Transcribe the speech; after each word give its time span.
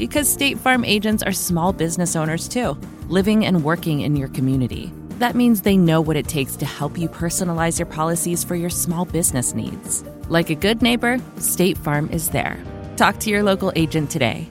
Because 0.00 0.32
State 0.32 0.58
Farm 0.58 0.82
agents 0.82 1.22
are 1.22 1.30
small 1.30 1.74
business 1.74 2.16
owners 2.16 2.48
too, 2.48 2.72
living 3.08 3.44
and 3.44 3.62
working 3.62 4.00
in 4.00 4.16
your 4.16 4.28
community. 4.28 4.90
That 5.18 5.36
means 5.36 5.60
they 5.60 5.76
know 5.76 6.00
what 6.00 6.16
it 6.16 6.26
takes 6.26 6.56
to 6.56 6.64
help 6.64 6.96
you 6.96 7.06
personalize 7.06 7.78
your 7.78 7.84
policies 7.84 8.42
for 8.42 8.54
your 8.54 8.70
small 8.70 9.04
business 9.04 9.52
needs. 9.52 10.02
Like 10.30 10.48
a 10.48 10.54
good 10.54 10.80
neighbor, 10.80 11.18
State 11.36 11.76
Farm 11.76 12.08
is 12.08 12.30
there. 12.30 12.58
Talk 12.96 13.18
to 13.18 13.28
your 13.28 13.42
local 13.42 13.74
agent 13.76 14.10
today. 14.10 14.48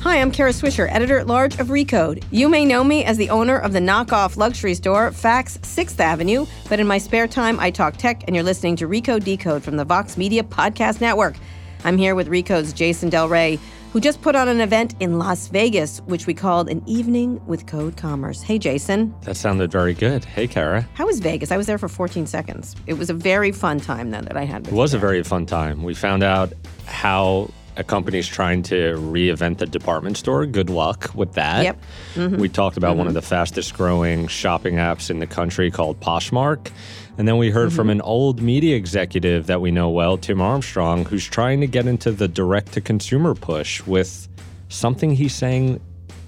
Hi, 0.00 0.20
I'm 0.20 0.32
Kara 0.32 0.50
Swisher, 0.50 0.90
editor 0.90 1.20
at 1.20 1.28
large 1.28 1.60
of 1.60 1.68
Recode. 1.68 2.24
You 2.32 2.48
may 2.48 2.64
know 2.64 2.82
me 2.82 3.04
as 3.04 3.16
the 3.16 3.30
owner 3.30 3.56
of 3.56 3.72
the 3.72 3.78
knockoff 3.78 4.36
luxury 4.36 4.74
store 4.74 5.12
Fax 5.12 5.58
6th 5.58 6.00
Avenue, 6.00 6.44
but 6.68 6.80
in 6.80 6.88
my 6.88 6.98
spare 6.98 7.28
time, 7.28 7.60
I 7.60 7.70
talk 7.70 7.98
tech, 7.98 8.24
and 8.26 8.34
you're 8.34 8.42
listening 8.42 8.74
to 8.76 8.88
Recode 8.88 9.22
Decode 9.22 9.62
from 9.62 9.76
the 9.76 9.84
Vox 9.84 10.16
Media 10.16 10.42
Podcast 10.42 11.00
Network. 11.00 11.36
I'm 11.84 11.96
here 11.96 12.14
with 12.14 12.28
Recode's 12.28 12.72
Jason 12.72 13.08
Del 13.08 13.28
Rey, 13.28 13.58
who 13.92 14.00
just 14.00 14.20
put 14.20 14.36
on 14.36 14.48
an 14.48 14.60
event 14.60 14.94
in 15.00 15.18
Las 15.18 15.48
Vegas, 15.48 16.00
which 16.00 16.26
we 16.26 16.34
called 16.34 16.68
an 16.68 16.82
evening 16.86 17.40
with 17.46 17.66
Code 17.66 17.96
Commerce. 17.96 18.42
Hey, 18.42 18.58
Jason. 18.58 19.14
That 19.22 19.36
sounded 19.36 19.72
very 19.72 19.94
good. 19.94 20.24
Hey, 20.24 20.46
Kara. 20.46 20.86
How 20.94 21.06
was 21.06 21.20
Vegas? 21.20 21.50
I 21.50 21.56
was 21.56 21.66
there 21.66 21.78
for 21.78 21.88
14 21.88 22.26
seconds. 22.26 22.76
It 22.86 22.94
was 22.94 23.08
a 23.08 23.14
very 23.14 23.50
fun 23.50 23.80
time 23.80 24.10
then 24.10 24.26
that 24.26 24.36
I 24.36 24.44
had. 24.44 24.68
it 24.68 24.72
was 24.72 24.94
a 24.94 24.98
very 24.98 25.22
fun 25.22 25.46
time. 25.46 25.82
We 25.82 25.94
found 25.94 26.22
out 26.22 26.52
how 26.86 27.50
a 27.76 27.84
company's 27.84 28.28
trying 28.28 28.62
to 28.64 28.96
reinvent 28.96 29.58
the 29.58 29.66
department 29.66 30.18
store. 30.18 30.44
Good 30.44 30.68
luck 30.68 31.10
with 31.14 31.32
that. 31.34 31.64
Yep. 31.64 31.82
Mm-hmm. 32.14 32.36
We 32.36 32.48
talked 32.48 32.76
about 32.76 32.90
mm-hmm. 32.90 32.98
one 32.98 33.06
of 33.08 33.14
the 33.14 33.22
fastest 33.22 33.74
growing 33.74 34.26
shopping 34.26 34.74
apps 34.74 35.10
in 35.10 35.18
the 35.18 35.26
country 35.26 35.70
called 35.70 35.98
Poshmark. 36.00 36.70
And 37.18 37.28
then 37.28 37.36
we 37.36 37.50
heard 37.50 37.68
mm-hmm. 37.68 37.76
from 37.76 37.90
an 37.90 38.00
old 38.00 38.40
media 38.40 38.76
executive 38.76 39.46
that 39.46 39.60
we 39.60 39.70
know 39.70 39.90
well, 39.90 40.16
Tim 40.16 40.40
Armstrong, 40.40 41.04
who's 41.04 41.26
trying 41.26 41.60
to 41.60 41.66
get 41.66 41.86
into 41.86 42.12
the 42.12 42.28
direct 42.28 42.72
to 42.72 42.80
consumer 42.80 43.34
push 43.34 43.84
with 43.86 44.28
something 44.68 45.14
he's 45.14 45.34
saying 45.34 45.80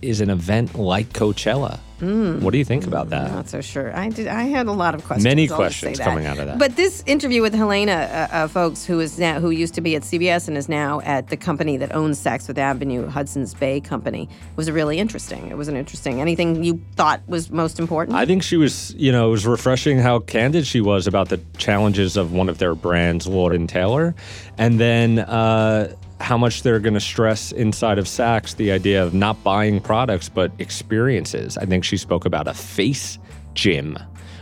is 0.03 0.21
an 0.21 0.31
event 0.31 0.75
like 0.75 1.11
Coachella. 1.13 1.79
Mm. 2.03 2.41
What 2.41 2.51
do 2.51 2.59
you 2.59 2.65
think 2.65 2.85
about 2.85 3.11
that? 3.11 3.29
I'm 3.29 3.37
not 3.37 3.49
so 3.49 3.61
sure. 3.61 3.97
I 3.97 4.09
did. 4.09 4.27
I 4.27 4.43
had 4.43 4.67
a 4.67 4.73
lot 4.73 4.97
of 4.97 5.05
questions. 5.05 5.23
Many 5.23 5.47
questions 5.47 6.01
coming 6.01 6.27
out 6.27 6.37
of 6.37 6.47
that. 6.47 6.59
But 6.59 6.75
this 6.75 7.05
interview 7.07 7.43
with 7.43 7.55
Helena, 7.55 7.93
uh, 7.93 8.35
uh, 8.35 8.49
Foulkes, 8.49 8.85
who 8.85 8.99
is 8.99 9.21
now 9.21 9.39
who 9.39 9.51
used 9.51 9.75
to 9.75 9.81
be 9.81 9.95
at 9.95 10.03
CVS 10.03 10.49
and 10.49 10.59
is 10.59 10.69
now 10.69 11.01
at 11.03 11.29
the 11.29 11.37
company 11.37 11.77
that 11.77 11.95
owns 11.95 12.19
Saks 12.19 12.49
Fifth 12.49 12.59
Avenue, 12.59 13.07
Hudson's 13.07 13.55
Bay 13.55 13.81
Company, 13.81 14.29
was 14.57 14.69
really 14.69 14.99
interesting. 14.99 15.47
It 15.49 15.57
was 15.57 15.69
an 15.69 15.77
interesting. 15.77 16.21
Anything 16.21 16.65
you 16.65 16.83
thought 16.97 17.23
was 17.29 17.51
most 17.53 17.79
important? 17.79 18.17
I 18.17 18.27
think 18.27 18.43
she 18.43 18.57
was. 18.57 18.93
You 18.95 19.13
know, 19.13 19.29
it 19.29 19.31
was 19.31 19.47
refreshing 19.47 19.99
how 19.99 20.19
candid 20.19 20.67
she 20.67 20.81
was 20.81 21.07
about 21.07 21.29
the 21.29 21.41
challenges 21.57 22.17
of 22.17 22.33
one 22.33 22.49
of 22.49 22.59
their 22.59 22.75
brands, 22.75 23.29
Lord 23.29 23.55
and 23.55 23.69
Taylor, 23.69 24.17
and 24.59 24.81
then. 24.81 25.21
Uh, 25.21 25.95
how 26.23 26.39
much 26.39 26.63
they're 26.63 26.79
going 26.79 26.95
to 26.95 27.01
stress 27.01 27.53
inside 27.53 27.99
of 27.99 28.07
Saks 28.07 28.57
the 28.57 28.71
idea 28.71 29.03
of 29.03 29.13
not 29.13 29.43
buying 29.43 29.81
products 29.81 30.29
but 30.29 30.53
experiences. 30.59 31.59
I 31.59 31.67
think 31.67 31.85
she 31.85 31.97
spoke 31.97 32.25
about 32.25 32.49
a 32.49 32.55
face 32.55 33.19
gym, 33.55 33.99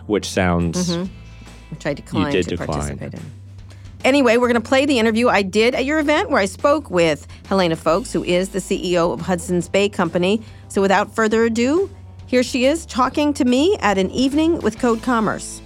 which 0.06 0.28
sounds. 0.28 0.90
Mm-hmm. 0.90 1.12
Which 1.70 1.86
I 1.86 1.94
declined 1.94 2.32
to 2.32 2.42
decline. 2.42 2.68
participate 2.68 3.14
in. 3.14 3.20
Anyway, 4.02 4.36
we're 4.38 4.48
going 4.48 4.60
to 4.60 4.68
play 4.68 4.86
the 4.86 4.98
interview 4.98 5.28
I 5.28 5.42
did 5.42 5.74
at 5.74 5.84
your 5.84 5.98
event 5.98 6.30
where 6.30 6.40
I 6.40 6.46
spoke 6.46 6.90
with 6.90 7.26
Helena 7.46 7.76
Foulkes, 7.76 8.12
who 8.12 8.24
is 8.24 8.50
the 8.50 8.58
CEO 8.58 9.12
of 9.12 9.20
Hudson's 9.20 9.68
Bay 9.68 9.88
Company. 9.88 10.42
So 10.68 10.80
without 10.80 11.14
further 11.14 11.44
ado, 11.44 11.90
here 12.26 12.42
she 12.42 12.64
is 12.64 12.86
talking 12.86 13.34
to 13.34 13.44
me 13.44 13.76
at 13.80 13.98
an 13.98 14.10
evening 14.10 14.60
with 14.60 14.78
Code 14.78 15.02
Commerce. 15.02 15.60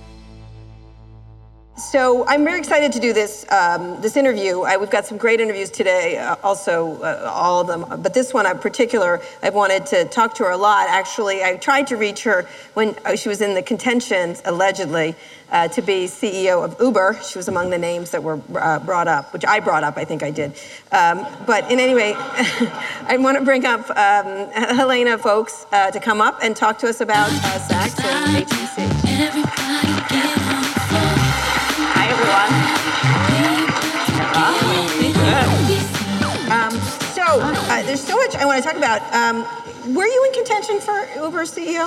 So 1.76 2.24
I'm 2.28 2.44
very 2.44 2.60
excited 2.60 2.92
to 2.92 3.00
do 3.00 3.12
this 3.12 3.44
um, 3.50 4.00
this 4.00 4.16
interview. 4.16 4.60
I, 4.60 4.76
we've 4.76 4.90
got 4.90 5.06
some 5.06 5.18
great 5.18 5.40
interviews 5.40 5.70
today, 5.70 6.18
uh, 6.18 6.36
also 6.44 7.02
uh, 7.02 7.28
all 7.34 7.60
of 7.60 7.66
them. 7.66 8.00
But 8.00 8.14
this 8.14 8.32
one 8.32 8.46
in 8.46 8.58
particular, 8.58 9.20
I've 9.42 9.54
wanted 9.54 9.84
to 9.86 10.04
talk 10.04 10.34
to 10.36 10.44
her 10.44 10.50
a 10.50 10.56
lot. 10.56 10.86
Actually, 10.88 11.42
I 11.42 11.56
tried 11.56 11.88
to 11.88 11.96
reach 11.96 12.22
her 12.22 12.46
when 12.74 12.94
uh, 13.04 13.16
she 13.16 13.28
was 13.28 13.40
in 13.40 13.54
the 13.54 13.62
contention, 13.62 14.36
allegedly, 14.44 15.16
uh, 15.50 15.66
to 15.66 15.82
be 15.82 16.06
CEO 16.06 16.64
of 16.64 16.80
Uber. 16.80 17.18
She 17.28 17.38
was 17.38 17.48
among 17.48 17.70
the 17.70 17.78
names 17.78 18.12
that 18.12 18.22
were 18.22 18.40
uh, 18.54 18.78
brought 18.78 19.08
up, 19.08 19.32
which 19.32 19.44
I 19.44 19.58
brought 19.58 19.82
up. 19.82 19.96
I 19.96 20.04
think 20.04 20.22
I 20.22 20.30
did. 20.30 20.52
Um, 20.92 21.26
but 21.44 21.68
in 21.72 21.80
any 21.80 21.96
way, 21.96 22.14
I 22.16 23.16
want 23.18 23.36
to 23.36 23.44
bring 23.44 23.64
up 23.64 23.90
um, 23.90 24.48
Helena 24.52 25.18
Foulkes 25.18 25.66
uh, 25.72 25.90
to 25.90 25.98
come 25.98 26.20
up 26.20 26.38
and 26.40 26.54
talk 26.54 26.78
to 26.78 26.88
us 26.88 27.00
about 27.00 27.30
Saks 27.30 28.00
and 28.04 28.46
HBC 28.46 30.43
there's 37.94 38.06
so 38.08 38.16
much 38.16 38.34
I 38.34 38.44
want 38.44 38.60
to 38.60 38.68
talk 38.68 38.76
about. 38.76 39.00
Um, 39.14 39.94
were 39.94 40.06
you 40.06 40.24
in 40.26 40.32
contention 40.32 40.80
for 40.80 41.06
Uber 41.14 41.44
CEO? 41.44 41.86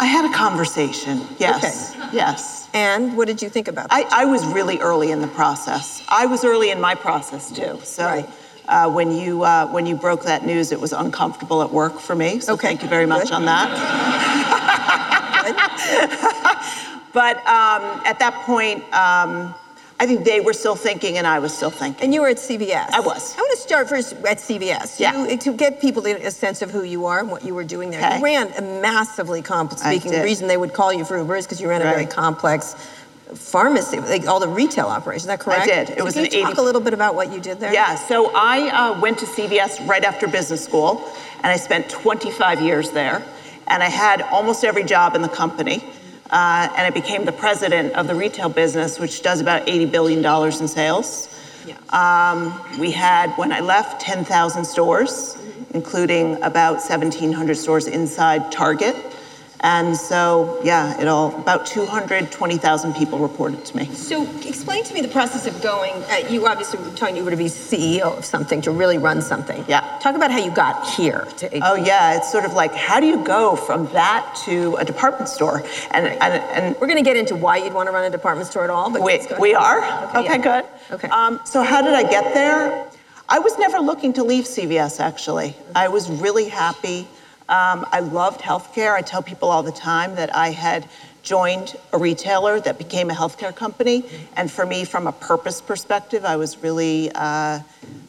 I 0.00 0.04
had 0.04 0.24
a 0.24 0.32
conversation. 0.32 1.26
Yes. 1.38 1.96
Okay. 1.96 2.08
Yes. 2.12 2.68
And 2.72 3.16
what 3.16 3.26
did 3.26 3.42
you 3.42 3.48
think 3.48 3.66
about 3.66 3.90
that? 3.90 4.06
I, 4.12 4.22
I, 4.22 4.24
was 4.26 4.46
really 4.46 4.78
early 4.78 5.10
in 5.10 5.20
the 5.20 5.26
process. 5.26 6.04
I 6.08 6.26
was 6.26 6.44
early 6.44 6.70
in 6.70 6.80
my 6.80 6.94
process 6.94 7.50
too. 7.50 7.80
So 7.82 8.04
right. 8.04 8.28
uh, 8.68 8.88
when 8.88 9.10
you 9.10 9.42
uh, 9.42 9.66
when 9.66 9.84
you 9.84 9.96
broke 9.96 10.22
that 10.24 10.46
news, 10.46 10.70
it 10.70 10.80
was 10.80 10.92
uncomfortable 10.92 11.60
at 11.62 11.72
work 11.72 11.98
for 11.98 12.14
me. 12.14 12.38
So 12.38 12.52
okay. 12.52 12.68
thank 12.68 12.84
you 12.84 12.88
very 12.88 13.06
much 13.06 13.24
Good. 13.24 13.32
on 13.32 13.46
that. 13.46 13.68
but 17.12 17.38
um, 17.38 18.00
at 18.04 18.20
that 18.20 18.34
point. 18.46 18.84
Um, 18.94 19.54
I 20.00 20.06
think 20.06 20.24
they 20.24 20.40
were 20.40 20.52
still 20.52 20.76
thinking 20.76 21.18
and 21.18 21.26
I 21.26 21.40
was 21.40 21.52
still 21.52 21.70
thinking. 21.70 22.04
And 22.04 22.14
you 22.14 22.20
were 22.20 22.28
at 22.28 22.36
CVS. 22.36 22.90
I 22.92 23.00
was. 23.00 23.36
I 23.36 23.40
want 23.40 23.56
to 23.56 23.62
start 23.62 23.88
first 23.88 24.12
at 24.12 24.38
CVS. 24.38 25.00
Yeah. 25.00 25.26
You, 25.26 25.36
to 25.38 25.52
get 25.52 25.80
people 25.80 26.06
a 26.06 26.30
sense 26.30 26.62
of 26.62 26.70
who 26.70 26.84
you 26.84 27.06
are 27.06 27.18
and 27.18 27.30
what 27.30 27.44
you 27.44 27.54
were 27.54 27.64
doing 27.64 27.90
there. 27.90 28.04
Okay. 28.04 28.18
You 28.18 28.24
ran 28.24 28.52
a 28.56 28.80
massively 28.80 29.42
complex, 29.42 29.82
speaking, 29.82 30.12
the 30.12 30.22
reason 30.22 30.46
they 30.46 30.56
would 30.56 30.72
call 30.72 30.92
you 30.92 31.04
for 31.04 31.18
Uber 31.18 31.36
is 31.36 31.46
because 31.46 31.60
you 31.60 31.68
ran 31.68 31.82
a 31.82 31.84
right. 31.84 31.94
very 31.94 32.06
complex 32.06 32.76
pharmacy, 33.34 33.98
like 34.00 34.26
all 34.26 34.40
the 34.40 34.48
retail 34.48 34.86
operations. 34.86 35.24
Is 35.24 35.26
that 35.26 35.40
correct? 35.40 35.62
I 35.62 35.66
did. 35.66 35.90
It 35.90 35.98
so 35.98 36.04
was 36.04 36.14
can 36.14 36.26
an 36.26 36.32
you 36.32 36.42
talk 36.42 36.52
80... 36.52 36.60
a 36.60 36.64
little 36.64 36.80
bit 36.80 36.94
about 36.94 37.14
what 37.14 37.32
you 37.32 37.40
did 37.40 37.60
there? 37.60 37.72
Yeah. 37.72 37.96
So 37.96 38.30
I 38.34 38.68
uh, 38.68 39.00
went 39.00 39.18
to 39.18 39.26
CVS 39.26 39.86
right 39.86 40.04
after 40.04 40.28
business 40.28 40.64
school, 40.64 41.12
and 41.38 41.46
I 41.46 41.56
spent 41.56 41.90
25 41.90 42.62
years 42.62 42.90
there, 42.90 43.22
and 43.66 43.82
I 43.82 43.88
had 43.88 44.22
almost 44.22 44.64
every 44.64 44.84
job 44.84 45.14
in 45.14 45.22
the 45.22 45.28
company. 45.28 45.84
Uh, 46.30 46.68
and 46.76 46.86
I 46.86 46.90
became 46.90 47.24
the 47.24 47.32
president 47.32 47.94
of 47.94 48.06
the 48.06 48.14
retail 48.14 48.48
business, 48.48 48.98
which 48.98 49.22
does 49.22 49.40
about 49.40 49.66
$80 49.66 49.90
billion 49.90 50.24
in 50.24 50.68
sales. 50.68 51.28
Yeah. 51.66 51.76
Um, 51.90 52.78
we 52.78 52.90
had, 52.90 53.30
when 53.32 53.52
I 53.52 53.60
left, 53.60 54.00
10,000 54.00 54.64
stores, 54.64 55.36
mm-hmm. 55.36 55.76
including 55.76 56.42
about 56.42 56.74
1,700 56.74 57.56
stores 57.56 57.86
inside 57.86 58.52
Target. 58.52 58.94
And 59.60 59.96
so, 59.96 60.60
yeah, 60.62 61.00
it 61.00 61.08
all 61.08 61.34
about 61.34 61.66
220,000 61.66 62.94
people 62.94 63.18
reported 63.18 63.64
to 63.64 63.76
me. 63.76 63.86
So, 63.86 64.22
explain 64.46 64.84
to 64.84 64.94
me 64.94 65.00
the 65.00 65.08
process 65.08 65.46
of 65.48 65.60
going. 65.60 65.94
Uh, 66.04 66.28
you 66.30 66.46
obviously 66.46 66.78
were 66.78 66.94
telling 66.96 67.16
you 67.16 67.24
were 67.24 67.32
to 67.32 67.36
be 67.36 67.46
CEO 67.46 68.16
of 68.16 68.24
something, 68.24 68.60
to 68.62 68.70
really 68.70 68.98
run 68.98 69.20
something. 69.20 69.64
Yeah. 69.66 69.98
Talk 70.00 70.14
about 70.14 70.30
how 70.30 70.38
you 70.38 70.52
got 70.52 70.88
here. 70.94 71.26
To, 71.38 71.58
oh, 71.62 71.74
yeah. 71.74 72.16
It's 72.16 72.30
sort 72.30 72.44
of 72.44 72.52
like, 72.52 72.72
how 72.72 73.00
do 73.00 73.06
you 73.06 73.24
go 73.24 73.56
from 73.56 73.86
that 73.86 74.40
to 74.44 74.76
a 74.76 74.84
department 74.84 75.28
store? 75.28 75.64
And, 75.90 76.06
right. 76.06 76.18
and, 76.20 76.64
and 76.64 76.76
we're 76.80 76.86
going 76.86 77.02
to 77.02 77.08
get 77.08 77.16
into 77.16 77.34
why 77.34 77.56
you'd 77.56 77.74
want 77.74 77.88
to 77.88 77.92
run 77.92 78.04
a 78.04 78.10
department 78.10 78.48
store 78.48 78.62
at 78.62 78.70
all. 78.70 78.90
But 78.90 79.02
we, 79.02 79.26
we 79.40 79.54
are? 79.54 79.78
Okay, 80.08 80.18
okay 80.20 80.28
yeah. 80.38 80.62
good. 80.62 80.94
Okay. 80.94 81.08
Um, 81.08 81.40
so, 81.44 81.62
how 81.62 81.82
did 81.82 81.94
I 81.94 82.02
get 82.02 82.32
there? 82.32 82.88
I 83.28 83.40
was 83.40 83.58
never 83.58 83.78
looking 83.78 84.12
to 84.14 84.24
leave 84.24 84.44
CVS. 84.44 85.00
actually. 85.00 85.54
I 85.74 85.88
was 85.88 86.08
really 86.08 86.48
happy. 86.48 87.06
Um, 87.48 87.86
I 87.92 88.00
loved 88.00 88.40
healthcare. 88.40 88.94
I 88.94 89.02
tell 89.02 89.22
people 89.22 89.50
all 89.50 89.62
the 89.62 89.72
time 89.72 90.14
that 90.16 90.34
I 90.34 90.50
had 90.50 90.88
joined 91.22 91.76
a 91.92 91.98
retailer 91.98 92.60
that 92.60 92.78
became 92.78 93.10
a 93.10 93.14
healthcare 93.14 93.54
company. 93.54 94.04
And 94.36 94.50
for 94.50 94.66
me, 94.66 94.84
from 94.84 95.06
a 95.06 95.12
purpose 95.12 95.60
perspective, 95.60 96.24
I 96.24 96.36
was 96.36 96.58
really 96.62 97.10
uh, 97.14 97.60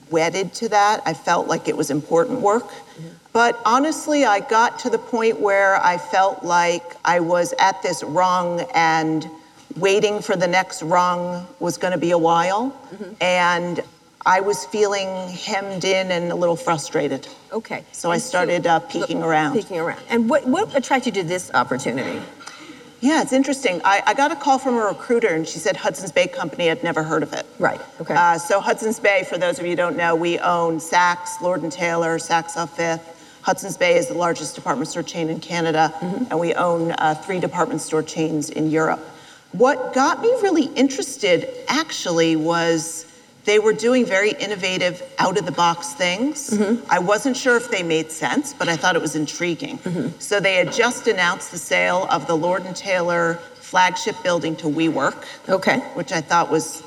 wedded 0.09 0.53
to 0.55 0.69
that. 0.69 1.01
I 1.05 1.13
felt 1.13 1.47
like 1.47 1.67
it 1.67 1.75
was 1.75 1.89
important 1.89 2.41
work. 2.41 2.69
But 3.31 3.59
honestly, 3.65 4.25
I 4.25 4.39
got 4.39 4.79
to 4.79 4.89
the 4.89 4.97
point 4.97 5.39
where 5.39 5.75
I 5.83 5.97
felt 5.97 6.43
like 6.43 6.95
I 7.05 7.19
was 7.19 7.53
at 7.59 7.81
this 7.83 8.03
rung 8.03 8.61
and 8.73 9.29
waiting 9.77 10.21
for 10.21 10.35
the 10.35 10.47
next 10.47 10.81
rung 10.81 11.45
was 11.59 11.77
going 11.77 11.93
to 11.93 11.99
be 11.99 12.11
a 12.11 12.17
while. 12.17 12.71
Mm-hmm. 12.71 13.13
And 13.21 13.83
I 14.25 14.41
was 14.41 14.65
feeling 14.65 15.29
hemmed 15.29 15.85
in 15.85 16.11
and 16.11 16.31
a 16.31 16.35
little 16.35 16.55
frustrated. 16.55 17.27
Okay. 17.51 17.83
So 17.91 18.11
and 18.11 18.15
I 18.15 18.19
started 18.19 18.65
so, 18.65 18.71
uh, 18.71 18.79
peeking 18.79 19.23
around. 19.23 19.53
Peeking 19.53 19.79
around. 19.79 20.01
And 20.09 20.29
what, 20.29 20.45
what 20.45 20.75
attracted 20.75 21.15
you 21.15 21.23
to 21.23 21.27
this 21.27 21.51
opportunity? 21.53 22.21
Yeah, 23.01 23.21
it's 23.21 23.31
interesting. 23.31 23.81
I, 23.85 24.03
I, 24.05 24.13
got 24.13 24.33
a 24.33 24.35
call 24.35 24.59
from 24.59 24.75
a 24.75 24.81
recruiter 24.81 25.29
and 25.29 25.47
she 25.47 25.57
said 25.57 25.77
Hudson's 25.77 26.11
Bay 26.11 26.27
Company. 26.27 26.69
I'd 26.69 26.83
never 26.83 27.01
heard 27.01 27.23
of 27.23 27.31
it. 27.31 27.45
Right. 27.57 27.79
Okay. 28.01 28.13
Uh, 28.13 28.37
so 28.37 28.59
Hudson's 28.59 28.99
Bay, 28.99 29.23
for 29.23 29.37
those 29.37 29.57
of 29.57 29.63
you 29.63 29.71
who 29.71 29.77
don't 29.77 29.95
know, 29.95 30.15
we 30.15 30.37
own 30.39 30.79
Saks, 30.79 31.39
Lord 31.39 31.63
and 31.63 31.71
Taylor, 31.71 32.17
Saks 32.17 32.57
off 32.57 32.75
Fifth. 32.75 33.15
Hudson's 33.41 33.77
Bay 33.77 33.97
is 33.97 34.09
the 34.09 34.15
largest 34.15 34.53
department 34.53 34.89
store 34.89 35.01
chain 35.01 35.29
in 35.29 35.39
Canada, 35.39 35.93
mm-hmm. 35.99 36.25
and 36.29 36.39
we 36.39 36.53
own 36.55 36.91
uh, 36.91 37.15
three 37.15 37.39
department 37.39 37.79
store 37.79 38.03
chains 38.03 38.49
in 38.49 38.69
Europe. 38.69 38.99
What 39.53 39.93
got 39.93 40.21
me 40.21 40.27
really 40.41 40.65
interested, 40.75 41.49
actually, 41.69 42.35
was 42.35 43.05
they 43.49 43.57
were 43.57 43.73
doing 43.73 44.05
very 44.05 44.33
innovative, 44.33 45.01
out 45.17 45.35
of 45.39 45.45
the 45.45 45.51
box 45.51 45.93
things. 45.93 46.51
Mm-hmm. 46.51 46.85
I 46.87 46.99
wasn't 46.99 47.35
sure 47.35 47.57
if 47.57 47.71
they 47.71 47.81
made 47.81 48.11
sense, 48.11 48.53
but 48.53 48.69
I 48.69 48.75
thought 48.75 48.95
it 48.95 49.01
was 49.01 49.15
intriguing. 49.15 49.79
Mm-hmm. 49.79 50.19
So 50.19 50.39
they 50.39 50.55
had 50.57 50.71
just 50.71 51.07
announced 51.07 51.49
the 51.49 51.57
sale 51.57 52.07
of 52.11 52.27
the 52.27 52.37
Lord 52.37 52.61
and 52.67 52.75
Taylor 52.75 53.39
flagship 53.55 54.15
building 54.21 54.55
to 54.57 54.67
WeWork. 54.67 55.25
Okay. 55.49 55.79
Which 55.95 56.11
I 56.11 56.21
thought 56.21 56.51
was 56.51 56.83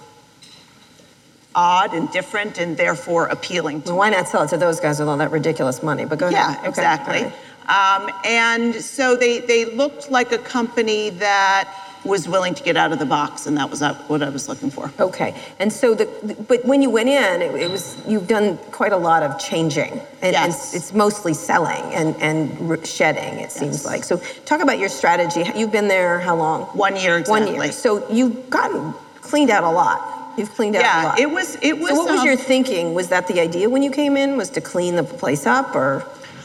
odd 1.56 1.94
and 1.94 2.09
different 2.12 2.59
and 2.59 2.76
therefore 2.76 3.26
appealing. 3.26 3.82
Well, 3.85 3.97
why 3.97 4.11
not 4.11 4.29
sell 4.29 4.44
it 4.44 4.50
to 4.50 4.56
those 4.56 4.79
guys 4.79 5.00
with 5.00 5.09
all 5.09 5.17
that 5.17 5.32
ridiculous 5.32 5.82
money? 5.82 6.05
But 6.05 6.20
go 6.20 6.29
ahead. 6.29 6.59
Yeah, 6.62 6.69
exactly. 6.69 7.25
Um, 7.67 8.09
and 8.25 8.75
so 8.76 9.17
they, 9.17 9.41
they 9.41 9.64
looked 9.64 10.12
like 10.12 10.31
a 10.31 10.38
company 10.38 11.11
that 11.11 11.67
was 12.04 12.28
willing 12.28 12.54
to 12.54 12.62
get 12.62 12.76
out 12.76 12.93
of 12.93 12.99
the 12.99 13.06
box, 13.06 13.46
and 13.46 13.56
that 13.56 13.70
was 13.70 13.81
what 14.08 14.22
I 14.22 14.28
was 14.28 14.49
looking 14.49 14.70
for. 14.70 14.93
Okay, 14.99 15.34
and 15.58 15.72
so 15.72 15.94
the, 15.94 16.06
but 16.49 16.64
when 16.64 16.82
you 16.82 16.90
went 16.90 17.08
in, 17.08 17.43
it, 17.43 17.54
it 17.54 17.70
was 17.70 17.96
you've 18.06 18.28
done 18.28 18.58
quite 18.70 18.93
a 18.93 18.96
lot 18.96 19.22
of 19.22 19.38
changing, 19.38 19.93
and, 20.20 20.32
yes. 20.32 20.72
and 20.72 20.82
it's 20.82 20.93
mostly 20.93 21.34
selling 21.34 21.82
and 21.94 22.16
and 22.16 22.87
shedding. 22.87 23.34
It 23.34 23.40
yes. 23.40 23.54
seems 23.54 23.84
like. 23.84 24.04
So 24.04 24.19
talk 24.44 24.60
about 24.60 24.78
your 24.78 24.88
strategy. 24.88 25.44
You've 25.54 25.72
been 25.72 25.88
there 25.88 26.20
how 26.20 26.37
long? 26.37 26.62
One 26.76 26.96
year 26.96 27.19
exactly. 27.19 27.52
One 27.52 27.62
year. 27.62 27.72
So 27.72 28.08
you've 28.10 28.50
gotten 28.50 28.94
cleaned 29.20 29.50
out 29.50 29.64
a 29.64 29.70
lot. 29.70 30.34
You've 30.37 30.52
cleaned 30.54 30.76
out 30.76 30.82
yeah, 30.82 31.02
a 31.02 31.06
lot. 31.08 31.19
it 31.19 31.31
was 31.31 31.56
it 31.62 31.78
was. 31.78 31.90
So 31.90 31.96
what 31.96 32.10
was 32.10 32.20
um, 32.20 32.26
your 32.26 32.37
thinking? 32.37 32.94
Was 32.94 33.08
that 33.08 33.28
the 33.28 33.40
idea 33.40 33.69
when 33.69 33.82
you 33.82 33.90
came 33.90 34.16
in? 34.16 34.37
Was 34.37 34.50
to 34.50 34.60
clean 34.60 34.96
the 34.96 35.04
place 35.04 35.46
up, 35.46 35.75
or? 35.75 36.04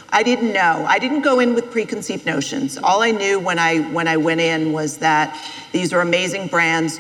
I 0.10 0.24
didn't 0.24 0.54
know. 0.54 0.86
I 0.88 1.00
didn't 1.00 1.22
go 1.22 1.40
in 1.40 1.54
with 1.54 1.70
preconceived 1.72 2.26
notions. 2.26 2.78
All 2.78 3.02
I 3.02 3.12
knew 3.12 3.40
when 3.40 3.60
I 3.60 3.80
when 3.80 4.08
I 4.08 4.18
went 4.18 4.42
in 4.42 4.72
was 4.72 4.98
that 4.98 5.38
these 5.72 5.94
are 5.94 6.02
amazing 6.02 6.48
brands 6.48 7.00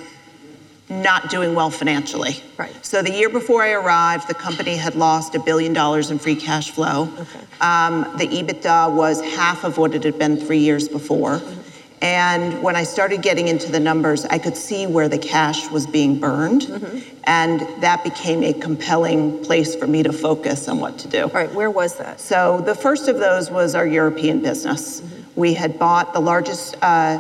not 0.90 1.30
doing 1.30 1.54
well 1.54 1.70
financially. 1.70 2.42
Right. 2.58 2.74
So 2.86 3.02
the 3.02 3.12
year 3.12 3.30
before 3.30 3.62
I 3.62 3.72
arrived, 3.72 4.28
the 4.28 4.34
company 4.34 4.76
had 4.76 4.96
lost 4.96 5.36
a 5.36 5.40
billion 5.40 5.74
dollars 5.74 6.12
in 6.12 6.20
free 6.20 6.36
cash 6.36 6.72
flow. 6.72 7.10
Okay. 7.18 7.40
Um, 7.60 8.04
the 8.18 8.28
EBITDA 8.28 8.94
was 8.94 9.22
half 9.22 9.64
of 9.64 9.78
what 9.78 9.94
it 9.94 10.04
had 10.04 10.18
been 10.18 10.38
three 10.38 10.60
years 10.60 10.88
before. 10.88 11.40
Mm-hmm. 11.40 11.67
And 12.02 12.62
when 12.62 12.76
I 12.76 12.84
started 12.84 13.22
getting 13.24 13.48
into 13.48 13.72
the 13.72 13.80
numbers, 13.80 14.26
I 14.26 14.38
could 14.38 14.56
see 14.56 14.86
where 14.86 15.10
the 15.10 15.18
cash 15.18 15.70
was 15.72 15.88
being 15.88 16.20
burned. 16.20 16.64
Mm-hmm. 16.64 17.00
And 17.24 17.62
that 17.82 18.04
became 18.04 18.44
a 18.44 18.54
compelling 18.54 19.44
place 19.44 19.76
for 19.76 19.88
me 19.88 20.04
to 20.04 20.14
focus 20.14 20.68
on 20.68 20.80
what 20.80 20.98
to 21.00 21.08
do. 21.08 21.24
All 21.24 21.30
right, 21.30 21.52
where 21.54 21.72
was 21.72 21.98
that? 21.98 22.20
So 22.20 22.62
the 22.62 22.76
first 22.76 23.08
of 23.08 23.18
those 23.18 23.50
was 23.50 23.74
our 23.74 23.88
European 23.88 24.42
business. 24.42 25.02
Mm-hmm. 25.02 25.40
We 25.40 25.54
had 25.54 25.80
bought 25.80 26.14
the 26.14 26.20
largest 26.20 26.76
uh, 26.82 27.20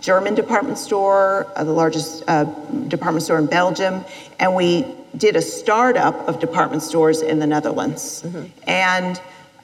German 0.00 0.34
department 0.34 0.78
store, 0.78 1.46
uh, 1.56 1.64
the 1.64 1.72
largest 1.72 2.24
uh, 2.26 2.44
department 2.88 3.22
store 3.22 3.38
in 3.38 3.46
Belgium, 3.46 4.04
and 4.38 4.54
we 4.54 4.86
did 5.16 5.36
a 5.36 5.42
startup 5.42 6.14
of 6.28 6.40
department 6.40 6.82
stores 6.82 7.22
in 7.22 7.38
the 7.38 7.46
Netherlands. 7.46 8.22
Mm-hmm. 8.22 8.44
And 8.68 9.20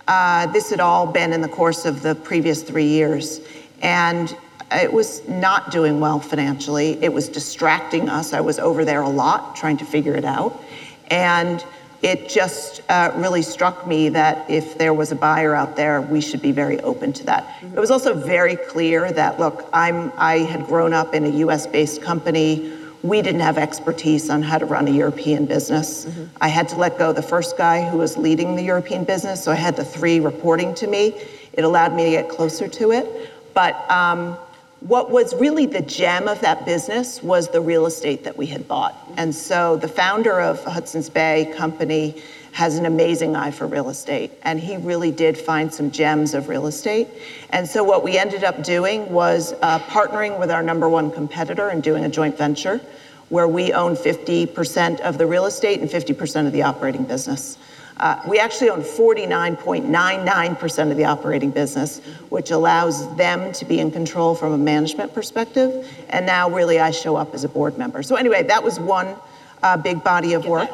uh, 0.06 0.46
this 0.48 0.70
had 0.70 0.80
all 0.80 1.06
been 1.06 1.32
in 1.32 1.40
the 1.40 1.48
course 1.48 1.84
of 1.84 2.02
the 2.02 2.14
previous 2.14 2.62
three 2.62 2.86
years. 2.86 3.40
And 3.82 4.34
it 4.72 4.92
was 4.92 5.26
not 5.28 5.70
doing 5.70 6.00
well 6.00 6.20
financially. 6.20 7.02
It 7.02 7.12
was 7.12 7.28
distracting 7.28 8.08
us. 8.08 8.32
I 8.32 8.40
was 8.40 8.58
over 8.58 8.84
there 8.84 9.02
a 9.02 9.08
lot 9.08 9.56
trying 9.56 9.76
to 9.78 9.84
figure 9.84 10.14
it 10.14 10.24
out. 10.24 10.62
And 11.10 11.64
it 12.02 12.28
just 12.28 12.80
uh, 12.88 13.12
really 13.16 13.42
struck 13.42 13.86
me 13.86 14.08
that 14.10 14.48
if 14.48 14.78
there 14.78 14.94
was 14.94 15.12
a 15.12 15.16
buyer 15.16 15.54
out 15.54 15.76
there, 15.76 16.00
we 16.00 16.20
should 16.20 16.40
be 16.40 16.52
very 16.52 16.80
open 16.80 17.12
to 17.12 17.24
that. 17.26 17.46
Mm-hmm. 17.46 17.76
It 17.76 17.80
was 17.80 17.90
also 17.90 18.14
very 18.14 18.56
clear 18.56 19.12
that, 19.12 19.38
look, 19.38 19.68
I'm, 19.72 20.12
I 20.16 20.38
had 20.38 20.66
grown 20.66 20.94
up 20.94 21.14
in 21.14 21.24
a 21.24 21.30
US 21.44 21.66
based 21.66 22.00
company. 22.00 22.72
We 23.02 23.20
didn't 23.20 23.40
have 23.40 23.58
expertise 23.58 24.30
on 24.30 24.42
how 24.42 24.58
to 24.58 24.66
run 24.66 24.88
a 24.88 24.90
European 24.90 25.44
business. 25.46 26.06
Mm-hmm. 26.06 26.24
I 26.40 26.48
had 26.48 26.68
to 26.70 26.76
let 26.76 26.96
go 26.96 27.12
the 27.12 27.22
first 27.22 27.58
guy 27.58 27.86
who 27.86 27.98
was 27.98 28.16
leading 28.16 28.56
the 28.56 28.62
European 28.62 29.04
business, 29.04 29.42
so 29.42 29.52
I 29.52 29.56
had 29.56 29.76
the 29.76 29.84
three 29.84 30.20
reporting 30.20 30.74
to 30.76 30.86
me. 30.86 31.14
It 31.52 31.64
allowed 31.64 31.94
me 31.94 32.04
to 32.04 32.10
get 32.10 32.28
closer 32.30 32.68
to 32.68 32.92
it. 32.92 33.30
But 33.52 33.90
um, 33.90 34.38
what 34.80 35.10
was 35.10 35.34
really 35.34 35.66
the 35.66 35.82
gem 35.82 36.26
of 36.26 36.40
that 36.40 36.64
business 36.64 37.22
was 37.22 37.48
the 37.48 37.60
real 37.60 37.86
estate 37.86 38.24
that 38.24 38.36
we 38.36 38.46
had 38.46 38.66
bought. 38.66 38.96
And 39.16 39.34
so 39.34 39.76
the 39.76 39.88
founder 39.88 40.40
of 40.40 40.62
Hudson's 40.64 41.10
Bay 41.10 41.52
Company 41.54 42.22
has 42.52 42.78
an 42.78 42.86
amazing 42.86 43.36
eye 43.36 43.50
for 43.50 43.66
real 43.66 43.90
estate. 43.90 44.32
And 44.42 44.58
he 44.58 44.76
really 44.78 45.10
did 45.10 45.36
find 45.36 45.72
some 45.72 45.90
gems 45.90 46.34
of 46.34 46.48
real 46.48 46.66
estate. 46.66 47.08
And 47.50 47.68
so 47.68 47.84
what 47.84 48.02
we 48.02 48.18
ended 48.18 48.42
up 48.42 48.62
doing 48.62 49.10
was 49.10 49.52
uh, 49.60 49.78
partnering 49.80 50.40
with 50.40 50.50
our 50.50 50.62
number 50.62 50.88
one 50.88 51.10
competitor 51.10 51.68
and 51.68 51.82
doing 51.82 52.04
a 52.04 52.08
joint 52.08 52.36
venture 52.36 52.80
where 53.28 53.46
we 53.46 53.72
own 53.72 53.94
50% 53.94 55.00
of 55.00 55.18
the 55.18 55.26
real 55.26 55.46
estate 55.46 55.80
and 55.80 55.88
50% 55.88 56.46
of 56.46 56.52
the 56.52 56.62
operating 56.62 57.04
business. 57.04 57.58
Uh, 58.00 58.20
we 58.26 58.38
actually 58.38 58.70
own 58.70 58.80
49.99% 58.80 60.90
of 60.90 60.96
the 60.96 61.04
operating 61.04 61.50
business, 61.50 61.98
which 62.30 62.50
allows 62.50 63.14
them 63.16 63.52
to 63.52 63.66
be 63.66 63.78
in 63.78 63.90
control 63.90 64.34
from 64.34 64.54
a 64.54 64.58
management 64.58 65.12
perspective. 65.12 65.86
And 66.08 66.24
now, 66.24 66.48
really, 66.48 66.80
I 66.80 66.92
show 66.92 67.16
up 67.16 67.34
as 67.34 67.44
a 67.44 67.48
board 67.48 67.76
member. 67.76 68.02
So, 68.02 68.16
anyway, 68.16 68.42
that 68.44 68.64
was 68.64 68.80
one 68.80 69.14
uh, 69.62 69.76
big 69.76 70.02
body 70.02 70.32
of 70.32 70.42
get 70.42 70.50
work. 70.50 70.70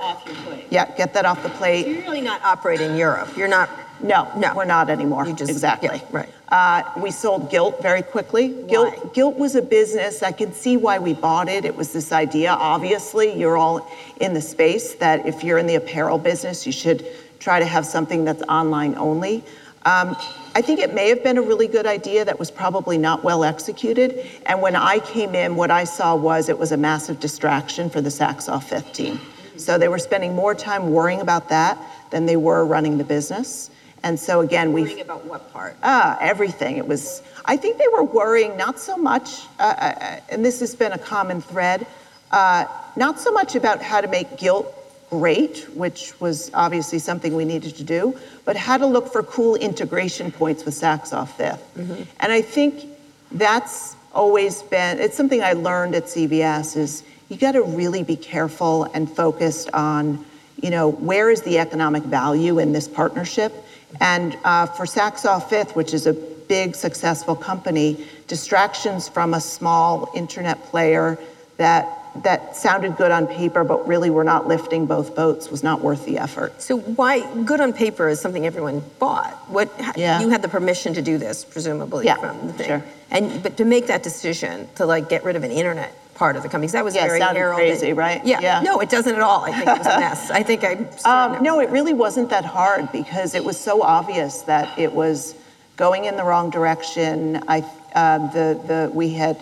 Yeah, 0.70 0.94
get 0.96 1.12
that 1.14 1.24
off 1.24 1.42
the 1.42 1.48
plate. 1.48 1.82
So 1.82 1.90
you're 1.90 2.02
really 2.02 2.20
not 2.20 2.40
operating 2.42 2.96
Europe. 2.96 3.36
You're 3.36 3.48
not. 3.48 3.68
No, 4.02 4.30
no, 4.36 4.54
we're 4.54 4.66
not 4.66 4.90
anymore. 4.90 5.24
Just, 5.32 5.50
exactly. 5.50 5.88
Yeah, 5.94 6.08
right. 6.12 6.28
Uh, 6.48 6.82
we 6.98 7.10
sold 7.10 7.50
Gilt 7.50 7.82
very 7.82 8.02
quickly. 8.02 8.52
Why? 8.52 8.68
Gilt, 8.68 9.14
Gilt 9.14 9.36
was 9.36 9.56
a 9.56 9.62
business. 9.62 10.22
I 10.22 10.32
can 10.32 10.52
see 10.52 10.76
why 10.76 10.98
we 10.98 11.14
bought 11.14 11.48
it. 11.48 11.64
It 11.64 11.74
was 11.74 11.92
this 11.92 12.12
idea. 12.12 12.50
Obviously, 12.50 13.32
you're 13.32 13.56
all 13.56 13.90
in 14.20 14.34
the 14.34 14.40
space 14.40 14.94
that 14.96 15.26
if 15.26 15.42
you're 15.42 15.58
in 15.58 15.66
the 15.66 15.76
apparel 15.76 16.18
business, 16.18 16.66
you 16.66 16.72
should 16.72 17.06
try 17.46 17.60
to 17.60 17.64
have 17.64 17.86
something 17.86 18.24
that's 18.24 18.42
online 18.48 18.96
only. 18.96 19.36
Um, 19.84 20.16
I 20.56 20.62
think 20.62 20.80
it 20.80 20.92
may 20.92 21.08
have 21.10 21.22
been 21.22 21.38
a 21.38 21.42
really 21.42 21.68
good 21.68 21.86
idea 21.86 22.24
that 22.24 22.40
was 22.40 22.50
probably 22.50 22.98
not 22.98 23.22
well 23.22 23.44
executed. 23.44 24.26
And 24.46 24.60
when 24.60 24.74
I 24.74 24.98
came 24.98 25.36
in, 25.36 25.54
what 25.54 25.70
I 25.70 25.84
saw 25.84 26.16
was 26.16 26.48
it 26.48 26.58
was 26.58 26.72
a 26.72 26.76
massive 26.76 27.20
distraction 27.20 27.88
for 27.88 28.00
the 28.00 28.10
Fifth 28.10 28.92
team. 28.92 29.20
So 29.56 29.78
they 29.78 29.86
were 29.86 30.00
spending 30.00 30.34
more 30.34 30.56
time 30.56 30.90
worrying 30.90 31.20
about 31.20 31.48
that 31.50 31.78
than 32.10 32.26
they 32.26 32.36
were 32.36 32.66
running 32.66 32.98
the 32.98 33.04
business. 33.04 33.70
And 34.02 34.18
so 34.18 34.40
again, 34.40 34.72
we 34.72 34.82
worrying 34.82 35.00
about 35.02 35.24
what 35.24 35.52
part? 35.52 35.76
Ah, 35.84 36.18
everything. 36.20 36.78
It 36.78 36.88
was. 36.88 37.22
I 37.44 37.56
think 37.56 37.78
they 37.78 37.90
were 37.92 38.02
worrying 38.02 38.56
not 38.56 38.80
so 38.80 38.96
much, 38.96 39.46
uh, 39.60 39.62
uh, 39.62 39.84
uh, 39.84 40.20
and 40.30 40.44
this 40.44 40.58
has 40.58 40.74
been 40.74 40.90
a 40.90 40.98
common 40.98 41.40
thread, 41.40 41.86
uh, 42.32 42.64
not 42.96 43.20
so 43.20 43.30
much 43.30 43.54
about 43.54 43.80
how 43.80 44.00
to 44.00 44.08
make 44.08 44.36
Gilt 44.36 44.66
great, 45.10 45.66
which 45.74 46.18
was 46.20 46.50
obviously 46.54 46.98
something 46.98 47.36
we 47.36 47.44
needed 47.44 47.76
to 47.76 47.84
do, 47.84 48.18
but 48.44 48.56
how 48.56 48.76
to 48.76 48.86
look 48.86 49.12
for 49.12 49.22
cool 49.22 49.54
integration 49.56 50.32
points 50.32 50.64
with 50.64 50.74
Saks 50.74 51.12
Off 51.12 51.36
5th 51.38 51.60
mm-hmm. 51.76 52.02
And 52.20 52.32
I 52.32 52.42
think 52.42 52.84
that's 53.32 53.96
always 54.12 54.62
been. 54.64 54.98
It's 54.98 55.16
something 55.16 55.42
I 55.42 55.52
learned 55.52 55.94
at 55.94 56.04
CVS 56.04 56.76
is 56.76 57.04
you 57.28 57.36
got 57.36 57.52
to 57.52 57.62
really 57.62 58.02
be 58.02 58.16
careful 58.16 58.84
and 58.94 59.10
focused 59.10 59.70
on, 59.72 60.24
you 60.62 60.70
know, 60.70 60.88
where 60.88 61.30
is 61.30 61.42
the 61.42 61.58
economic 61.58 62.02
value 62.04 62.58
in 62.58 62.72
this 62.72 62.88
partnership 62.88 63.52
and 64.00 64.36
uh, 64.44 64.66
for 64.66 64.84
Saks 64.84 65.24
Off 65.24 65.50
Fifth, 65.50 65.76
which 65.76 65.94
is 65.94 66.06
a 66.06 66.12
big, 66.12 66.74
successful 66.74 67.34
company, 67.34 68.04
distractions 68.26 69.08
from 69.08 69.34
a 69.34 69.40
small 69.40 70.10
internet 70.14 70.62
player 70.64 71.18
that 71.56 72.05
that 72.22 72.56
sounded 72.56 72.96
good 72.96 73.10
on 73.10 73.26
paper, 73.26 73.64
but 73.64 73.86
really 73.86 74.10
were 74.10 74.24
not 74.24 74.46
lifting 74.48 74.86
both 74.86 75.14
boats, 75.14 75.50
was 75.50 75.62
not 75.62 75.80
worth 75.80 76.04
the 76.04 76.18
effort. 76.18 76.60
So 76.60 76.78
why 76.78 77.20
good 77.44 77.60
on 77.60 77.72
paper 77.72 78.08
is 78.08 78.20
something 78.20 78.46
everyone 78.46 78.82
bought? 78.98 79.32
What 79.48 79.70
Yeah. 79.96 80.20
you 80.20 80.28
had 80.28 80.42
the 80.42 80.48
permission 80.48 80.94
to 80.94 81.02
do 81.02 81.18
this, 81.18 81.44
presumably 81.44 82.06
Yeah, 82.06 82.16
from 82.16 82.46
the 82.46 82.52
thing. 82.52 82.66
sure. 82.66 82.82
And 83.10 83.42
but 83.42 83.56
to 83.58 83.64
make 83.64 83.86
that 83.86 84.02
decision 84.02 84.68
to 84.76 84.86
like 84.86 85.08
get 85.08 85.24
rid 85.24 85.36
of 85.36 85.44
an 85.44 85.50
internet 85.50 85.92
part 86.14 86.34
of 86.36 86.42
the 86.42 86.48
company, 86.48 86.70
that 86.72 86.84
was 86.84 86.94
Yeah, 86.94 87.06
very 87.06 87.20
heralded. 87.20 87.56
crazy, 87.78 87.92
right? 87.92 88.24
Yeah. 88.24 88.40
Yeah. 88.40 88.60
No, 88.62 88.80
it 88.80 88.88
doesn't 88.88 89.14
at 89.14 89.20
all. 89.20 89.44
I 89.44 89.52
think 89.52 89.68
it 89.68 89.78
was 89.78 89.86
a 89.86 90.00
mess. 90.00 90.30
I 90.30 90.42
think 90.42 90.64
I. 90.64 90.86
Um, 91.04 91.42
no, 91.42 91.60
it 91.60 91.70
really 91.70 91.92
wasn't 91.92 92.30
that 92.30 92.44
hard 92.44 92.90
because 92.90 93.34
it 93.34 93.44
was 93.44 93.58
so 93.58 93.82
obvious 93.82 94.42
that 94.42 94.78
it 94.78 94.92
was 94.92 95.34
going 95.76 96.06
in 96.06 96.16
the 96.16 96.24
wrong 96.24 96.48
direction. 96.50 97.42
I, 97.48 97.60
uh, 97.94 98.18
the, 98.32 98.60
the, 98.66 98.90
we 98.94 99.10
had, 99.10 99.36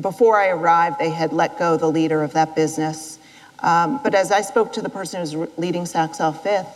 before 0.00 0.38
I 0.38 0.48
arrived, 0.48 0.98
they 0.98 1.10
had 1.10 1.32
let 1.32 1.58
go 1.58 1.76
the 1.76 1.86
leader 1.86 2.22
of 2.22 2.32
that 2.32 2.54
business. 2.54 3.18
Um, 3.60 4.00
but 4.02 4.14
as 4.14 4.32
I 4.32 4.40
spoke 4.40 4.72
to 4.74 4.82
the 4.82 4.88
person 4.88 5.20
who's 5.20 5.34
leading 5.56 5.84
Saks 5.84 6.20
Fifth, 6.42 6.68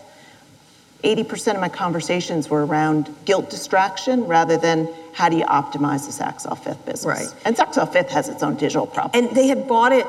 80% 1.04 1.54
of 1.54 1.60
my 1.60 1.68
conversations 1.68 2.48
were 2.50 2.66
around 2.66 3.14
Gilt 3.24 3.50
distraction 3.50 4.24
rather 4.26 4.56
than 4.56 4.88
how 5.12 5.28
do 5.28 5.36
you 5.36 5.44
optimize 5.44 6.06
the 6.06 6.12
Saks 6.24 6.42
Fifth 6.62 6.84
business. 6.86 7.04
Right. 7.04 7.34
And 7.44 7.56
Saks 7.56 7.92
Fifth 7.92 8.08
has 8.10 8.28
its 8.28 8.42
own 8.42 8.56
digital 8.56 8.86
problem. 8.86 9.24
And 9.26 9.36
they 9.36 9.46
had 9.48 9.66
bought 9.68 9.92
it 9.92 10.06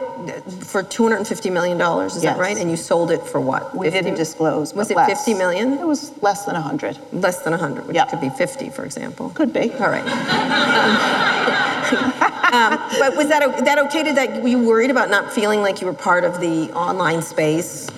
for 0.65 0.81
two 0.83 1.03
hundred 1.03 1.17
and 1.17 1.27
fifty 1.27 1.49
million 1.51 1.77
dollars. 1.77 2.15
Is 2.15 2.23
Yes. 2.23 2.35
that 2.35 2.41
right? 2.41 2.57
And 2.57 2.69
you 2.71 2.77
sold 2.77 3.11
it 3.11 3.21
for 3.23 3.39
what? 3.39 3.75
we 3.75 3.87
50? 3.87 4.01
didn't 4.03 4.17
disclose. 4.17 4.73
Was 4.73 4.89
it 4.91 4.97
less. 4.97 5.09
fifty 5.09 5.33
million? 5.35 5.73
It 5.73 5.85
was 5.85 6.11
less 6.23 6.45
than 6.45 6.55
100. 6.55 6.97
Less 7.13 7.39
than 7.43 7.53
100, 7.53 7.87
which 7.87 7.95
Yeah. 7.95 8.05
could 8.05 8.21
be 8.21 8.29
50, 8.29 8.69
for 8.69 8.83
example. 8.83 9.29
Could 9.29 9.53
be. 9.53 9.71
All 9.73 9.89
right. 9.89 10.05
um, 12.53 12.77
but 12.99 13.15
was 13.15 13.27
that, 13.29 13.61
that 13.65 13.77
okay? 13.85 14.03
Did 14.03 14.15
that, 14.15 14.41
were 14.41 14.47
you 14.47 14.59
worried 14.59 14.91
about 14.91 15.09
not 15.09 15.31
feeling 15.31 15.61
like 15.61 15.81
you 15.81 15.87
were 15.87 15.93
part 15.93 16.23
of 16.23 16.39
the 16.39 16.71
online 16.73 17.21
space? 17.21 17.89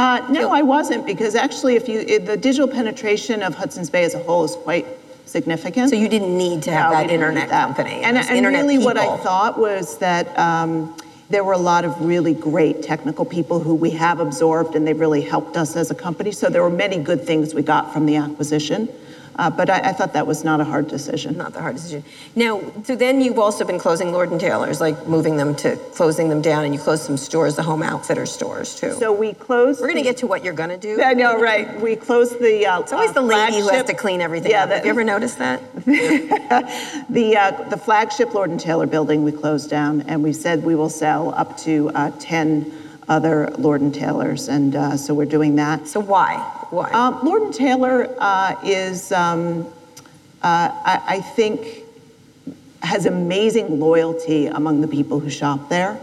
Uh, 0.00 0.26
no, 0.30 0.50
I 0.50 0.62
wasn't 0.62 1.04
because 1.04 1.34
actually, 1.34 1.76
if 1.76 1.86
you 1.86 2.00
it, 2.00 2.24
the 2.24 2.34
digital 2.34 2.66
penetration 2.66 3.42
of 3.42 3.54
Hudson's 3.54 3.90
Bay 3.90 4.02
as 4.04 4.14
a 4.14 4.18
whole 4.20 4.44
is 4.44 4.56
quite 4.56 4.86
significant. 5.26 5.90
So 5.90 5.96
you 5.96 6.08
didn't 6.08 6.38
need 6.38 6.62
to 6.62 6.70
have 6.72 6.90
No, 6.90 6.96
that 6.96 7.10
internet 7.10 7.50
that. 7.50 7.66
company. 7.66 8.02
And, 8.02 8.16
and 8.16 8.26
internet 8.30 8.62
really, 8.62 8.78
what 8.78 8.96
I 8.96 9.18
thought 9.18 9.58
was 9.58 9.98
that 9.98 10.26
um, 10.38 10.96
there 11.28 11.44
were 11.44 11.52
a 11.52 11.58
lot 11.58 11.84
of 11.84 12.00
really 12.00 12.32
great 12.32 12.82
technical 12.82 13.26
people 13.26 13.60
who 13.60 13.74
we 13.74 13.90
have 13.90 14.20
absorbed, 14.20 14.74
and 14.74 14.86
they 14.86 14.94
really 14.94 15.20
helped 15.20 15.58
us 15.58 15.76
as 15.76 15.90
a 15.90 15.94
company. 15.94 16.32
So 16.32 16.48
there 16.48 16.62
were 16.62 16.70
many 16.70 16.96
good 16.96 17.22
things 17.26 17.52
we 17.54 17.60
got 17.60 17.92
from 17.92 18.06
the 18.06 18.16
acquisition. 18.16 18.88
Uh, 19.40 19.48
but 19.48 19.70
I, 19.70 19.78
I 19.88 19.92
thought 19.94 20.12
that 20.12 20.26
was 20.26 20.44
not 20.44 20.60
a 20.60 20.64
hard 20.64 20.86
decision. 20.86 21.38
Not 21.38 21.54
the 21.54 21.62
hard 21.62 21.76
decision. 21.76 22.04
Now, 22.36 22.60
so 22.84 22.94
then 22.94 23.22
you've 23.22 23.38
also 23.38 23.64
been 23.64 23.78
closing 23.78 24.12
Lord 24.12 24.30
and 24.30 24.38
Taylor's, 24.38 24.82
like 24.82 25.06
moving 25.06 25.38
them 25.38 25.56
to 25.56 25.76
closing 25.94 26.28
them 26.28 26.42
down, 26.42 26.66
and 26.66 26.74
you 26.74 26.78
closed 26.80 27.04
some 27.04 27.16
stores, 27.16 27.56
the 27.56 27.62
home 27.62 27.82
outfitter 27.82 28.26
stores 28.26 28.74
too. 28.74 28.92
So 28.92 29.14
we 29.14 29.32
closed. 29.32 29.80
we're 29.80 29.86
going 29.86 29.96
to 29.96 30.02
get 30.02 30.18
to 30.18 30.26
what 30.26 30.44
you're 30.44 30.52
going 30.52 30.68
to 30.68 30.76
do. 30.76 31.02
I 31.02 31.14
know, 31.14 31.40
right? 31.40 31.80
We 31.80 31.96
closed 31.96 32.38
the. 32.38 32.66
Uh, 32.66 32.80
It's 32.80 32.92
always 32.92 33.14
the 33.14 33.22
lady 33.22 33.60
who 33.60 33.68
has 33.70 33.86
to 33.86 33.94
clean 33.94 34.20
everything 34.20 34.50
Yeah, 34.50 34.64
up. 34.64 34.70
Have 34.72 34.84
you 34.84 34.90
ever 34.90 35.04
noticed 35.04 35.38
that? 35.38 35.62
The, 37.08 37.36
uh, 37.36 37.68
the 37.70 37.76
flagship 37.76 38.34
Lord 38.34 38.50
and 38.50 38.60
Taylor 38.60 38.86
building 38.86 39.24
we 39.24 39.32
closed 39.32 39.70
down, 39.70 40.02
and 40.02 40.22
we 40.22 40.32
said 40.32 40.62
we 40.62 40.74
will 40.74 40.90
sell 40.90 41.34
up 41.34 41.56
to 41.58 41.90
uh, 41.94 42.12
10 42.20 42.70
other 43.08 43.50
Lord 43.58 43.80
and 43.80 43.92
Taylors, 43.94 44.48
and 44.48 44.76
uh, 44.76 44.96
so 44.96 45.14
we're 45.14 45.24
doing 45.24 45.56
that. 45.56 45.88
So 45.88 45.98
why? 45.98 46.59
Why? 46.70 46.90
Um, 46.90 47.24
Lord 47.24 47.42
and 47.42 47.54
Taylor 47.54 48.14
uh, 48.18 48.56
is, 48.64 49.12
um, 49.12 49.66
uh, 50.42 50.70
I, 50.84 51.02
I 51.06 51.20
think, 51.20 51.84
has 52.82 53.06
amazing 53.06 53.78
loyalty 53.78 54.46
among 54.46 54.80
the 54.80 54.88
people 54.88 55.20
who 55.20 55.30
shop 55.30 55.68
there. 55.68 55.98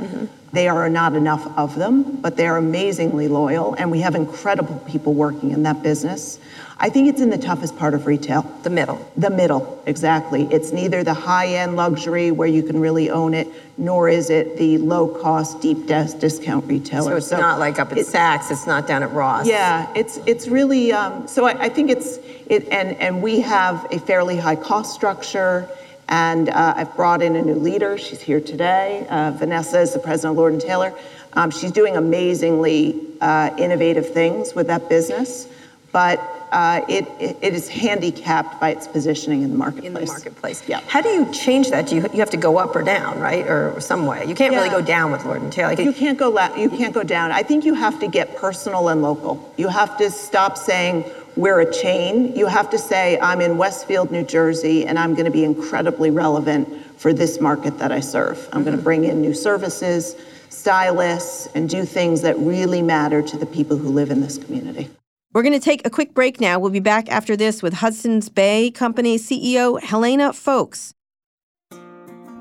They 0.54 0.68
are 0.68 0.90
not 0.90 1.16
enough 1.16 1.46
of 1.58 1.76
them, 1.76 2.22
but 2.22 2.38
they 2.38 2.48
are 2.48 2.58
amazingly 2.58 3.28
loyal, 3.28 3.74
and 3.76 3.92
we 3.92 4.00
have 4.02 4.16
incredible 4.16 4.80
people 4.88 5.14
working 5.14 5.52
in 5.52 5.64
that 5.64 5.84
business. 5.84 6.40
I 6.80 6.90
think 6.90 7.10
it's 7.10 7.22
in 7.22 7.32
the 7.32 7.38
toughest 7.40 7.76
part 7.76 7.96
of 7.96 8.06
retail. 8.06 8.44
the 8.62 8.70
middle. 8.70 9.00
The 9.18 9.32
middle, 9.32 9.82
exactly. 9.88 10.48
It's 10.52 10.72
neither 10.72 11.04
the 11.04 11.14
high 11.14 11.48
end 11.48 11.76
luxury 11.76 12.30
where 12.30 12.48
you 12.48 12.62
can 12.62 12.80
really 12.80 13.10
own 13.10 13.34
it, 13.34 13.48
nor 13.80 14.10
is 14.10 14.30
it 14.30 14.58
the 14.58 14.78
low 14.78 15.08
cost, 15.08 15.60
deep 15.60 15.88
dis- 15.88 16.14
discount 16.14 16.66
retailer. 16.68 17.12
So 17.12 17.16
it's 17.18 17.32
not 17.32 17.58
like 17.60 17.80
up 17.80 17.92
at 17.92 17.98
it- 17.98 18.06
Saks. 18.06 18.52
It's 18.52 18.68
not 18.68 18.86
down 18.88 19.02
at 19.02 19.12
Ross. 19.12 19.48
yeah, 19.48 19.92
it's 19.96 20.18
it's 20.28 20.48
really 20.48 20.92
um, 20.92 21.28
so. 21.28 21.46
I, 21.46 21.64
I 21.64 21.70
think 21.70 21.90
it's 21.90 22.18
it, 22.46 22.68
and 22.70 22.96
and 22.98 23.24
we 23.24 23.40
have 23.42 23.88
a 23.92 23.98
fairly 24.00 24.38
high 24.38 24.56
cost 24.56 24.94
structure, 24.94 25.68
and 26.10 26.50
uh, 26.50 26.76
I've 26.78 26.96
brought 26.96 27.24
in 27.24 27.36
a 27.36 27.42
new 27.42 27.56
leader. 27.56 27.98
She's 27.98 28.22
here 28.22 28.40
today. 28.40 29.08
Uh, 29.10 29.32
Vanessa 29.32 29.80
is 29.80 29.94
the 29.94 30.00
president 30.00 30.34
of 30.34 30.38
Lord 30.38 30.54
and 30.54 30.62
Taylor. 30.62 30.94
Um, 31.34 31.50
she's 31.50 31.72
doing 31.72 31.98
amazingly 31.98 33.00
uh, 33.20 33.50
innovative 33.58 34.12
things 34.14 34.54
with 34.56 34.68
that 34.68 34.90
business, 34.90 35.48
but 35.92 36.20
uh, 36.52 36.82
it, 36.88 37.06
it 37.20 37.54
is 37.54 37.68
handicapped 37.68 38.60
by 38.60 38.70
its 38.70 38.88
positioning 38.88 39.42
in 39.42 39.52
the 39.52 39.58
marketplace. 39.58 39.88
in 39.88 39.94
the 39.94 40.06
marketplace. 40.06 40.64
Yeah. 40.68 40.80
How 40.88 41.02
do 41.02 41.10
you 41.10 41.32
change 41.34 41.70
that? 41.72 41.88
Do 41.88 41.96
you, 41.96 42.02
you 42.14 42.20
have 42.20 42.30
to 42.30 42.38
go 42.38 42.58
up 42.58 42.76
or 42.76 42.84
down, 42.84 43.20
right, 43.20 43.46
or 43.48 43.80
some 43.82 44.06
way? 44.06 44.26
You 44.26 44.36
can't 44.36 44.54
really 44.54 44.70
go 44.70 44.82
down 44.82 45.12
with 45.12 45.26
Lord 45.26 45.42
and 45.42 45.52
Taylor. 45.52 45.70
Like, 45.70 45.80
You 45.80 45.94
can't 45.94 46.18
go 46.18 46.30
la- 46.30 46.56
you 46.56 46.70
can't 46.70 46.94
go 46.94 47.04
down. 47.04 47.32
I 47.32 47.44
think 47.44 47.66
you 47.66 47.74
have 47.74 48.00
to 48.00 48.08
get 48.08 48.36
personal 48.38 48.90
and 48.90 49.02
local. 49.02 49.54
You 49.58 49.68
have 49.68 49.98
to 49.98 50.10
stop 50.10 50.58
saying 50.58 51.04
we're 51.36 51.60
a 51.60 51.72
chain. 51.72 52.36
You 52.36 52.48
have 52.48 52.70
to 52.72 52.78
say 52.80 53.20
I'm 53.20 53.42
in 53.42 53.58
Westfield, 53.58 54.12
New 54.12 54.24
Jersey, 54.24 54.86
and 54.88 54.98
I'm 54.98 55.14
going 55.14 55.26
to 55.26 55.32
be 55.32 55.44
incredibly 55.44 56.12
relevant 56.12 56.68
for 57.00 57.14
this 57.14 57.40
market 57.42 57.78
that 57.80 57.92
I 57.92 58.00
serve. 58.00 58.48
I'm 58.54 58.64
going 58.64 58.76
to 58.76 58.82
bring 58.82 59.04
in 59.04 59.22
new 59.22 59.34
services, 59.34 60.16
stylists, 60.50 61.48
and 61.56 61.70
do 61.70 61.86
things 61.86 62.22
that 62.22 62.38
really 62.40 62.82
matter 62.82 63.22
to 63.22 63.38
the 63.38 63.46
people 63.46 63.78
who 63.78 63.90
live 63.90 64.10
in 64.12 64.22
this 64.22 64.38
community. 64.38 64.90
We're 65.34 65.44
going 65.44 65.54
to 65.54 65.60
take 65.60 65.86
a 65.86 65.90
quick 65.90 66.14
break 66.14 66.40
now. 66.40 66.58
We'll 66.58 66.72
be 66.72 66.80
back 66.80 67.10
after 67.10 67.36
this 67.36 67.62
with 67.62 67.74
Hudson's 67.74 68.30
Bay 68.30 68.72
Company 68.72 69.18
CEO 69.18 69.80
Helena 69.82 70.32
Foulkes. 70.32 70.94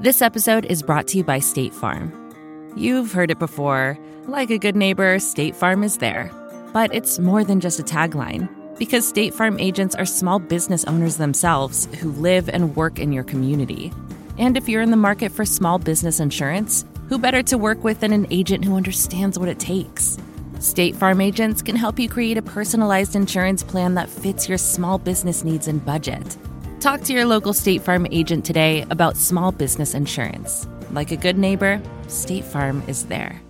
This 0.01 0.23
episode 0.23 0.65
is 0.67 0.85
brought 0.85 1.09
to 1.09 1.19
you 1.19 1.25
by 1.25 1.41
State 1.41 1.75
Farm. 1.75 2.13
You've 2.77 3.13
heard 3.13 3.33
it 3.33 3.41
before. 3.41 3.99
Like 4.27 4.51
a 4.51 4.59
good 4.59 4.77
neighbor, 4.77 5.19
State 5.19 5.57
Farm 5.57 5.83
is 5.83 5.99
there. 5.99 6.31
But 6.73 6.95
it's 6.95 7.19
more 7.19 7.43
than 7.43 7.59
just 7.59 7.81
a 7.81 7.83
tagline, 7.83 8.49
because 8.79 9.07
State 9.07 9.35
Farm 9.35 9.59
agents 9.59 9.97
are 9.97 10.07
small 10.07 10.39
business 10.39 10.85
owners 10.85 11.17
themselves 11.17 11.89
who 12.01 12.13
live 12.13 12.49
and 12.49 12.77
work 12.77 13.01
in 13.01 13.13
your 13.13 13.25
community. 13.25 13.93
And 14.39 14.57
if 14.57 14.69
you're 14.69 14.83
in 14.83 14.93
the 14.93 14.97
market 14.97 15.33
for 15.33 15.45
small 15.45 15.81
business 15.81 16.21
insurance, 16.21 16.85
who 17.09 17.19
better 17.19 17.43
to 17.45 17.59
work 17.59 17.83
with 17.83 18.01
than 18.01 18.13
an 18.13 18.29
agent 18.31 18.65
who 18.65 18.77
understands 18.77 19.39
what 19.41 19.49
it 19.49 19.59
takes? 19.59 20.19
State 20.59 20.97
Farm 20.97 21.21
agents 21.21 21.61
can 21.61 21.77
help 21.77 21.99
you 21.99 22.09
create 22.09 22.39
a 22.39 22.43
personalized 22.43 23.15
insurance 23.15 23.63
plan 23.63 23.95
that 23.95 24.09
fits 24.09 24.49
your 24.49 24.57
small 24.57 24.99
business 24.99 25.45
needs 25.45 25.69
and 25.69 25.85
budget. 25.85 26.37
Talk 26.81 27.03
to 27.03 27.13
your 27.13 27.27
local 27.27 27.53
State 27.53 27.83
Farm 27.83 28.07
agent 28.11 28.45
today 28.45 28.87
about 28.89 29.17
small 29.17 29.53
business 29.53 29.95
insurance. 29.95 30.67
Like 30.93 31.11
a 31.11 31.17
good 31.17 31.37
neighbor, 31.37 31.81
State 32.09 32.45
Farm 32.45 32.83
is 32.87 33.05
there. 33.07 33.41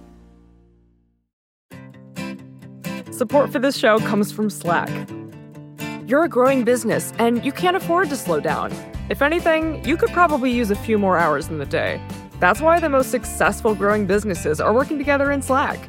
Support 3.12 3.52
for 3.52 3.60
this 3.60 3.78
show 3.78 3.98
comes 4.00 4.32
from 4.32 4.50
Slack. 4.50 4.90
You're 6.06 6.24
a 6.24 6.28
growing 6.28 6.64
business 6.64 7.12
and 7.18 7.44
you 7.44 7.52
can't 7.52 7.76
afford 7.76 8.10
to 8.10 8.16
slow 8.16 8.40
down. 8.40 8.72
If 9.10 9.22
anything, 9.22 9.84
you 9.84 9.96
could 9.96 10.10
probably 10.10 10.50
use 10.50 10.72
a 10.72 10.76
few 10.76 10.98
more 10.98 11.18
hours 11.18 11.48
in 11.48 11.58
the 11.58 11.66
day. 11.66 12.00
That's 12.40 12.60
why 12.60 12.80
the 12.80 12.88
most 12.88 13.12
successful 13.12 13.76
growing 13.76 14.06
businesses 14.06 14.60
are 14.60 14.74
working 14.74 14.98
together 14.98 15.30
in 15.30 15.40
Slack. 15.40 15.88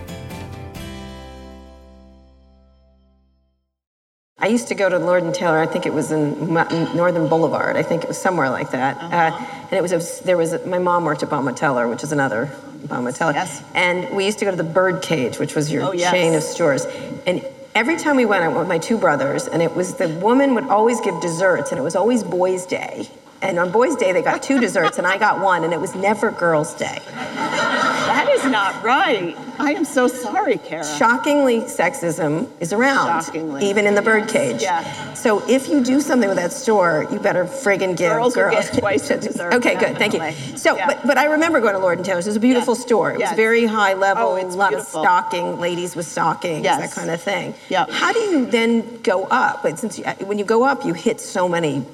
I 4.43 4.47
used 4.47 4.67
to 4.69 4.75
go 4.75 4.89
to 4.89 4.97
Lord 4.97 5.23
and 5.23 5.33
Taylor. 5.33 5.59
I 5.59 5.67
think 5.67 5.85
it 5.85 5.93
was 5.93 6.11
in 6.11 6.51
Northern 6.53 7.27
Boulevard. 7.29 7.77
I 7.77 7.83
think 7.83 8.03
it 8.03 8.07
was 8.07 8.17
somewhere 8.17 8.49
like 8.49 8.71
that. 8.71 8.97
uh 8.97 9.47
and 9.71 9.73
it 9.73 9.81
was 9.81 9.93
a, 9.93 10.23
there 10.25 10.35
was 10.35 10.51
a, 10.51 10.65
my 10.67 10.79
mom 10.79 11.05
worked 11.05 11.23
at 11.23 11.29
Bonwit 11.29 11.55
Teller, 11.55 11.87
which 11.87 12.03
is 12.03 12.11
another 12.11 12.47
Bonwit 12.87 13.15
Teller. 13.17 13.31
Yes. 13.33 13.63
And 13.73 14.13
we 14.15 14.25
used 14.25 14.39
to 14.39 14.45
go 14.45 14.51
to 14.51 14.57
the 14.57 14.65
Bird 14.65 15.01
Cage, 15.01 15.39
which 15.39 15.55
was 15.55 15.71
your 15.71 15.83
Oh, 15.83 15.91
yes. 15.93 16.11
chain 16.11 16.33
of 16.33 16.43
stores. 16.43 16.85
And 17.25 17.45
every 17.73 17.97
time 17.97 18.17
we 18.17 18.25
went, 18.25 18.43
I 18.43 18.47
went 18.49 18.59
with 18.59 18.67
my 18.67 18.79
two 18.79 18.97
brothers, 18.97 19.47
and 19.47 19.61
it 19.61 19.73
was 19.75 19.95
the 19.95 20.09
woman 20.09 20.55
would 20.55 20.67
always 20.67 20.99
give 20.99 21.21
desserts, 21.21 21.71
and 21.71 21.79
it 21.79 21.83
was 21.83 21.95
always 21.95 22.21
Boys' 22.23 22.65
Day. 22.65 23.09
And 23.41 23.57
on 23.57 23.71
Boys' 23.71 23.95
Day, 23.95 24.11
they 24.11 24.21
got 24.21 24.43
two 24.43 24.59
desserts, 24.59 24.97
and 24.99 25.07
I 25.07 25.17
got 25.17 25.39
one, 25.41 25.63
and 25.63 25.73
it 25.73 25.79
was 25.81 25.95
never 25.95 26.29
Girls' 26.31 26.75
Day. 26.75 26.99
That 27.07 28.27
is 28.29 28.43
not 28.45 28.83
right. 28.83 29.35
I 29.59 29.73
am 29.73 29.85
so 29.85 30.07
sorry, 30.07 30.57
Kara. 30.57 30.83
Shockingly, 30.83 31.61
sexism 31.61 32.47
is 32.59 32.71
around, 32.73 33.23
Shockingly. 33.25 33.67
even 33.69 33.85
in 33.87 33.95
the 33.95 34.01
birdcage. 34.01 34.61
Yeah. 34.61 35.13
So 35.13 35.47
if 35.49 35.69
you 35.69 35.83
do 35.83 36.01
something 36.01 36.27
with 36.29 36.37
that 36.37 36.51
store, 36.51 37.07
you 37.11 37.19
better 37.19 37.45
friggin' 37.45 37.95
give 37.97 38.11
Girls 38.13 38.35
get 38.35 38.73
twice 38.73 39.09
what 39.09 39.21
deserved, 39.27 39.55
Okay, 39.55 39.75
good, 39.75 39.97
thank 39.97 40.13
you. 40.13 40.57
So, 40.57 40.75
Yeah. 40.77 40.87
but, 40.87 41.05
but 41.05 41.17
I 41.17 41.25
remember 41.25 41.59
going 41.61 41.73
to 41.73 41.79
Lord 41.79 41.97
and 41.99 42.05
Taylor's. 42.05 42.25
It 42.27 42.31
was 42.31 42.37
a 42.37 42.39
beautiful 42.39 42.73
Yes. 42.75 42.83
store. 42.83 43.11
It 43.11 43.19
was 43.19 43.31
very 43.33 43.65
high 43.65 43.93
level, 43.93 44.29
Oh, 44.29 44.35
it's 44.35 44.55
a 44.55 44.57
lot 44.57 44.69
beautiful. 44.69 44.99
of 45.01 45.05
stocking, 45.05 45.59
ladies 45.59 45.95
with 45.95 46.07
stockings, 46.07 46.63
Yes. 46.63 46.79
that 46.79 46.91
kind 46.91 47.09
of 47.11 47.21
thing. 47.21 47.53
Yep. 47.69 47.89
How 47.91 48.11
do 48.13 48.19
you 48.19 48.45
then 48.45 49.01
go 49.03 49.25
up? 49.25 49.61
But 49.63 49.77
since 49.79 49.97
you, 49.99 50.05
when 50.25 50.37
you 50.39 50.45
go 50.45 50.63
up, 50.63 50.85
you 50.85 50.93
hit 50.93 51.19
so 51.21 51.47
many, 51.47 51.85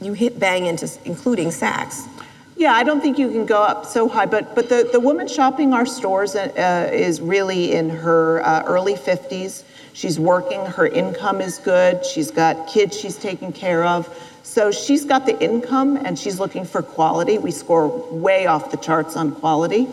you 0.00 0.12
hit 0.12 0.38
bang 0.38 0.66
into, 0.66 0.90
including 1.04 1.48
Saks. 1.48 2.08
Yeah, 2.56 2.74
I 2.74 2.84
don't 2.84 3.00
think 3.00 3.18
you 3.18 3.30
can 3.30 3.46
go 3.46 3.62
up 3.62 3.86
so 3.86 4.08
high, 4.08 4.26
but 4.26 4.54
but 4.54 4.68
the, 4.68 4.88
the 4.92 5.00
woman 5.00 5.26
shopping 5.28 5.72
our 5.72 5.86
stores 5.86 6.34
uh, 6.36 6.90
is 6.92 7.20
really 7.20 7.72
in 7.72 7.88
her 7.88 8.42
uh, 8.44 8.62
early 8.66 8.94
50s. 8.94 9.64
She's 9.92 10.20
working, 10.20 10.64
her 10.66 10.86
income 10.86 11.40
is 11.40 11.58
good, 11.58 12.04
she's 12.04 12.30
got 12.30 12.68
kids 12.68 12.98
she's 12.98 13.16
taking 13.16 13.52
care 13.52 13.84
of. 13.84 14.08
So 14.42 14.70
she's 14.70 15.04
got 15.04 15.26
the 15.26 15.40
income 15.42 15.96
and 15.96 16.18
she's 16.18 16.40
looking 16.40 16.64
for 16.64 16.82
quality. 16.82 17.38
We 17.38 17.50
score 17.50 17.88
way 18.10 18.46
off 18.46 18.70
the 18.70 18.76
charts 18.76 19.16
on 19.16 19.32
quality. 19.32 19.86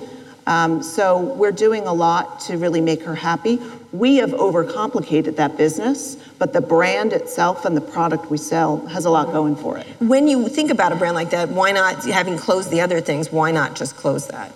Um, 0.48 0.82
so 0.82 1.20
we're 1.20 1.52
doing 1.52 1.86
a 1.86 1.94
lot 1.94 2.40
to 2.42 2.58
really 2.58 2.80
make 2.80 3.04
her 3.04 3.14
happy. 3.16 3.60
We 3.92 4.16
have 4.18 4.32
overcomplicated 4.32 5.36
that 5.36 5.58
business, 5.58 6.16
but 6.40 6.54
the 6.54 6.62
brand 6.62 7.12
itself 7.12 7.66
and 7.66 7.76
the 7.76 7.82
product 7.82 8.32
we 8.32 8.38
sell 8.38 8.86
has 8.88 9.04
a 9.06 9.10
lot 9.10 9.34
going 9.34 9.58
for 9.58 9.78
it. 9.78 9.86
When 10.00 10.28
you 10.30 10.48
think 10.48 10.72
about 10.72 10.94
a 10.94 10.96
brand 10.96 11.16
like 11.16 11.32
that, 11.32 11.50
why 11.50 11.74
not, 11.74 12.04
having 12.06 12.38
closed 12.38 12.72
the 12.72 12.80
other 12.80 13.02
things, 13.02 13.30
why 13.32 13.52
not 13.52 13.76
just 13.76 13.98
close 13.98 14.28
that? 14.30 14.54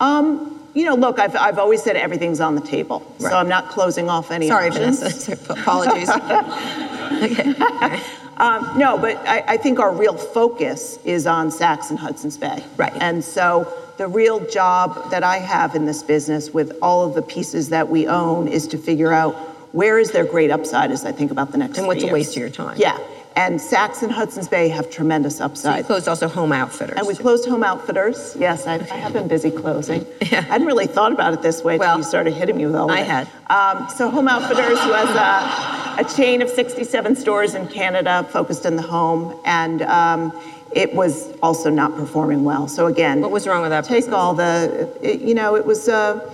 Um, 0.00 0.58
you 0.72 0.84
know, 0.86 0.94
look, 0.94 1.18
I've, 1.18 1.36
I've 1.36 1.58
always 1.58 1.82
said 1.82 1.96
everything's 1.96 2.40
on 2.40 2.54
the 2.54 2.60
table, 2.62 3.00
Right. 3.18 3.30
so 3.30 3.36
I'm 3.36 3.48
not 3.48 3.68
closing 3.68 4.08
off 4.08 4.30
any 4.30 4.48
Sorry, 4.48 4.68
options. 4.68 5.00
Vanessa. 5.26 5.32
Apologies. 5.52 6.08
okay. 7.22 8.02
Um, 8.40 8.78
no, 8.78 8.96
but 8.96 9.16
I, 9.28 9.44
I 9.46 9.56
think 9.58 9.78
our 9.78 9.92
real 9.92 10.16
focus 10.16 10.98
is 11.04 11.26
on 11.26 11.50
Saks 11.50 11.90
and 11.90 11.98
Hudson's 11.98 12.38
Bay. 12.38 12.64
Right. 12.78 12.92
And 12.98 13.22
so 13.22 13.70
the 13.98 14.08
real 14.08 14.40
job 14.48 15.10
that 15.10 15.22
I 15.22 15.36
have 15.36 15.74
in 15.74 15.84
this 15.84 16.02
business 16.02 16.48
with 16.50 16.72
all 16.80 17.06
of 17.06 17.14
the 17.14 17.20
pieces 17.20 17.68
that 17.68 17.90
we 17.90 18.08
own 18.08 18.48
is 18.48 18.66
to 18.68 18.78
figure 18.78 19.12
out 19.12 19.34
where 19.72 19.98
is 19.98 20.10
there 20.10 20.24
great 20.24 20.50
upside 20.50 20.90
as 20.90 21.04
I 21.04 21.12
think 21.12 21.30
about 21.30 21.52
the 21.52 21.58
next 21.58 21.76
And 21.76 21.86
what's 21.86 22.02
a 22.02 22.06
waste 22.06 22.30
of 22.30 22.38
your 22.38 22.48
time. 22.48 22.78
Yeah. 22.78 22.98
And 23.36 23.60
Saks 23.60 24.02
and 24.02 24.10
Hudson's 24.10 24.48
Bay 24.48 24.68
have 24.68 24.90
tremendous 24.90 25.36
So 25.38 25.44
you 25.44 25.50
upside. 25.50 25.86
closed 25.86 26.08
also 26.08 26.26
Home 26.28 26.52
Outfitters. 26.52 26.98
And 26.98 27.06
we 27.06 27.14
closed 27.14 27.48
Home 27.48 27.62
Outfitters. 27.62 28.36
Yes, 28.38 28.66
I, 28.66 28.74
I 28.74 28.78
have 28.96 29.12
been 29.12 29.28
busy 29.28 29.50
closing. 29.52 30.04
I 30.20 30.24
hadn't 30.24 30.66
really 30.66 30.86
thought 30.88 31.12
about 31.12 31.32
it 31.32 31.40
this 31.40 31.62
way 31.62 31.74
until 31.74 31.88
Well, 31.88 31.98
you 31.98 32.02
started 32.04 32.32
hitting 32.34 32.56
me 32.56 32.66
with 32.66 32.74
all 32.74 32.90
of 32.90 32.96
I 32.96 33.00
it. 33.00 33.06
had. 33.06 33.28
Um, 33.48 33.88
so 33.88 34.10
Home 34.10 34.26
Outfitters 34.28 34.78
was 34.78 35.08
a, 35.16 36.00
a 36.04 36.14
chain 36.16 36.42
of 36.42 36.48
67 36.50 37.14
stores 37.16 37.54
in 37.54 37.68
Canada 37.68 38.26
focused 38.30 38.66
in 38.66 38.74
the 38.76 38.82
home, 38.82 39.40
and 39.44 39.82
um, 39.82 40.32
it 40.74 40.92
was 40.94 41.32
also 41.40 41.70
not 41.70 41.94
performing 41.96 42.42
well. 42.44 42.66
So 42.66 42.86
again, 42.86 43.20
What 43.20 43.30
was 43.30 43.46
wrong 43.46 43.62
with 43.62 43.70
that 43.70 43.84
Take 43.84 43.98
business? 43.98 44.14
all 44.14 44.34
the, 44.34 44.92
it- 45.02 45.20
you 45.20 45.34
know, 45.34 45.54
it 45.54 45.64
was 45.64 45.88
uh, 45.88 46.28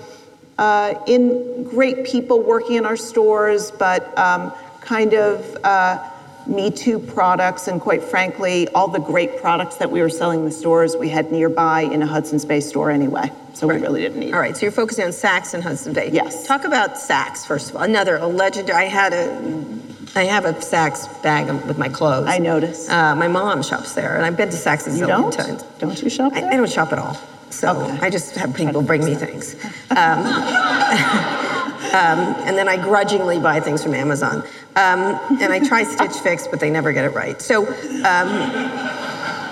uh, 0.59 0.95
in 1.07 1.65
great 1.65 2.07
people 2.07 2.41
working 2.43 2.77
in 2.77 2.87
our 2.87 2.97
stores, 2.97 3.71
but 3.71 4.17
um, 4.19 4.51
kind 4.81 5.13
of. 5.13 5.59
Uh, 5.63 6.03
me 6.47 6.71
Too 6.71 6.99
products, 6.99 7.69
and 7.69 7.81
quite 7.81 8.03
frankly, 8.03 8.69
all 8.69 8.89
the 8.89 8.99
great 9.01 9.41
products 9.41 9.77
that 9.77 9.91
we 9.91 10.01
were 10.01 10.09
selling 10.09 10.41
in 10.41 10.45
the 10.47 10.51
stores, 10.53 10.97
we 10.97 11.09
had 11.09 11.31
nearby 11.33 11.83
in 11.83 12.03
a 12.03 12.07
Hudson's 12.07 12.45
Bay 12.45 12.61
store 12.61 12.91
anyway. 12.91 13.31
So 13.55 13.67
we 13.67 13.79
really 13.79 14.03
didn't 14.03 14.21
need 14.21 14.35
All 14.35 14.41
right, 14.41 14.55
so 14.57 14.63
you're 14.63 14.71
focusing 14.73 15.05
on 15.07 15.11
Saks 15.13 15.55
and 15.55 15.63
Hudson 15.63 15.93
Bay. 15.95 16.11
Yes. 16.13 16.47
Talk 16.47 16.65
about 16.65 16.91
Saks 16.95 17.47
first 17.47 17.71
of 17.71 17.77
all. 17.77 17.83
Another 17.83 18.17
a 18.17 18.27
legendary. 18.27 18.79
I 18.85 18.89
had 18.89 19.13
a, 19.15 19.79
I 20.15 20.25
have 20.25 20.45
a 20.45 20.53
Saks 20.55 21.23
bag 21.23 21.47
with 21.67 21.79
my 21.79 21.89
clothes. 21.89 22.27
I 22.29 22.39
notice. 22.39 22.89
Uh, 22.89 23.15
my 23.17 23.29
mom 23.29 23.63
shops 23.63 23.95
there, 23.95 24.15
and 24.17 24.25
I've 24.27 24.37
been 24.37 24.51
to 24.51 24.57
Saks 24.57 24.87
a 24.87 24.91
You 24.91 25.05
zillion 25.05 25.09
don't? 25.09 25.33
times. 25.33 25.63
Don't 25.79 26.03
you 26.03 26.11
shop 26.11 26.33
I, 26.35 26.41
there? 26.43 26.53
I 26.53 26.57
don't 26.57 26.71
shop 26.71 26.93
at 26.93 26.99
all. 26.99 27.19
So 27.49 27.71
Okay. 27.81 27.99
I 28.07 28.11
just 28.11 28.35
have 28.37 28.55
people 28.55 28.83
bring 28.83 29.05
me 29.05 29.15
things. 29.15 29.55
Um, 29.91 30.23
um, 31.95 32.19
and 32.47 32.57
then 32.57 32.69
I 32.69 32.77
grudgingly 32.77 33.39
buy 33.39 33.61
things 33.61 33.83
from 33.83 33.95
Amazon. 33.95 34.43
Um, 34.77 35.19
and 35.41 35.53
I 35.53 35.61
try 35.67 35.85
Stitch 35.85 36.17
Fix, 36.23 36.47
but 36.47 36.61
they 36.61 36.71
never 36.71 36.93
get 36.93 37.05
it 37.05 37.11
right. 37.15 37.41
So 37.41 37.67
um, 37.67 38.29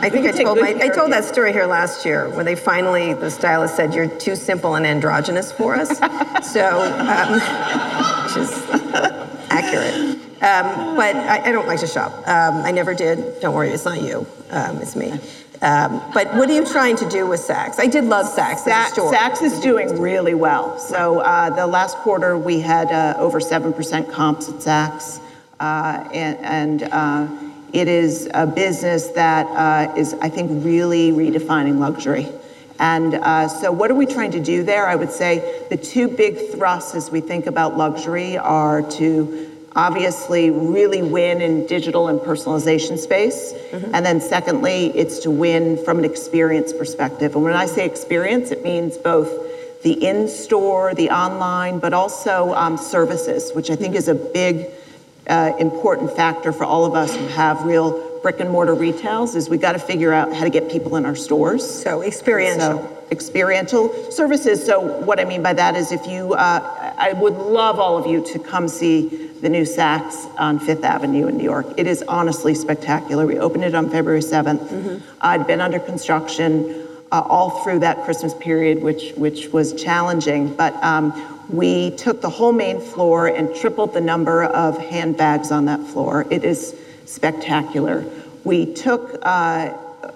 I 0.04 0.10
think 0.10 0.26
I 0.26 0.32
told 0.32 0.58
my, 0.60 0.76
I 0.82 0.88
told 0.88 1.12
that 1.12 1.24
story 1.24 1.52
here 1.52 1.64
last 1.66 2.04
year 2.04 2.28
when 2.28 2.44
they 2.44 2.54
finally, 2.54 3.14
the 3.14 3.30
stylist 3.30 3.74
said, 3.74 3.94
You're 3.94 4.08
too 4.18 4.36
simple 4.36 4.74
and 4.74 4.86
androgynous 4.86 5.50
for 5.50 5.74
us. 5.74 5.88
so, 6.52 6.82
um, 6.82 7.32
which 8.24 8.36
is 8.36 8.52
accurate. 9.50 10.20
Um, 10.42 10.94
but 10.94 11.16
I, 11.16 11.48
I 11.48 11.52
don't 11.52 11.66
like 11.66 11.80
to 11.80 11.86
shop. 11.86 12.12
Um, 12.28 12.56
I 12.56 12.70
never 12.70 12.92
did. 12.92 13.40
Don't 13.40 13.54
worry, 13.54 13.70
it's 13.70 13.86
not 13.86 14.02
you. 14.02 14.26
Um, 14.50 14.76
it's 14.82 14.94
me. 14.94 15.18
Um, 15.64 16.02
but 16.12 16.26
what 16.34 16.50
are 16.50 16.52
you 16.52 16.66
trying 16.66 16.94
to 16.96 17.08
do 17.08 17.26
with 17.26 17.40
Saks? 17.40 17.78
I 17.78 17.86
did 17.86 18.04
love 18.04 18.26
Saks 18.26 18.58
Sa-. 18.58 18.90
Saks 18.90 19.42
is 19.42 19.58
doing 19.60 19.98
really 19.98 20.34
well. 20.34 20.78
So 20.78 21.20
uh, 21.20 21.48
the 21.56 21.66
last 21.66 21.96
quarter, 21.96 22.36
we 22.36 22.60
had 22.60 22.92
uh, 22.92 23.14
over 23.18 23.40
7% 23.40 24.12
comps 24.12 24.50
at 24.50 24.56
Saks. 24.56 25.20
Uh, 25.60 26.06
and 26.12 26.36
and 26.38 26.82
uh, 26.92 27.28
it 27.72 27.88
is 27.88 28.28
a 28.34 28.46
business 28.46 29.08
that 29.08 29.46
uh, 29.46 29.94
is, 29.96 30.12
I 30.20 30.28
think, 30.28 30.64
really 30.64 31.12
redefining 31.12 31.78
luxury. 31.78 32.28
And 32.78 33.14
uh, 33.14 33.48
so, 33.48 33.72
what 33.72 33.90
are 33.90 33.94
we 33.94 34.04
trying 34.04 34.32
to 34.32 34.40
do 34.40 34.64
there? 34.64 34.86
I 34.86 34.96
would 34.96 35.10
say 35.10 35.64
the 35.70 35.76
two 35.76 36.08
big 36.08 36.50
thrusts 36.50 36.94
as 36.94 37.10
we 37.10 37.20
think 37.20 37.46
about 37.46 37.76
luxury 37.76 38.36
are 38.36 38.82
to 38.92 39.53
obviously 39.76 40.50
really 40.50 41.02
win 41.02 41.40
in 41.40 41.66
digital 41.66 42.08
and 42.08 42.20
personalization 42.20 42.98
space. 42.98 43.52
And 43.92 44.06
then 44.06 44.20
secondly, 44.20 44.86
it's 44.94 45.18
to 45.20 45.30
win 45.30 45.82
from 45.84 45.98
an 45.98 46.04
experience 46.04 46.72
perspective. 46.72 47.34
And 47.34 47.44
when 47.44 47.54
I 47.54 47.66
say 47.66 47.84
experience, 47.84 48.50
it 48.50 48.62
means 48.62 48.96
both 48.96 49.30
the 49.82 49.92
in-store, 49.92 50.94
the 50.94 51.10
online, 51.10 51.78
but 51.78 51.92
also 51.92 52.54
um, 52.54 52.76
services, 52.76 53.52
which 53.52 53.70
I 53.70 53.76
think 53.76 53.94
is 53.94 54.08
a 54.08 54.14
big, 54.14 54.66
uh, 55.28 55.52
important 55.58 56.14
factor 56.14 56.52
for 56.52 56.64
all 56.64 56.84
of 56.84 56.94
us 56.94 57.14
who 57.14 57.26
have 57.28 57.64
real 57.64 58.20
brick 58.22 58.40
and 58.40 58.50
mortar 58.50 58.74
retails 58.74 59.34
is 59.34 59.50
we 59.50 59.58
got 59.58 59.72
to 59.72 59.78
figure 59.78 60.12
out 60.12 60.32
how 60.34 60.44
to 60.44 60.50
get 60.50 60.70
people 60.70 60.96
in 60.96 61.04
our 61.04 61.14
stores. 61.14 61.82
So 61.82 62.00
experiential. 62.00 62.78
So, 62.78 63.06
experiential 63.10 64.10
services. 64.10 64.64
So 64.64 64.80
what 64.80 65.20
I 65.20 65.24
mean 65.24 65.42
by 65.42 65.52
that 65.52 65.76
is 65.76 65.92
if 65.92 66.06
you, 66.06 66.32
uh, 66.32 66.94
I 66.96 67.12
would 67.12 67.34
love 67.34 67.78
all 67.78 67.98
of 67.98 68.06
you 68.06 68.24
to 68.32 68.38
come 68.38 68.66
see 68.66 69.23
the 69.40 69.48
new 69.48 69.62
Saks 69.62 70.30
on 70.38 70.58
Fifth 70.58 70.84
Avenue 70.84 71.26
in 71.26 71.36
New 71.36 71.44
York. 71.44 71.66
It 71.76 71.86
is 71.86 72.02
honestly 72.08 72.54
spectacular. 72.54 73.26
We 73.26 73.38
opened 73.38 73.64
it 73.64 73.74
on 73.74 73.90
February 73.90 74.20
7th. 74.20 75.02
I'd 75.20 75.46
been 75.46 75.60
under 75.60 75.78
construction 75.78 76.86
uh, 77.12 77.20
all 77.20 77.62
through 77.62 77.78
that 77.80 78.04
Christmas 78.04 78.34
period, 78.34 78.82
which, 78.82 79.12
which 79.12 79.48
was 79.48 79.72
challenging. 79.80 80.54
But 80.54 80.74
um, 80.82 81.12
we 81.48 81.90
took 81.92 82.20
the 82.20 82.30
whole 82.30 82.52
main 82.52 82.80
floor 82.80 83.28
and 83.28 83.54
tripled 83.54 83.94
the 83.94 84.00
number 84.00 84.44
of 84.44 84.78
handbags 84.78 85.52
on 85.52 85.66
that 85.66 85.80
floor. 85.86 86.26
It 86.30 86.44
is 86.44 86.74
spectacular. 87.04 88.04
We 88.44 88.72
took 88.72 89.18
uh, 89.22 89.70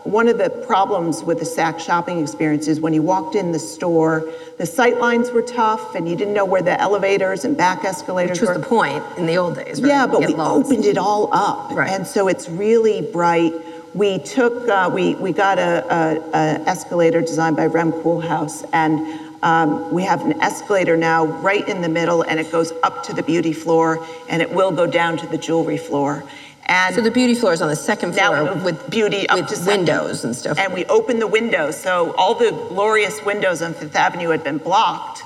one 0.05 0.29
of 0.29 0.39
the 0.39 0.51
problems 0.67 1.23
with 1.23 1.39
the 1.39 1.45
Saks 1.45 1.81
shopping 1.81 2.21
experience 2.21 2.67
is 2.67 2.81
when 2.81 2.93
you 2.95 3.03
walked 3.03 3.35
in 3.35 3.53
the 3.53 3.59
store, 3.59 4.31
the 4.59 4.67
sight 4.67 4.99
lines 4.99 5.31
were 5.31 5.43
tough 5.43 5.95
and 5.95 6.09
you 6.09 6.17
didn't 6.17 6.35
know 6.35 6.45
where 6.45 6.63
the 6.63 6.79
elevators 6.81 7.45
and 7.45 7.57
back 7.57 7.85
escalators 7.85 8.41
Which 8.41 8.49
was 8.49 8.57
were. 8.57 8.63
the 8.63 8.67
point 8.67 9.05
in 9.17 9.27
the 9.27 9.37
old 9.37 9.55
days, 9.55 9.81
right? 9.81 9.89
Yeah, 9.89 10.07
but 10.07 10.21
we 10.21 10.35
opened 10.35 10.85
it 10.85 10.99
all 10.99 11.33
up. 11.33 11.71
Right. 11.71 11.91
And 11.91 12.07
so 12.07 12.27
it's 12.27 12.49
really 12.49 13.01
bright. 13.01 13.55
We 13.95 14.19
took, 14.19 14.69
uh, 14.69 14.91
we, 14.93 15.15
we 15.15 15.33
got 15.33 15.59
a, 15.59 15.85
a, 15.95 16.31
a 16.31 16.69
escalator 16.69 17.21
designed 17.21 17.57
by 17.57 17.67
Rem 17.67 17.93
Koolhaas, 17.93 18.69
and 18.73 18.99
um, 19.43 19.93
we 19.93 20.03
have 20.03 20.23
an 20.27 20.41
escalator 20.43 20.97
now 20.97 21.25
right 21.25 21.67
in 21.69 21.81
the 21.81 21.89
middle, 21.89 22.23
and 22.23 22.39
it 22.41 22.51
goes 22.51 22.73
up 22.83 23.05
to 23.05 23.15
the 23.15 23.23
beauty 23.23 23.53
floor, 23.53 24.05
and 24.29 24.43
it 24.43 24.51
will 24.53 24.73
go 24.73 24.87
down 24.87 25.17
to 25.19 25.27
the 25.29 25.39
jewelry 25.39 25.79
floor. 25.79 26.25
And 26.69 26.95
So 26.95 27.01
the 27.01 27.11
beauty 27.11 27.35
floor 27.35 27.55
is 27.55 27.63
on 27.63 27.69
the 27.69 27.77
second 27.77 28.15
floor 28.15 28.55
with 28.57 28.91
beauty 28.91 29.29
up 29.29 29.51
with 29.51 29.67
windows 29.67 30.25
and 30.25 30.37
stuff. 30.37 30.59
And 30.59 30.73
we 30.75 30.85
opened 30.87 31.21
the 31.23 31.27
windows, 31.27 31.81
so 31.81 32.15
all 32.17 32.35
the 32.35 32.51
glorious 32.69 33.25
windows 33.25 33.63
on 33.63 33.73
Fifth 33.73 33.97
Avenue 33.97 34.29
had 34.29 34.45
been 34.45 34.59
blocked 34.59 35.23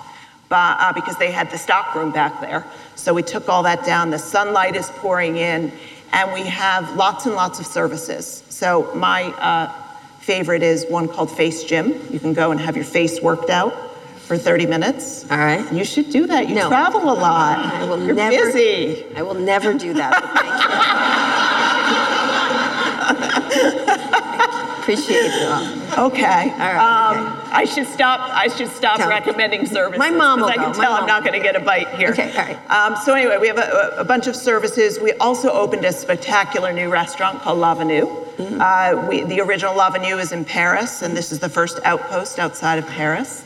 by, 0.48 0.76
uh, 0.78 0.92
because 0.92 1.16
they 1.18 1.33
had 1.33 1.50
the 1.50 1.59
stockroom 1.59 2.12
back 2.12 2.40
there. 2.40 2.64
So 2.94 3.12
we 3.12 3.24
took 3.24 3.48
all 3.48 3.64
that 3.64 3.85
down. 3.85 4.11
The 4.11 4.18
sunlight 4.18 4.76
is 4.76 4.88
pouring 4.90 5.37
in, 5.37 5.72
and 6.12 6.33
we 6.33 6.42
have 6.42 6.94
lots 6.94 7.26
and 7.26 7.35
lots 7.35 7.59
of 7.59 7.66
services. 7.66 8.44
So 8.48 8.94
my 8.94 9.24
uh, 9.24 9.72
favorite 10.20 10.62
is 10.62 10.87
one 10.88 11.09
called 11.09 11.31
Face 11.31 11.64
Gym. 11.64 12.00
You 12.11 12.20
can 12.20 12.35
go 12.35 12.52
and 12.52 12.61
have 12.61 12.76
your 12.76 12.85
face 12.85 13.20
worked 13.20 13.50
out 13.50 13.91
for 14.26 14.37
30 14.38 14.66
minutes. 14.66 15.24
All 15.30 15.38
right. 15.38 15.70
You 15.72 15.85
should 15.85 16.11
do 16.11 16.26
that. 16.28 16.48
You 16.48 16.54
No. 16.54 16.68
travel 16.68 17.02
a 17.02 17.12
lot. 17.14 17.58
I 17.58 17.85
will 17.85 18.02
You're 18.04 18.14
never. 18.14 18.37
busy. 18.52 19.04
I 19.16 19.22
will 19.22 19.35
never 19.35 19.74
do 19.74 19.92
that. 19.94 20.12
but 20.22 20.30
thank 23.52 23.62
you. 23.87 24.02
Appreciate 24.82 25.26
it. 25.26 25.98
Okay. 25.98 26.50
All 26.50 26.58
right. 26.58 26.76
Um, 26.76 27.40
I 27.52 27.64
should 27.64 27.87
stop. 27.87 28.18
I 28.32 28.48
should 28.48 28.68
stop 28.68 28.96
Tell- 28.98 29.08
recommending 29.08 29.64
services. 29.66 29.98
My 29.98 30.11
mom 30.11 30.40
will 30.40 30.48
I 30.48 30.54
can 30.56 30.72
go. 30.72 30.80
Tell 30.80 30.92
I'm 30.94 31.06
not 31.06 31.22
going 31.22 31.35
to 31.35 31.40
get 31.40 31.54
a 31.54 31.61
bite 31.61 31.88
here. 31.94 32.11
Okay, 32.11 32.30
all 32.37 32.44
right. 32.44 32.70
Um, 32.70 32.96
so 33.04 33.14
anyway, 33.14 33.37
we 33.38 33.46
have 33.46 33.58
a, 33.58 33.94
a 33.98 34.04
bunch 34.04 34.26
of 34.26 34.35
services. 34.35 34.98
We 34.98 35.12
also 35.14 35.50
opened 35.52 35.85
a 35.85 35.92
spectacular 35.92 36.72
new 36.72 36.88
restaurant 36.90 37.42
called 37.42 37.58
L'Avenue. 37.61 38.06
Mm-hmm. 38.06 38.61
Uh, 38.61 39.06
we, 39.08 39.22
the 39.22 39.40
original 39.40 39.76
L'Avenue 39.76 40.16
is 40.16 40.32
in 40.32 40.44
Paris, 40.44 41.02
and 41.02 41.16
this 41.16 41.30
is 41.30 41.38
the 41.38 41.48
first 41.48 41.78
outpost 41.85 42.40
outside 42.40 42.78
of 42.80 42.87
Paris. 42.88 43.44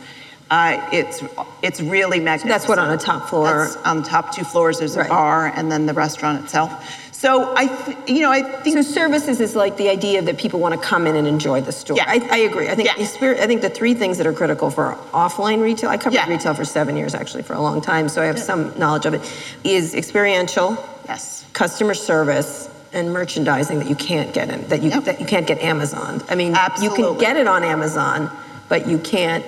Uh, 0.50 0.78
it's 0.92 1.22
it's 1.62 1.80
really 1.80 2.20
magnificent. 2.20 2.48
that's 2.50 2.68
what, 2.68 2.78
on 2.78 2.88
the 2.88 2.96
top 2.96 3.28
floor? 3.28 3.64
That's 3.64 3.76
on 3.78 4.02
the 4.02 4.08
top 4.08 4.32
two 4.34 4.44
floors. 4.44 4.78
There's 4.78 4.96
Right. 4.96 5.06
a 5.06 5.08
bar, 5.08 5.46
and 5.54 5.70
then 5.72 5.86
the 5.86 5.92
restaurant 5.92 6.44
itself. 6.44 6.72
So 7.12 7.52
I, 7.56 7.66
th- 7.66 7.96
you 8.06 8.20
know, 8.20 8.30
I 8.30 8.42
think 8.42 8.76
So 8.76 8.82
services 8.82 9.40
is 9.40 9.56
like 9.56 9.76
the 9.78 9.88
idea 9.88 10.20
that 10.22 10.36
people 10.38 10.60
want 10.60 10.74
to 10.74 10.80
come 10.80 11.06
in 11.06 11.16
and 11.16 11.26
enjoy 11.26 11.62
the 11.62 11.72
store. 11.72 11.96
Yeah. 11.96 12.04
I, 12.06 12.20
I 12.30 12.36
agree. 12.38 12.68
I 12.68 12.74
think 12.76 12.88
Yeah. 12.88 12.94
the 12.98 13.06
spirit, 13.06 13.40
I 13.40 13.46
think 13.46 13.62
the 13.62 13.70
three 13.70 13.94
things 13.94 14.18
that 14.18 14.26
are 14.26 14.34
critical 14.34 14.70
for 14.70 14.96
offline 15.12 15.62
retail. 15.62 15.88
I 15.90 15.96
covered 15.96 16.14
Yeah. 16.14 16.28
retail 16.28 16.54
for 16.54 16.64
seven 16.66 16.96
years 16.96 17.14
actually 17.14 17.42
for 17.42 17.54
a 17.54 17.60
long 17.60 17.80
time, 17.80 18.08
so 18.08 18.22
I 18.22 18.26
have 18.26 18.38
some 18.38 18.72
knowledge 18.78 19.06
of 19.06 19.14
it. 19.14 19.22
Is 19.64 19.94
experiential, 19.94 20.76
yes. 21.08 21.44
customer 21.54 21.94
service, 21.94 22.68
and 22.92 23.12
merchandising 23.12 23.78
that 23.80 23.88
you 23.88 23.96
can't 23.96 24.32
get 24.32 24.48
in 24.50 24.68
that 24.68 24.82
you 24.82 24.90
Yep. 24.90 25.04
that 25.04 25.20
you 25.20 25.26
can't 25.26 25.46
get 25.46 25.60
Amazon. 25.62 26.22
I 26.28 26.34
mean, 26.36 26.54
Absolutely. 26.54 26.98
you 27.02 27.08
can 27.14 27.18
get 27.18 27.36
it 27.36 27.48
on 27.48 27.64
Amazon, 27.64 28.30
but 28.68 28.86
you 28.86 28.98
can't 28.98 29.44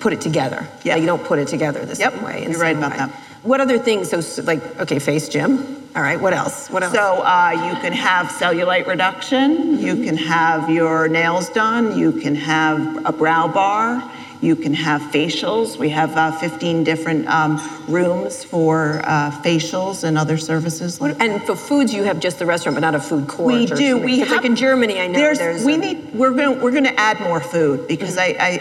put 0.00 0.12
it 0.12 0.20
together. 0.20 0.66
Yeah. 0.82 0.94
Like, 0.94 1.00
you 1.02 1.06
don't 1.06 1.24
put 1.24 1.38
it 1.38 1.48
together 1.48 1.84
the 1.84 1.96
Yep. 1.96 2.12
same 2.14 2.22
way. 2.22 2.46
You're 2.48 2.58
right 2.60 2.76
about 2.76 2.92
way. 2.92 2.98
that. 2.98 3.10
What 3.42 3.60
other 3.60 3.78
things? 3.78 4.08
So 4.10 4.20
like 4.42 4.62
okay, 4.80 4.98
face 4.98 5.28
gym. 5.28 5.82
All 5.94 6.02
right. 6.02 6.20
What 6.20 6.32
else? 6.32 6.68
What 6.70 6.82
else? 6.82 6.92
So 6.94 7.22
uh, 7.22 7.50
you 7.52 7.80
can 7.80 7.92
have 7.92 8.26
cellulite 8.28 8.86
reduction, 8.86 9.78
you 9.78 10.02
can 10.04 10.16
have 10.16 10.68
your 10.70 11.06
nails 11.08 11.48
done, 11.50 11.96
you 11.96 12.10
can 12.12 12.34
have 12.34 13.04
a 13.06 13.12
brow 13.12 13.46
bar, 13.46 14.02
you 14.44 14.54
can 14.54 14.74
have 14.74 15.00
facials. 15.10 15.78
We 15.78 15.88
have 15.88 16.14
uh, 16.16 16.30
15 16.38 16.84
different 16.84 17.26
um, 17.28 17.58
rooms 17.88 18.44
for 18.44 19.00
uh, 19.04 19.30
facials 19.42 20.04
and 20.04 20.18
other 20.18 20.36
services. 20.36 21.00
Like 21.00 21.16
And 21.20 21.42
for 21.44 21.56
foods, 21.56 21.94
you 21.94 22.02
have 22.04 22.20
just 22.20 22.38
the 22.38 22.46
restaurant, 22.46 22.76
but 22.76 22.80
not 22.80 22.94
a 22.94 23.00
food 23.00 23.26
court. 23.26 23.54
we 23.54 23.66
do. 23.66 23.96
We 23.98 24.18
have 24.20 24.30
like 24.30 24.44
in 24.44 24.54
Germany. 24.54 25.00
I 25.00 25.06
know 25.06 25.18
there's. 25.34 25.64
we 25.64 25.74
a- 25.74 25.78
need. 25.78 26.14
We're 26.14 26.32
going. 26.32 26.60
We're 26.60 26.72
going 26.72 26.84
to 26.84 27.00
add 27.00 27.18
more 27.20 27.40
food 27.40 27.88
because 27.88 28.18
I. 28.18 28.36
I. 28.38 28.52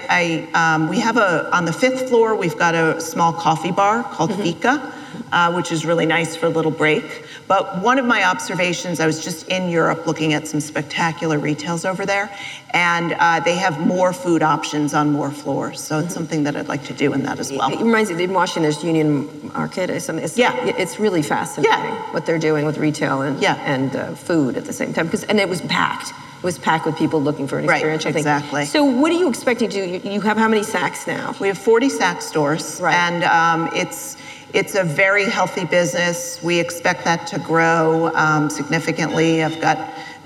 I 0.54 0.74
um, 0.76 0.88
we 0.88 1.00
have 1.02 1.18
a 1.18 1.54
on 1.56 1.66
the 1.66 1.74
fifth 1.74 2.08
floor. 2.08 2.36
We've 2.36 2.58
got 2.58 2.76
a 2.76 3.02
small 3.02 3.34
coffee 3.34 3.72
bar 3.72 4.04
called 4.04 4.32
Mm-hmm. 4.32 4.42
Fika, 4.44 4.94
uh, 5.32 5.52
which 5.54 5.72
is 5.72 5.86
really 5.86 6.06
nice 6.06 6.36
for 6.36 6.46
a 6.46 6.50
little 6.50 6.72
break. 6.72 7.26
But 7.48 7.82
one 7.82 8.00
of 8.00 8.06
my 8.06 8.24
observations, 8.24 9.00
I 9.00 9.06
was 9.06 9.24
just 9.24 9.48
in 9.50 9.70
Europe 9.70 10.08
looking 10.08 10.34
at 10.34 10.48
some 10.48 10.62
spectacular 10.62 11.38
retails 11.38 11.84
over 11.86 12.06
there, 12.06 12.30
and 12.72 13.14
uh, 13.20 13.42
they 13.42 13.56
have 13.56 13.80
more 13.86 14.14
food 14.14 14.42
options 14.42 14.94
on 14.94 15.12
more 15.12 15.30
floors. 15.32 15.80
So 15.82 15.96
Mm-hmm. 15.96 16.06
it's 16.06 16.14
something 16.14 16.44
that 16.44 16.56
I'd 16.56 16.68
like 16.70 16.84
to 16.86 16.94
do 16.94 17.14
in 17.14 17.24
that 17.24 17.40
as 17.40 17.52
well. 17.52 17.72
It 17.72 17.80
reminds 17.80 18.12
me, 18.12 18.24
in 18.24 18.34
Washington, 18.34 18.64
there's 18.64 18.84
Union 18.84 19.52
Market 19.54 19.90
or 19.90 20.00
something. 20.00 20.24
It's, 20.24 20.38
Yeah. 20.38 20.56
It's 20.66 21.00
really 21.00 21.22
fascinating 21.22 21.72
Yeah. 21.72 22.12
what 22.14 22.26
they're 22.26 22.40
doing 22.40 22.66
with 22.66 22.78
retail 22.78 23.22
and, 23.22 23.42
Yeah. 23.42 23.56
and 23.66 23.96
uh, 23.96 24.16
food 24.16 24.58
at 24.58 24.66
the 24.66 24.74
same 24.74 24.94
time. 24.94 25.10
'Cause- 25.10 25.24
and 25.24 25.40
it 25.40 25.48
was 25.50 25.62
packed. 25.62 26.10
It 26.10 26.44
was 26.46 26.58
packed 26.58 26.86
with 26.86 26.98
people 26.98 27.22
looking 27.22 27.48
for 27.48 27.58
an 27.60 27.66
Right, 27.68 27.76
experiential 27.76 28.12
thing. 28.12 28.20
exactly. 28.20 28.66
So 28.66 28.84
what 28.84 29.12
are 29.12 29.16
you 29.16 29.30
expecting 29.30 29.70
to 29.70 30.00
do? 30.00 30.10
You, 30.10 30.20
have 30.22 30.38
how 30.38 30.48
many 30.48 30.62
Saks 30.64 31.06
now? 31.08 31.36
We 31.40 31.48
have 31.48 31.58
40 31.58 31.88
Saks 31.90 32.24
stores, 32.24 32.80
Right. 32.82 32.96
and 32.96 33.24
um, 33.24 33.70
it's 33.74 34.18
it's 34.54 34.76
a 34.76 34.84
very 34.84 35.26
healthy 35.26 35.66
business. 35.66 36.42
We 36.44 36.60
expect 36.60 37.04
that 37.06 37.26
to 37.28 37.40
grow 37.40 38.14
um, 38.16 38.50
significantly. 38.50 39.44
I've 39.44 39.60
got 39.60 39.78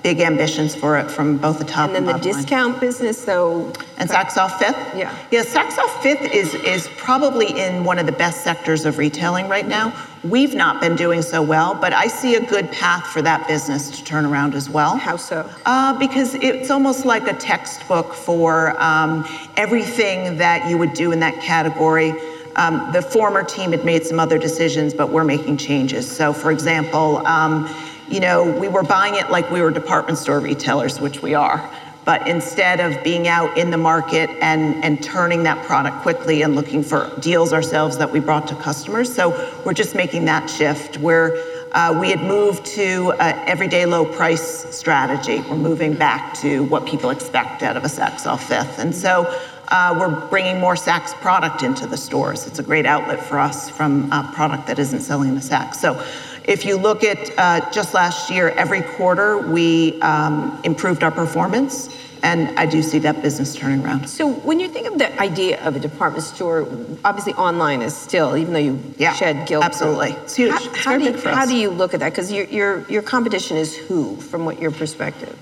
big 0.03 0.19
ambitions 0.19 0.75
for 0.75 0.97
it 0.97 1.09
from 1.09 1.37
both 1.37 1.57
the 1.57 1.65
top 1.65 1.87
And 1.87 1.95
then 1.95 2.05
the 2.05 2.11
bottom 2.13 2.31
line. 2.31 2.41
discount 2.41 2.79
business, 2.79 3.25
though. 3.25 3.73
And 3.97 4.09
Saks 4.09 4.37
Off 4.37 4.59
Fifth? 4.59 4.77
Yeah. 4.95 5.13
Yeah, 5.31 5.43
Saks 5.43 5.77
Off 5.77 6.03
Fifth 6.03 6.31
is, 6.33 6.53
is 6.55 6.87
probably 6.97 7.59
in 7.59 7.83
one 7.83 7.97
of 7.99 8.05
the 8.05 8.11
best 8.11 8.43
sectors 8.43 8.85
of 8.85 8.97
retailing 8.99 9.49
right 9.49 9.67
now. 9.67 9.91
We've 10.23 10.53
not 10.53 10.81
been 10.81 10.95
doing 10.95 11.21
so 11.21 11.41
well, 11.41 11.73
but 11.73 11.93
I 11.93 12.07
see 12.07 12.35
a 12.35 12.45
good 12.45 12.71
path 12.71 13.07
for 13.07 13.21
that 13.23 13.47
business 13.47 13.89
to 13.97 14.03
turn 14.03 14.25
around 14.25 14.53
as 14.55 14.69
well. 14.69 14.97
How 14.97 15.15
so? 15.17 15.49
Uh, 15.65 15.97
because 15.97 16.35
it's 16.35 16.69
almost 16.69 17.05
like 17.05 17.27
a 17.27 17.33
textbook 17.33 18.13
for 18.13 18.79
um, 18.81 19.25
everything 19.57 20.37
that 20.37 20.69
you 20.69 20.77
would 20.77 20.93
do 20.93 21.11
in 21.11 21.19
that 21.21 21.41
category. 21.41 22.13
Um, 22.57 22.91
the 22.91 23.01
former 23.01 23.43
team 23.43 23.71
had 23.71 23.85
made 23.85 24.05
some 24.05 24.19
other 24.19 24.37
decisions, 24.39 24.93
but 24.93 25.09
we're 25.09 25.23
making 25.23 25.57
changes. 25.57 26.09
So, 26.09 26.33
for 26.33 26.51
example, 26.51 27.25
um, 27.27 27.69
you 28.09 28.19
know, 28.19 28.43
we 28.59 28.67
were 28.67 28.83
buying 28.83 29.15
it 29.15 29.29
like 29.29 29.49
we 29.51 29.61
were 29.61 29.69
department 29.69 30.17
store 30.17 30.39
retailers, 30.39 30.99
which 30.99 31.21
we 31.21 31.35
are. 31.35 31.69
But 32.03 32.25
instead 32.27 32.79
of 32.79 33.03
being 33.03 33.27
out 33.27 33.57
in 33.57 33.69
the 33.69 33.77
market 33.77 34.29
and, 34.41 34.81
and 34.83 35.03
turning 35.03 35.43
that 35.43 35.65
product 35.65 35.97
quickly 35.97 36.41
and 36.41 36.55
looking 36.55 36.81
for 36.81 37.11
deals 37.19 37.51
ourselves 37.51 37.97
that 37.97 38.09
we 38.09 38.21
brought 38.21 38.47
to 38.47 38.55
customers, 38.55 39.13
so 39.13 39.29
we're 39.65 39.73
just 39.73 39.93
making 39.93 40.23
that 40.25 40.49
shift 40.49 40.97
where 40.99 41.37
uh, 41.73 41.95
we 41.99 42.09
had 42.09 42.21
moved 42.21 42.65
to 42.65 43.11
an 43.19 43.37
everyday 43.47 43.85
low 43.85 44.05
price 44.05 44.73
strategy. 44.73 45.41
We're 45.49 45.57
moving 45.57 45.93
back 45.93 46.33
to 46.39 46.63
what 46.63 46.85
people 46.85 47.09
expect 47.09 47.61
out 47.61 47.75
of 47.75 47.83
a 47.83 47.87
Saks 47.87 48.39
Fifth. 48.39 48.79
And 48.79 48.95
so 48.95 49.25
uh, 49.69 49.95
we're 49.99 50.27
bringing 50.29 50.59
more 50.59 50.75
Saks 50.75 51.13
product 51.13 51.63
into 51.63 51.85
the 51.87 51.97
stores. 51.97 52.47
It's 52.47 52.59
a 52.59 52.63
great 52.63 52.85
outlet 52.85 53.23
for 53.23 53.39
us 53.39 53.69
from 53.69 54.11
a 54.11 54.29
product 54.33 54.67
that 54.67 54.79
isn't 54.79 55.01
selling 55.01 55.35
the 55.35 55.41
Saks. 55.41 55.75
So 55.75 56.01
if 56.45 56.65
you 56.65 56.77
look 56.77 57.03
at 57.03 57.31
uh, 57.37 57.69
just 57.71 57.93
last 57.93 58.29
year, 58.29 58.49
every 58.51 58.81
quarter 58.81 59.37
we 59.37 59.99
um, 60.01 60.59
improved 60.63 61.03
our 61.03 61.11
performance. 61.11 61.89
And 62.23 62.57
I 62.57 62.65
do 62.65 62.81
see 62.81 62.97
that 62.99 63.21
business 63.21 63.55
turning 63.55 63.85
around. 63.85 64.09
So 64.09 64.27
when 64.31 64.59
you 64.59 64.67
think 64.69 64.87
of 64.87 64.97
the 64.97 65.21
idea 65.21 65.63
of 65.63 65.75
a 65.75 65.79
department 65.79 66.23
store, 66.23 66.67
obviously 67.05 67.33
online 67.33 67.83
is 67.83 67.95
still, 67.95 68.35
even 68.35 68.53
though 68.53 68.59
you 68.59 68.79
Yeah, 68.97 69.13
shed 69.13 69.47
Gilt. 69.47 69.63
absolutely. 69.63 70.11
It's 70.23 70.35
huge. 70.35 70.51
How, 70.51 70.57
It's 70.57 70.77
how 70.77 70.91
very 70.91 70.99
do 70.99 71.05
you, 71.05 71.11
big 71.11 71.21
for 71.21 71.29
how 71.29 71.45
do 71.45 71.55
you 71.55 71.69
look 71.69 71.93
at 71.93 71.99
that? 71.99 72.09
Because 72.09 72.31
your, 72.31 72.45
your, 72.45 72.89
your 72.89 73.03
competition 73.03 73.55
is 73.55 73.77
who, 73.77 74.15
from 74.15 74.45
what 74.45 74.59
your 74.59 74.71
perspective? 74.71 75.37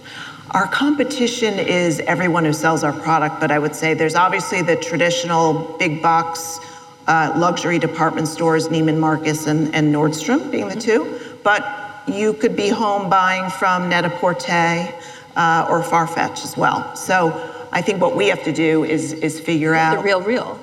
Our 0.51 0.67
competition 0.67 1.55
is 1.59 1.99
everyone 2.01 2.45
who 2.45 2.53
sells 2.53 2.83
our 2.83 2.93
product, 2.93 3.39
but 3.41 3.51
I 3.51 3.59
would 3.59 3.75
say 3.75 3.93
there's 3.93 4.15
obviously 4.15 4.61
the 4.61 4.75
traditional 4.77 5.75
big 5.79 6.01
box 6.01 6.59
uh, 7.07 7.33
luxury 7.35 7.77
department 7.79 8.27
stores, 8.27 8.67
Neiman 8.69 8.97
Marcus 8.99 9.47
and, 9.47 9.73
and 9.75 9.93
Nordstrom 9.93 10.49
being 10.51 10.69
the 10.69 10.79
two. 10.79 11.19
But 11.43 11.63
you 12.07 12.33
could 12.33 12.55
be 12.55 12.69
home 12.69 13.09
buying 13.09 13.49
from 13.51 13.89
Net-a-Porter 13.89 14.87
uh, 15.35 15.67
or 15.69 15.81
Farfetch 15.81 16.43
as 16.43 16.55
well. 16.55 16.95
So 16.95 17.67
I 17.71 17.81
think 17.81 17.99
what 18.01 18.15
we 18.15 18.27
have 18.27 18.43
to 18.43 18.53
do 18.53 18.83
is, 18.85 19.13
is 19.13 19.39
figure 19.39 19.73
out. 19.75 19.97
The 19.97 20.03
Real 20.03 20.21
Real. 20.21 20.59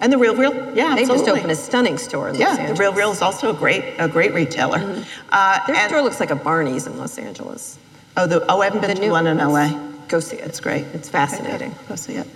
And 0.00 0.12
the 0.12 0.18
Real 0.18 0.34
Real, 0.36 0.52
yeah, 0.76 0.94
They 0.94 1.04
just 1.06 1.28
opened 1.28 1.50
a 1.50 1.56
stunning 1.56 1.98
store 1.98 2.28
in 2.28 2.34
Los 2.34 2.40
Yeah, 2.40 2.50
Angeles. 2.56 2.78
the 2.78 2.82
Real 2.82 2.92
Real 2.92 3.10
is 3.12 3.22
also 3.22 3.50
a 3.50 3.54
great, 3.54 3.84
a 3.98 4.08
great 4.08 4.32
retailer. 4.34 4.78
Uh, 5.30 5.66
Their 5.66 5.76
and- 5.76 5.88
store 5.90 6.02
looks 6.02 6.20
like 6.20 6.30
a 6.30 6.36
Barney's 6.36 6.86
in 6.86 6.96
Los 6.98 7.18
Angeles. 7.18 7.78
Oh, 8.16 8.26
the, 8.26 8.44
oh, 8.50 8.60
I 8.60 8.64
haven't 8.66 8.80
been 8.80 8.94
to 8.94 9.00
new 9.00 9.10
one 9.10 9.26
in. 9.26 9.38
LA. 9.38 9.68
Go 10.08 10.20
see 10.20 10.36
it. 10.36 10.44
It's 10.44 10.60
great. 10.60 10.84
It's 10.92 11.08
fascinating. 11.08 11.70
Okay. 11.72 11.88
Go 11.88 11.96
see 11.96 12.14
it. 12.14 12.26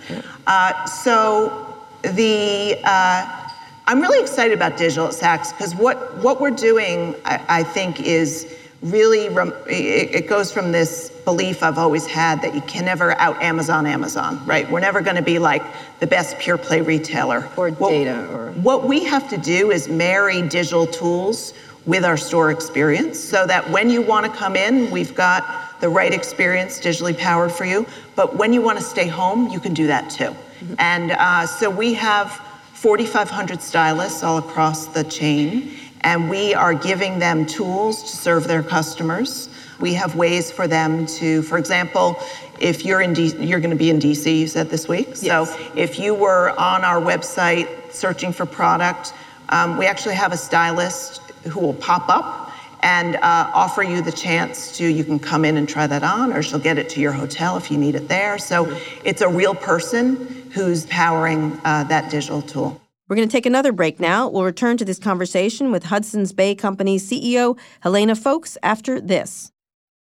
Uh, 0.47 0.85
so 0.85 1.77
the 2.01 2.79
uh, 2.83 3.49
I'm 3.87 4.01
really 4.01 4.19
excited 4.21 4.53
about 4.53 4.77
digital 4.77 5.07
at 5.07 5.13
Saks 5.13 5.51
because 5.51 5.75
what 5.75 6.17
what 6.17 6.41
we're 6.41 6.49
doing, 6.51 7.15
I, 7.25 7.43
I 7.49 7.63
think, 7.63 8.01
is 8.01 8.55
really 8.81 9.29
rem- 9.29 9.53
it, 9.67 10.15
it 10.15 10.27
goes 10.27 10.51
from 10.51 10.71
this 10.71 11.09
belief 11.25 11.61
I've 11.63 11.77
always 11.77 12.07
had 12.07 12.41
that 12.41 12.55
you 12.55 12.61
can 12.61 12.85
never 12.85 13.11
out 13.19 13.41
Amazon 13.41 13.85
Amazon, 13.85 14.43
right? 14.45 14.69
We're 14.71 14.79
never 14.79 15.01
going 15.01 15.17
to 15.17 15.21
be 15.21 15.37
like 15.37 15.61
the 15.99 16.07
best 16.07 16.39
pure 16.39 16.57
play 16.57 16.81
retailer 16.81 17.47
Or 17.57 17.69
What- 17.71 17.89
data 17.91 18.25
or- 18.33 18.51
what 18.53 18.85
we 18.87 19.03
have 19.03 19.29
to 19.29 19.37
do 19.37 19.71
is 19.71 19.87
marry 19.89 20.41
digital 20.41 20.87
tools 20.87 21.53
with 21.85 22.03
our 22.05 22.17
store 22.17 22.51
experience 22.51 23.19
so 23.19 23.45
that 23.47 23.69
when 23.69 23.89
you 23.89 24.01
want 24.01 24.25
to 24.25 24.31
come 24.31 24.55
in, 24.55 24.89
we've 24.91 25.13
got 25.13 25.43
the 25.79 25.89
right 25.89 26.13
experience 26.13 26.79
digitally 26.79 27.17
powered 27.17 27.51
for 27.51 27.65
you. 27.65 27.85
But 28.15 28.35
when 28.35 28.53
you 28.53 28.61
want 28.61 28.77
to 28.79 28.83
stay 28.83 29.07
home, 29.07 29.49
you 29.49 29.59
can 29.59 29.73
do 29.73 29.87
that 29.87 30.09
too. 30.09 30.35
And 30.77 31.11
uh, 31.11 31.45
so 31.45 31.69
we 31.69 31.93
have 31.93 32.31
4,500 32.73 33.61
stylists 33.61 34.23
all 34.23 34.37
across 34.39 34.87
the 34.87 35.03
chain, 35.05 35.71
and 36.01 36.29
we 36.29 36.53
are 36.53 36.73
giving 36.73 37.19
them 37.19 37.45
tools 37.45 38.03
to 38.03 38.15
serve 38.15 38.47
their 38.47 38.63
customers. 38.63 39.49
We 39.79 39.93
have 39.93 40.15
ways 40.15 40.51
for 40.51 40.67
them 40.67 41.05
to, 41.05 41.41
for 41.43 41.57
example, 41.57 42.21
if 42.59 42.83
you're 42.83 42.99
in 43.01 43.13
D- 43.13 43.35
you're 43.39 43.61
going 43.61 43.69
to 43.71 43.77
be 43.77 43.89
in 43.89 43.99
DC, 43.99 44.37
you 44.39 44.47
said 44.47 44.69
this 44.69 44.87
week. 44.89 45.15
So 45.15 45.25
Yes. 45.25 45.57
if 45.75 45.97
you 45.99 46.13
were 46.13 46.49
on 46.59 46.83
our 46.83 46.99
website 47.01 47.67
searching 47.93 48.33
for 48.33 48.45
product, 48.45 49.13
um, 49.47 49.77
we 49.77 49.85
actually 49.85 50.15
have 50.15 50.33
a 50.33 50.37
stylist 50.37 51.21
who 51.49 51.61
will 51.61 51.73
pop 51.73 52.09
up 52.09 52.48
and 52.81 53.15
uh, 53.17 53.51
offer 53.53 53.83
you 53.83 54.01
the 54.01 54.11
chance 54.11 54.77
to, 54.77 54.87
you 54.87 55.03
can 55.03 55.19
come 55.19 55.45
in 55.45 55.57
and 55.57 55.67
try 55.67 55.87
that 55.87 56.03
on, 56.03 56.33
or 56.33 56.41
she'll 56.41 56.59
get 56.59 56.77
it 56.77 56.89
to 56.89 57.01
your 57.01 57.11
hotel 57.11 57.57
if 57.57 57.69
you 57.71 57.77
need 57.77 57.95
it 57.95 58.07
there. 58.07 58.37
So 58.37 58.75
it's 59.03 59.21
a 59.21 59.29
real 59.29 59.55
person 59.55 60.15
who's 60.53 60.85
powering 60.85 61.59
uh, 61.63 61.83
that 61.85 62.09
digital 62.09 62.41
tool. 62.41 62.79
We're 63.07 63.15
going 63.15 63.27
to 63.27 63.31
take 63.31 63.47
another 63.47 63.71
break 63.71 63.99
now. 63.99 64.27
We'll 64.27 64.43
return 64.43 64.77
to 64.77 64.85
this 64.85 64.99
conversation 64.99 65.71
with 65.71 65.85
Hudson's 65.85 66.31
Bay 66.31 66.53
company 66.53 66.97
CEO, 66.99 67.57
Helena 67.79 68.15
Foulkes, 68.15 68.55
after 68.61 69.01
this. 69.01 69.51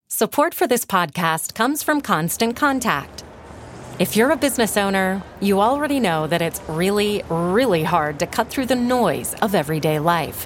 Support 0.08 0.54
for 0.54 0.68
this 0.68 0.86
podcast 0.86 1.56
comes 1.56 1.82
from 1.82 2.02
Constant 2.02 2.56
Contact. 2.56 3.24
If 3.98 4.16
you're 4.16 4.30
a 4.30 4.38
business 4.38 4.78
owner, 4.78 5.24
you 5.40 5.60
already 5.60 6.00
know 6.00 6.28
that 6.28 6.42
it's 6.42 6.62
really, 6.68 7.24
really 7.30 7.84
hard 7.84 8.20
to 8.20 8.28
cut 8.28 8.50
through 8.50 8.68
the 8.68 8.76
noise 8.76 9.34
of 9.36 9.56
everyday 9.56 9.98
life. 9.98 10.46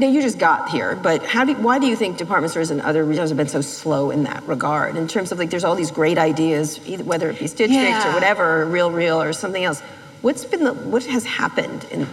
Now 0.00 0.06
you 0.06 0.22
just 0.22 0.38
got 0.38 0.70
here, 0.70 0.96
but 0.96 1.26
how 1.26 1.44
do, 1.44 1.52
why 1.56 1.78
do 1.78 1.86
you 1.86 1.94
think 1.94 2.16
department 2.16 2.52
stores 2.52 2.70
and 2.70 2.80
other 2.80 3.04
retailers 3.04 3.28
have 3.28 3.36
been 3.36 3.48
so 3.48 3.60
slow 3.60 4.10
in 4.10 4.22
that 4.22 4.42
regard? 4.44 4.96
In 4.96 5.06
terms 5.06 5.30
of 5.30 5.38
like, 5.38 5.50
there's 5.50 5.62
all 5.62 5.74
these 5.74 5.90
great 5.90 6.16
ideas, 6.16 6.80
either, 6.86 7.04
whether 7.04 7.28
it 7.28 7.38
be 7.38 7.46
Stitch 7.46 7.70
Fix 7.70 8.06
or 8.06 8.14
whatever, 8.14 8.62
or 8.62 8.64
Real 8.64 8.90
Real 8.90 9.20
or 9.20 9.34
something 9.34 9.62
else. 9.62 9.82
What's 10.22 10.46
been 10.46 10.64
the, 10.64 10.72
what 10.72 11.04
has 11.04 11.26
happened 11.26 11.84
in, 11.90 12.06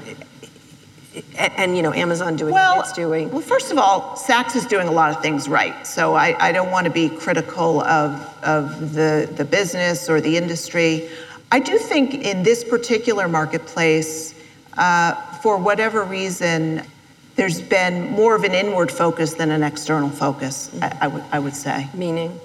and, 1.38 1.54
and 1.56 1.78
you 1.78 1.82
know, 1.82 1.93
Amazon 1.93 2.36
doing 2.36 2.54
Well, 2.54 2.76
what 2.76 2.88
it's 2.88 2.93
doing? 2.93 3.32
well, 3.32 3.39
first 3.39 3.71
of 3.71 3.78
all, 3.78 4.17
Saks 4.17 4.58
is 4.58 4.65
doing 4.65 4.89
a 4.89 4.91
lot 4.91 5.15
of 5.15 5.21
things 5.21 5.47
right. 5.47 5.88
So 5.88 6.13
I, 6.13 6.36
I 6.45 6.52
don't 6.52 6.71
want 6.71 6.88
to 6.88 6.91
be 6.91 7.08
critical 7.08 7.82
of, 7.84 8.43
of 8.43 8.93
the, 8.95 9.30
the 9.34 9.45
business 9.45 10.10
or 10.10 10.19
the 10.19 10.36
industry. 10.36 11.10
I 11.54 11.62
do 11.62 11.78
think 11.78 12.15
in 12.15 12.43
this 12.43 12.65
particular 12.65 13.30
marketplace, 13.30 14.36
uh, 14.78 15.13
for 15.41 15.58
whatever 15.58 16.04
reason, 16.04 16.84
there's 17.38 17.62
been 17.62 18.12
more 18.12 18.36
of 18.36 18.43
an 18.43 18.54
inward 18.54 18.91
focus 18.91 19.36
than 19.36 19.52
an 19.52 19.63
external 19.63 20.10
focus, 20.10 20.69
I, 20.82 20.97
I 21.02 21.08
would, 21.08 21.23
I 21.32 21.39
would 21.39 21.56
say. 21.56 21.88
Meaning? 21.93 22.38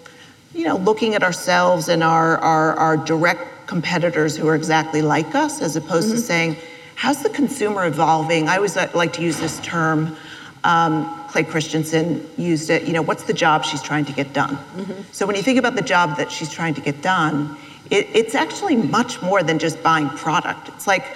you 0.54 0.64
know, 0.64 0.76
looking 0.76 1.14
at 1.14 1.22
ourselves 1.22 1.88
and 1.88 2.02
our, 2.02 2.36
our, 2.38 2.74
our 2.74 2.96
direct 2.96 3.66
competitors 3.66 4.36
who 4.36 4.46
are 4.48 4.54
exactly 4.54 5.02
like 5.02 5.34
us, 5.34 5.62
as 5.62 5.76
opposed 5.76 6.08
to 6.08 6.16
mm-hmm. 6.16 6.22
saying, 6.22 6.56
how's 6.94 7.22
the 7.22 7.30
consumer 7.30 7.86
evolving? 7.86 8.48
I 8.48 8.56
always 8.56 8.76
uh, 8.76 8.90
like 8.94 9.12
to 9.14 9.22
use 9.22 9.38
this 9.40 9.60
term. 9.60 10.16
Um, 10.64 11.26
Clay 11.28 11.44
Christensen 11.44 12.28
used 12.36 12.68
it. 12.68 12.86
You 12.86 12.92
know, 12.92 13.02
what's 13.02 13.24
the 13.24 13.32
job 13.32 13.64
she's 13.64 13.82
trying 13.82 14.04
to 14.04 14.12
get 14.12 14.32
done? 14.32 14.56
Mm-hmm. 14.56 15.02
So 15.10 15.26
when 15.26 15.36
you 15.36 15.42
think 15.42 15.58
about 15.58 15.74
the 15.74 15.82
job 15.82 16.18
that 16.18 16.30
she's 16.30 16.50
trying 16.50 16.74
to 16.74 16.80
get 16.80 17.00
done, 17.00 17.56
it, 17.90 18.06
it's 18.14 18.34
actually 18.34 18.76
much 18.76 19.22
more 19.22 19.42
than 19.42 19.58
just 19.58 19.82
buying 19.82 20.08
product. 20.10 20.68
It's 20.68 20.86
like 20.86 21.06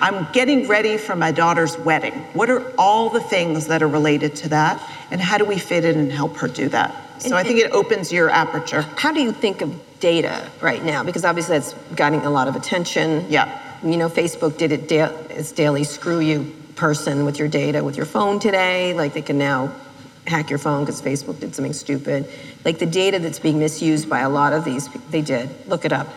I'm 0.00 0.30
getting 0.32 0.68
ready 0.68 0.96
for 0.96 1.16
my 1.16 1.32
daughter's 1.32 1.76
wedding. 1.78 2.14
What 2.32 2.50
are 2.50 2.70
all 2.76 3.10
the 3.10 3.20
things 3.20 3.66
that 3.68 3.82
are 3.82 3.88
related 3.88 4.36
to 4.36 4.48
that, 4.50 4.82
and 5.10 5.20
how 5.20 5.38
do 5.38 5.44
we 5.44 5.58
fit 5.58 5.84
in 5.84 5.98
and 5.98 6.12
help 6.12 6.36
her 6.38 6.48
do 6.48 6.68
that? 6.68 6.94
So 7.20 7.36
I 7.36 7.42
think 7.42 7.60
it 7.60 7.70
opens 7.72 8.10
your 8.10 8.30
aperture. 8.30 8.82
How 8.96 9.12
do 9.12 9.20
you 9.20 9.32
think 9.32 9.60
of 9.60 9.78
data 10.00 10.42
right 10.62 10.82
now? 10.82 11.04
Because 11.04 11.24
obviously 11.24 11.58
that's 11.58 11.74
getting 11.94 12.20
a 12.20 12.30
lot 12.30 12.48
of 12.48 12.56
attention. 12.56 13.26
Yeah. 13.28 13.60
You 13.84 13.98
know, 13.98 14.08
Facebook 14.08 14.56
did 14.56 14.72
it 14.72 14.88
da- 14.88 15.14
its 15.28 15.52
daily 15.52 15.84
screw 15.84 16.20
you 16.20 16.54
person 16.76 17.26
with 17.26 17.38
your 17.38 17.46
data 17.46 17.84
with 17.84 17.96
your 17.96 18.06
phone 18.06 18.40
today. 18.40 18.94
Like 18.94 19.12
they 19.12 19.22
can 19.22 19.36
now 19.36 19.70
hack 20.26 20.48
your 20.48 20.58
phone 20.58 20.84
because 20.84 21.02
Facebook 21.02 21.38
did 21.38 21.54
something 21.54 21.74
stupid. 21.74 22.26
Like 22.64 22.78
the 22.78 22.86
data 22.86 23.18
that's 23.18 23.38
being 23.38 23.58
misused 23.58 24.08
by 24.08 24.20
a 24.20 24.30
lot 24.30 24.54
of 24.54 24.64
these, 24.64 24.88
they 25.10 25.20
did. 25.20 25.50
Look 25.68 25.84
it 25.84 25.92
up. 25.92 26.08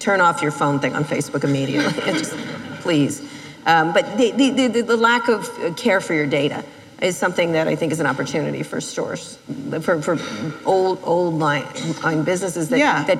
Turn 0.00 0.20
off 0.20 0.42
your 0.42 0.50
phone 0.50 0.80
thing 0.80 0.94
on 0.96 1.04
Facebook 1.04 1.44
immediately. 1.44 1.92
Just, 2.12 2.32
please. 2.80 3.20
Um, 3.66 3.92
but 3.92 4.16
the, 4.16 4.32
the, 4.32 4.50
the, 4.68 4.80
the 4.80 4.96
lack 4.96 5.28
of 5.28 5.48
uh, 5.60 5.72
care 5.74 6.00
for 6.00 6.14
your 6.14 6.26
data 6.26 6.64
is 7.02 7.16
something 7.16 7.52
that 7.52 7.68
I 7.68 7.76
think 7.76 7.92
is 7.92 8.00
an 8.00 8.06
opportunity 8.06 8.62
for 8.62 8.80
stores, 8.80 9.38
for, 9.82 10.02
for 10.02 10.18
old 10.66 11.00
old 11.04 11.34
line, 11.34 11.66
line 12.02 12.24
businesses 12.24 12.68
that, 12.70 12.78
Yeah. 12.78 13.04
that 13.04 13.18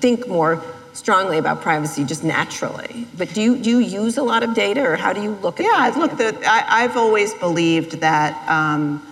think 0.00 0.26
more 0.26 0.62
strongly 0.92 1.38
about 1.38 1.60
privacy 1.60 2.04
just 2.04 2.24
naturally. 2.24 3.06
But 3.16 3.32
do 3.34 3.40
you, 3.42 3.56
do 3.56 3.70
you 3.70 3.78
use 3.78 4.16
a 4.16 4.22
lot 4.22 4.42
of 4.42 4.54
data 4.54 4.80
or 4.82 4.96
how 4.96 5.12
do 5.12 5.22
you 5.22 5.30
look 5.42 5.60
at 5.60 5.66
Yeah, 5.66 5.92
look, 6.00 6.16
the, 6.16 6.36
I, 6.44 6.82
I've 6.84 6.96
always 6.96 7.34
believed 7.34 8.00
that 8.00 8.34
um, 8.48 9.04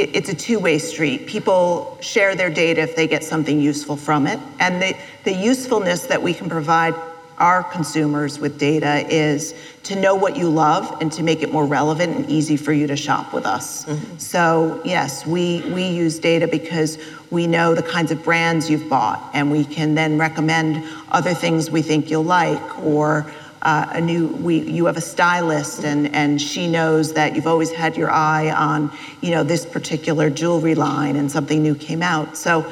it's 0.00 0.28
a 0.28 0.34
two-way 0.34 0.78
street. 0.78 1.26
People 1.26 1.96
share 2.00 2.34
their 2.34 2.50
data 2.50 2.82
if 2.82 2.96
they 2.96 3.06
get 3.06 3.24
something 3.24 3.60
useful 3.60 3.96
from 3.96 4.26
it, 4.26 4.38
and 4.60 4.82
the, 4.82 4.96
the 5.24 5.32
usefulness 5.32 6.06
that 6.06 6.22
we 6.22 6.34
can 6.34 6.48
provide 6.48 6.94
our 7.38 7.62
consumers 7.62 8.38
with 8.38 8.58
data 8.58 9.06
is 9.10 9.54
to 9.82 9.94
know 9.94 10.14
what 10.14 10.36
you 10.36 10.48
love 10.48 11.02
and 11.02 11.12
to 11.12 11.22
make 11.22 11.42
it 11.42 11.52
more 11.52 11.66
relevant 11.66 12.16
and 12.16 12.30
easy 12.30 12.56
for 12.56 12.72
you 12.72 12.86
to 12.86 12.96
shop 12.96 13.34
with 13.34 13.44
us. 13.44 13.84
Mm-hmm. 13.84 14.16
So 14.16 14.80
yes, 14.84 15.26
we 15.26 15.60
we 15.70 15.86
use 15.86 16.18
data 16.18 16.48
because 16.48 16.98
we 17.30 17.46
know 17.46 17.74
the 17.74 17.82
kinds 17.82 18.10
of 18.10 18.24
brands 18.24 18.70
you've 18.70 18.88
bought, 18.88 19.20
and 19.34 19.50
we 19.50 19.64
can 19.64 19.94
then 19.94 20.16
recommend 20.18 20.82
other 21.10 21.34
things 21.34 21.70
we 21.70 21.82
think 21.82 22.10
you'll 22.10 22.24
like 22.24 22.78
or 22.82 23.30
uh, 23.66 23.84
a 23.94 24.00
new 24.00 24.28
we 24.28 24.60
you 24.60 24.86
have 24.86 24.96
a 24.96 25.00
stylist 25.00 25.84
and 25.84 26.14
and 26.14 26.40
she 26.40 26.68
knows 26.68 27.12
that 27.14 27.34
you've 27.34 27.48
always 27.48 27.72
had 27.72 27.96
your 27.96 28.10
eye 28.12 28.48
on 28.52 28.90
you 29.20 29.32
know 29.32 29.42
this 29.42 29.66
particular 29.66 30.30
jewelry 30.30 30.76
line 30.76 31.16
and 31.16 31.30
something 31.30 31.64
new 31.64 31.74
came 31.74 32.00
out 32.00 32.36
so 32.36 32.64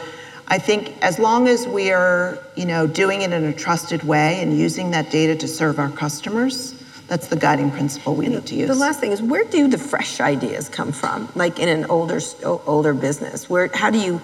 i 0.47 0.57
think 0.57 0.95
as 1.03 1.19
long 1.19 1.49
as 1.49 1.67
we 1.67 1.91
are 1.91 2.39
you 2.55 2.65
know 2.65 2.87
doing 2.87 3.23
it 3.23 3.33
in 3.33 3.45
a 3.45 3.53
trusted 3.53 4.05
way 4.05 4.41
and 4.41 4.57
using 4.57 4.93
that 4.93 5.11
data 5.11 5.35
to 5.35 5.49
serve 5.49 5.81
our 5.81 5.91
customers 5.91 6.81
that's 7.09 7.27
the 7.27 7.37
guiding 7.37 7.73
principle 7.73 8.15
we 8.15 8.29
need 8.29 8.47
to 8.47 8.55
use 8.55 8.69
The 8.69 8.75
last 8.75 9.01
thing 9.01 9.11
is 9.13 9.21
where 9.21 9.45
do 9.45 9.69
the 9.69 9.79
fresh 9.79 10.21
ideas 10.21 10.69
come 10.69 10.91
from? 10.91 11.29
Like 11.35 11.59
in 11.59 11.69
an 11.69 11.85
older 11.91 12.21
older 12.45 12.95
business, 12.95 13.51
where 13.51 13.69
how 13.75 13.91
do 13.91 13.99
you 13.99 14.23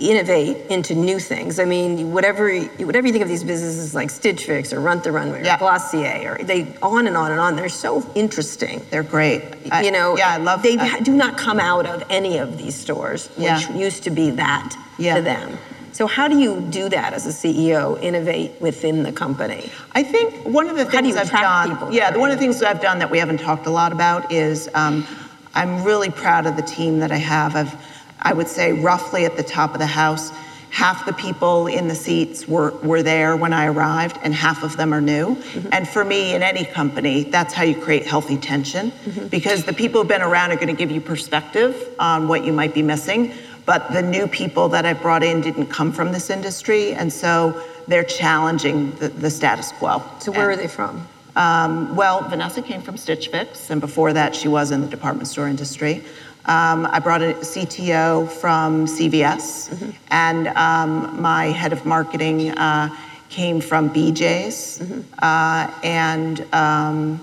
innovate 0.00 0.56
into 0.70 0.94
new 0.94 1.18
things? 1.18 1.58
I 1.58 1.64
mean, 1.64 2.12
whatever 2.12 2.50
whatever 2.78 3.06
you 3.06 3.12
think 3.12 3.22
of 3.22 3.28
these 3.28 3.44
businesses 3.44 3.94
like 3.94 4.10
Stitch 4.10 4.44
Fix 4.46 4.72
or 4.72 4.80
Rent 4.80 5.04
the 5.04 5.12
Runway 5.12 5.40
or 5.40 5.44
Yeah. 5.44 5.58
Glossier 5.58 6.36
or 6.40 6.44
they 6.44 6.74
on 6.82 7.06
and 7.06 7.16
on 7.16 7.30
and 7.30 7.40
on. 7.40 7.56
They're 7.56 7.68
so 7.68 8.04
interesting. 8.14 8.82
they're 8.90 9.02
great 9.02 9.42
I- 9.70 9.82
you 9.82 9.90
know, 9.92 10.16
yeah 10.16 10.30
i 10.30 10.36
love 10.38 10.62
they 10.62 10.76
I- 10.78 11.00
do 11.00 11.12
not 11.12 11.36
come 11.36 11.60
out 11.60 11.86
of 11.86 12.02
any 12.10 12.38
of 12.38 12.56
these 12.58 12.74
stores, 12.74 13.28
which 13.36 13.46
Yeah. 13.46 13.72
used 13.76 14.02
to 14.04 14.10
be 14.10 14.30
that 14.32 14.76
Yeah. 14.98 15.16
to 15.16 15.22
them. 15.22 15.58
So 15.92 16.06
how 16.06 16.28
do 16.28 16.38
you 16.38 16.60
do 16.70 16.88
that 16.88 17.12
as 17.12 17.26
a 17.26 17.32
CEO? 17.32 17.96
Innovate 18.00 18.52
within 18.60 19.02
the 19.02 19.12
company. 19.12 19.70
I 19.92 20.02
think 20.02 20.34
one 20.44 20.68
of 20.68 20.76
the 20.76 20.84
things 20.86 21.16
I've 21.16 21.30
done, 21.30 21.70
people 21.70 21.92
yeah, 21.92 22.16
one 22.16 22.30
of 22.30 22.36
the 22.36 22.40
things 22.40 22.58
that 22.60 22.68
I've 22.70 22.80
done 22.80 23.00
that 23.00 23.10
we 23.10 23.18
haven't 23.18 23.38
talked 23.38 23.66
a 23.66 23.70
lot 23.70 23.92
about 23.92 24.32
is 24.32 24.68
um, 24.74 25.06
I'm 25.54 25.82
really 25.84 26.08
proud 26.10 26.46
of 26.46 26.56
the 26.56 26.62
team 26.62 27.00
that 27.00 27.10
I 27.12 27.16
have. 27.18 27.56
I've, 27.56 27.74
I 28.22 28.32
would 28.32 28.48
say 28.48 28.72
roughly 28.72 29.24
at 29.24 29.36
the 29.36 29.42
top 29.42 29.72
of 29.74 29.78
the 29.80 29.86
house, 29.86 30.30
half 30.70 31.04
the 31.04 31.12
people 31.12 31.66
in 31.66 31.88
the 31.88 31.94
seats 31.94 32.46
were, 32.46 32.70
were 32.82 33.02
there 33.02 33.34
when 33.36 33.52
I 33.52 33.66
arrived, 33.66 34.18
and 34.22 34.32
half 34.34 34.62
of 34.62 34.76
them 34.76 34.92
are 34.94 35.00
new. 35.00 35.34
Mm-hmm. 35.36 35.68
And 35.72 35.88
for 35.88 36.04
me, 36.04 36.34
in 36.34 36.42
any 36.42 36.64
company, 36.64 37.24
that's 37.24 37.52
how 37.54 37.64
you 37.64 37.74
create 37.74 38.06
healthy 38.06 38.36
tension, 38.36 38.90
Mm-hmm. 38.92 39.26
because 39.28 39.64
the 39.64 39.72
people 39.72 40.00
who've 40.00 40.08
been 40.08 40.22
around 40.22 40.52
are 40.52 40.56
going 40.56 40.68
to 40.68 40.72
give 40.74 40.90
you 40.90 41.00
perspective 41.00 41.94
on 41.98 42.28
what 42.28 42.44
you 42.44 42.52
might 42.52 42.72
be 42.74 42.82
missing. 42.82 43.32
But 43.66 43.92
the 43.92 44.02
new 44.02 44.26
people 44.26 44.68
that 44.70 44.84
I 44.86 44.92
brought 44.94 45.22
in 45.22 45.40
didn't 45.40 45.66
come 45.66 45.92
from 45.92 46.12
this 46.12 46.30
industry, 46.30 46.92
and 46.92 47.12
so 47.12 47.60
they're 47.88 48.04
challenging 48.04 48.92
the, 48.96 49.08
the 49.08 49.30
status 49.30 49.72
quo. 49.72 50.02
So 50.20 50.30
where 50.32 50.50
are 50.50 50.56
they 50.56 50.68
from? 50.68 51.06
um, 51.36 51.94
well, 51.96 52.28
Vanessa 52.28 52.62
came 52.62 52.82
from 52.82 52.96
Stitch 52.96 53.28
Fix, 53.28 53.70
and 53.70 53.80
before 53.80 54.12
that, 54.12 54.34
she 54.34 54.48
was 54.48 54.70
in 54.70 54.80
the 54.80 54.86
department 54.88 55.28
store 55.28 55.48
industry. 55.48 56.04
Um, 56.46 56.86
I 56.86 56.98
brought 57.00 57.20
a 57.20 57.34
CTO 57.34 58.30
from 58.30 58.86
CVS, 58.86 59.94
and 60.10 60.48
um, 60.48 61.20
my 61.20 61.46
head 61.46 61.72
of 61.72 61.84
marketing 61.84 62.50
uh, 62.52 62.88
came 63.28 63.60
from 63.60 63.90
BJ's, 63.90 64.80
uh, 65.22 65.70
and 65.84 66.40
um, 66.54 67.20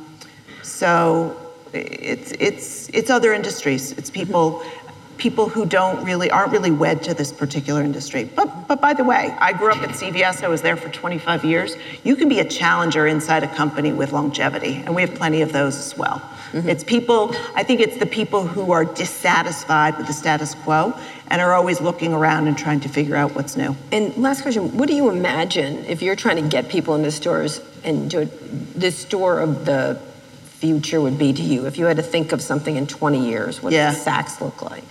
so 0.61 1.35
it's 1.73 2.31
it's 2.33 2.89
it's 2.89 3.09
other 3.09 3.33
industries. 3.33 3.91
It's 3.93 4.09
people 4.11 4.63
people 5.17 5.49
who 5.49 5.65
don't 5.65 6.05
really 6.05 6.29
aren't 6.29 6.51
really 6.51 6.69
wed 6.69 7.01
to 7.03 7.13
this 7.13 7.31
particular 7.31 7.81
industry. 7.81 8.25
But 8.35 8.67
but 8.67 8.79
by 8.79 8.93
the 8.93 9.03
way, 9.03 9.35
I 9.39 9.51
grew 9.51 9.71
up 9.71 9.81
at 9.81 9.89
CVS. 9.89 10.43
I 10.43 10.47
was 10.47 10.61
there 10.61 10.77
for 10.77 10.89
25 10.89 11.43
years. 11.43 11.75
You 12.03 12.15
can 12.15 12.29
be 12.29 12.39
a 12.39 12.45
challenger 12.45 13.07
inside 13.07 13.43
a 13.43 13.53
company 13.55 13.93
with 13.93 14.11
longevity, 14.11 14.75
and 14.85 14.95
we 14.95 15.01
have 15.01 15.15
plenty 15.15 15.41
of 15.41 15.51
those 15.53 15.75
as 15.75 15.97
well. 15.97 16.21
Mm-hmm. 16.51 16.69
It's 16.69 16.83
people, 16.83 17.35
I 17.55 17.63
think 17.63 17.81
it's 17.81 17.97
the 17.97 18.05
people 18.05 18.47
who 18.47 18.71
are 18.71 18.85
dissatisfied 18.85 19.97
with 19.97 20.07
the 20.07 20.13
status 20.13 20.55
quo 20.55 20.97
and 21.29 21.41
are 21.41 21.53
always 21.53 21.81
looking 21.81 22.13
around 22.13 22.47
and 22.47 22.57
trying 22.57 22.79
to 22.81 22.89
figure 22.89 23.15
out 23.15 23.35
what's 23.35 23.57
new. 23.57 23.75
And 23.91 24.15
last 24.17 24.41
question, 24.41 24.77
what 24.77 24.87
do 24.87 24.95
you 24.95 25.09
imagine 25.09 25.83
if 25.85 26.01
you're 26.01 26.15
trying 26.15 26.41
to 26.41 26.49
get 26.49 26.69
people 26.69 26.95
into 26.95 27.11
stores 27.11 27.61
and 27.83 28.09
do 28.09 28.25
the 28.75 28.91
store 28.91 29.39
of 29.41 29.65
the 29.65 29.99
future 30.45 31.01
would 31.01 31.17
be 31.17 31.33
to 31.33 31.43
you? 31.43 31.65
If 31.65 31.77
you 31.77 31.85
had 31.85 31.97
to 31.97 32.03
think 32.03 32.31
of 32.31 32.41
something 32.41 32.75
in 32.75 32.87
20 32.87 33.29
years, 33.29 33.61
what 33.61 33.73
yeah. 33.73 33.91
does 33.91 34.05
Saks 34.05 34.39
look 34.41 34.61
like? 34.61 34.83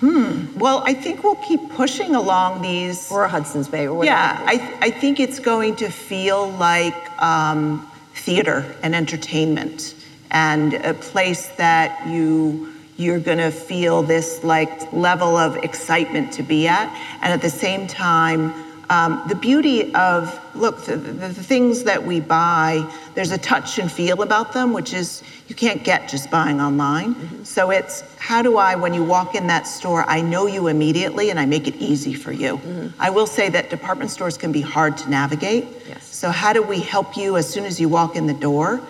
Hmm. 0.00 0.58
Well, 0.58 0.82
I 0.84 0.92
think 0.92 1.24
we'll 1.24 1.36
keep 1.36 1.70
pushing 1.70 2.14
along 2.14 2.62
these. 2.62 3.10
Or 3.10 3.26
Hudson's 3.26 3.68
Bay, 3.68 3.86
or 3.86 3.94
whatever. 3.94 4.14
Yeah, 4.14 4.44
I, 4.46 4.76
I 4.82 4.90
think 4.90 5.18
it's 5.20 5.38
going 5.38 5.76
to 5.76 5.88
feel 5.88 6.50
like 6.50 7.22
um, 7.22 7.90
theater 8.14 8.74
and 8.82 8.94
entertainment 8.94 9.93
and 10.30 10.74
a 10.74 10.94
place 10.94 11.46
that 11.56 12.06
you 12.06 12.70
you're 12.96 13.18
going 13.18 13.38
to 13.38 13.50
feel 13.50 14.02
this 14.02 14.44
like 14.44 14.92
level 14.92 15.36
of 15.36 15.56
excitement 15.64 16.32
to 16.32 16.42
be 16.42 16.68
at 16.68 16.88
and 17.22 17.32
at 17.32 17.42
the 17.42 17.50
same 17.50 17.86
time 17.86 18.54
um, 18.90 19.22
the 19.28 19.34
beauty 19.34 19.94
of 19.94 20.38
look 20.54 20.84
the, 20.84 20.96
the, 20.96 21.12
the, 21.28 21.42
things 21.42 21.84
that 21.84 22.04
we 22.04 22.20
buy 22.20 22.88
there's 23.14 23.32
a 23.32 23.38
touch 23.38 23.78
and 23.78 23.90
feel 23.90 24.22
about 24.22 24.52
them 24.52 24.72
which 24.72 24.92
is 24.92 25.22
you 25.48 25.54
can't 25.54 25.82
get 25.84 26.08
just 26.08 26.30
buying 26.30 26.60
online 26.60 27.14
mm-hmm. 27.14 27.44
so 27.44 27.70
it's 27.70 28.02
how 28.18 28.42
do 28.42 28.58
i 28.58 28.74
when 28.74 28.92
you 28.92 29.02
walk 29.02 29.34
in 29.34 29.46
that 29.46 29.66
store 29.66 30.04
i 30.08 30.20
know 30.20 30.46
you 30.46 30.68
immediately 30.68 31.30
and 31.30 31.40
i 31.40 31.46
make 31.46 31.66
it 31.66 31.74
easy 31.76 32.14
for 32.14 32.30
you 32.30 32.58
mm-hmm. 32.58 32.88
i 33.00 33.08
will 33.08 33.26
say 33.26 33.48
that 33.48 33.70
department 33.70 34.10
stores 34.10 34.36
can 34.36 34.52
be 34.52 34.60
hard 34.60 34.96
to 34.96 35.08
navigate 35.08 35.66
yes. 35.88 36.04
so 36.04 36.30
how 36.30 36.52
do 36.52 36.62
we 36.62 36.78
help 36.78 37.16
you 37.16 37.36
as 37.36 37.48
soon 37.48 37.64
as 37.64 37.80
you 37.80 37.88
walk 37.88 38.16
in 38.16 38.26
the 38.26 38.34
door 38.34 38.80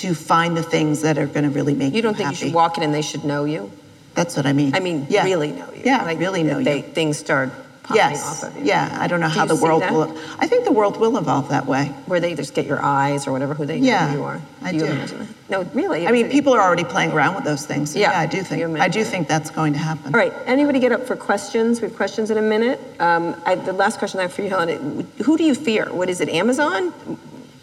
to 0.00 0.14
find 0.14 0.56
the 0.56 0.62
things 0.62 1.02
that 1.02 1.18
are 1.18 1.26
going 1.26 1.44
to 1.44 1.50
really 1.50 1.74
make 1.74 1.92
you. 1.92 1.96
You 1.96 2.02
don't 2.02 2.14
think 2.14 2.26
happy. 2.26 2.36
you 2.36 2.46
should 2.46 2.54
walk 2.54 2.76
in 2.76 2.84
and 2.84 2.94
they 2.94 3.02
should 3.02 3.24
know 3.24 3.44
you 3.44 3.70
that's 4.14 4.36
what 4.36 4.46
i 4.46 4.52
mean 4.52 4.74
i 4.74 4.80
mean 4.80 5.06
yeah. 5.08 5.22
really 5.22 5.52
know 5.52 5.72
you 5.72 5.82
yeah 5.84 6.02
like 6.02 6.18
really 6.18 6.42
know 6.42 6.60
they, 6.60 6.78
you 6.78 6.82
things 6.82 7.16
start 7.16 7.52
yes. 7.94 8.44
off 8.44 8.50
of 8.50 8.56
you. 8.56 8.64
Yeah, 8.64 8.96
I 9.00 9.06
don't 9.06 9.20
know 9.20 9.28
Do 9.28 9.34
how 9.34 9.46
the 9.46 9.56
world 9.56 9.82
that? 9.82 9.92
will. 9.92 10.16
I 10.38 10.46
think 10.46 10.64
the 10.64 10.72
world 10.72 10.98
will 10.98 11.16
evolve 11.16 11.48
that 11.48 11.66
way. 11.66 11.86
Where 12.06 12.20
they 12.20 12.34
just 12.34 12.54
get 12.54 12.66
your 12.66 12.82
eyes 12.82 13.26
or 13.26 13.32
whatever, 13.32 13.54
who 13.54 13.66
they 13.66 13.78
yeah, 13.78 14.06
know 14.06 14.12
you 14.18 14.24
are. 14.24 14.40
I 14.62 14.72
do. 14.72 14.80
do. 14.80 14.86
imagine 14.86 15.18
that? 15.20 15.28
No, 15.48 15.62
really. 15.74 16.06
I 16.06 16.12
mean, 16.12 16.30
people 16.30 16.52
are 16.52 16.60
already 16.60 16.84
playing 16.84 17.12
around 17.12 17.34
with 17.34 17.44
those 17.44 17.66
things. 17.66 17.92
So 17.92 17.98
yeah, 17.98 18.12
yeah, 18.12 18.20
I 18.20 18.26
do 18.26 18.42
think. 18.42 18.78
I 18.78 18.88
do 18.88 19.04
think 19.04 19.28
that's 19.28 19.50
going 19.50 19.72
to 19.72 19.78
happen. 19.78 20.14
All 20.14 20.20
right. 20.20 20.32
Anybody 20.46 20.80
get 20.80 20.92
up 20.92 21.06
for 21.06 21.16
questions? 21.16 21.80
We 21.80 21.88
have 21.88 21.96
questions 21.96 22.30
in 22.30 22.38
a 22.38 22.42
minute. 22.42 22.80
Um, 23.00 23.40
I, 23.46 23.54
the 23.54 23.72
last 23.72 23.98
question 23.98 24.20
I 24.20 24.24
have 24.24 24.32
for 24.32 24.42
you, 24.42 24.50
Helen. 24.50 25.10
Who 25.24 25.36
do 25.36 25.44
you 25.44 25.54
fear? 25.54 25.92
What 25.92 26.08
is 26.08 26.20
it? 26.20 26.28
Amazon? 26.28 26.92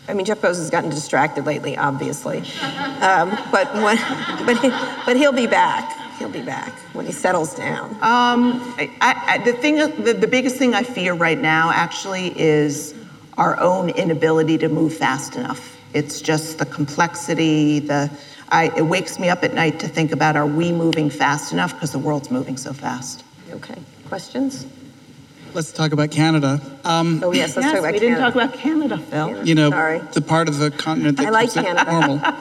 I 0.08 0.14
mean, 0.14 0.26
Jeff 0.26 0.40
Bezos 0.40 0.58
has 0.58 0.70
gotten 0.70 0.90
distracted 0.90 1.46
lately, 1.46 1.78
obviously, 1.78 2.40
um, 3.02 3.38
but 3.52 3.74
when, 3.74 3.98
but 4.46 4.60
he, 4.60 4.70
but 5.06 5.18
he'll 5.18 5.32
be 5.32 5.48
back 5.48 5.92
he'll 6.18 6.30
be 6.30 6.42
back 6.42 6.72
when 6.94 7.06
he 7.06 7.12
settles 7.12 7.56
down? 7.56 7.92
Um, 7.96 8.62
I, 8.78 8.90
I, 9.02 9.38
the 9.40 9.54
thing, 9.54 9.76
the, 9.76 10.14
the 10.14 10.28
biggest 10.28 10.56
thing 10.56 10.74
I 10.74 10.84
fear 10.84 11.14
right 11.14 11.40
now 11.40 11.72
actually 11.72 12.40
is 12.40 12.96
our 13.38 13.60
own 13.60 13.90
inability 13.90 14.58
to 14.60 14.70
move 14.70 14.94
fast 14.94 15.36
enough. 15.36 15.78
It's 15.94 16.22
just 16.22 16.58
the 16.58 16.66
complexity, 16.66 17.80
the, 17.80 18.10
I, 18.50 18.72
it 18.78 18.84
wakes 18.84 19.20
me 19.20 19.30
up 19.30 19.44
at 19.44 19.54
night 19.54 19.80
to 19.82 19.88
think 19.88 20.12
about 20.12 20.36
are 20.36 20.48
we 20.48 20.72
moving 20.72 21.10
fast 21.10 21.52
enough 21.54 21.74
because 21.74 21.92
the 21.92 22.00
world's 22.00 22.32
moving 22.32 22.58
so 22.58 22.74
fast. 22.74 23.24
Okay, 23.52 23.78
questions? 24.08 24.66
Let's 25.56 25.72
talk 25.72 25.94
about 25.94 26.12
Canada. 26.12 26.60
Um, 26.84 27.24
oh 27.24 27.32
yes, 27.32 27.56
let's 27.56 27.66
yes, 27.66 27.72
talk 27.72 27.80
about 27.80 27.94
we 27.94 28.00
Canada. 28.00 28.00
didn't 28.00 28.20
talk 28.20 28.36
about 28.36 28.54
Canada, 28.56 28.98
Phil. 28.98 29.28
Canada. 29.28 29.48
You 29.48 29.56
know, 29.56 29.70
Sorry. 29.70 30.00
the 30.12 30.20
part 30.20 30.50
of 30.50 30.58
the 30.58 30.70
continent 30.70 31.16
that 31.16 31.28
I 31.28 31.30
like 31.30 31.54
keeps 31.54 31.66
Canada. 31.66 31.92
normal. 31.92 32.36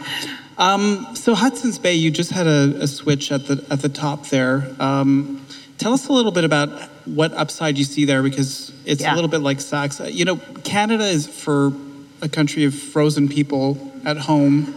Um, 0.59 1.15
so 1.15 1.37
Hudson's 1.37 1.79
Bay, 1.79 1.95
you 1.95 2.11
just 2.11 2.33
had 2.33 2.49
a, 2.49 2.83
a, 2.83 2.89
switch 2.89 3.31
at 3.31 3.47
the 3.47 3.65
at 3.71 3.83
the 3.83 3.89
top 3.89 4.27
there. 4.31 4.69
Um, 4.81 5.47
tell 5.79 5.93
us 5.93 6.09
a 6.09 6.13
little 6.13 6.33
bit 6.33 6.43
about 6.43 6.71
what 7.05 7.33
upside 7.35 7.79
you 7.79 7.85
see 7.85 8.05
there, 8.05 8.21
because 8.21 8.73
it's 8.85 9.03
yeah. 9.03 9.13
a 9.13 9.15
little 9.15 9.31
bit 9.31 9.43
like 9.43 9.59
Saks. 9.59 10.13
You 10.13 10.25
know, 10.25 10.41
Canada 10.65 11.05
is 11.05 11.29
for 11.29 11.73
a 12.21 12.29
country 12.29 12.65
of 12.65 12.75
frozen 12.75 13.29
people 13.29 13.93
at 14.05 14.17
home. 14.17 14.75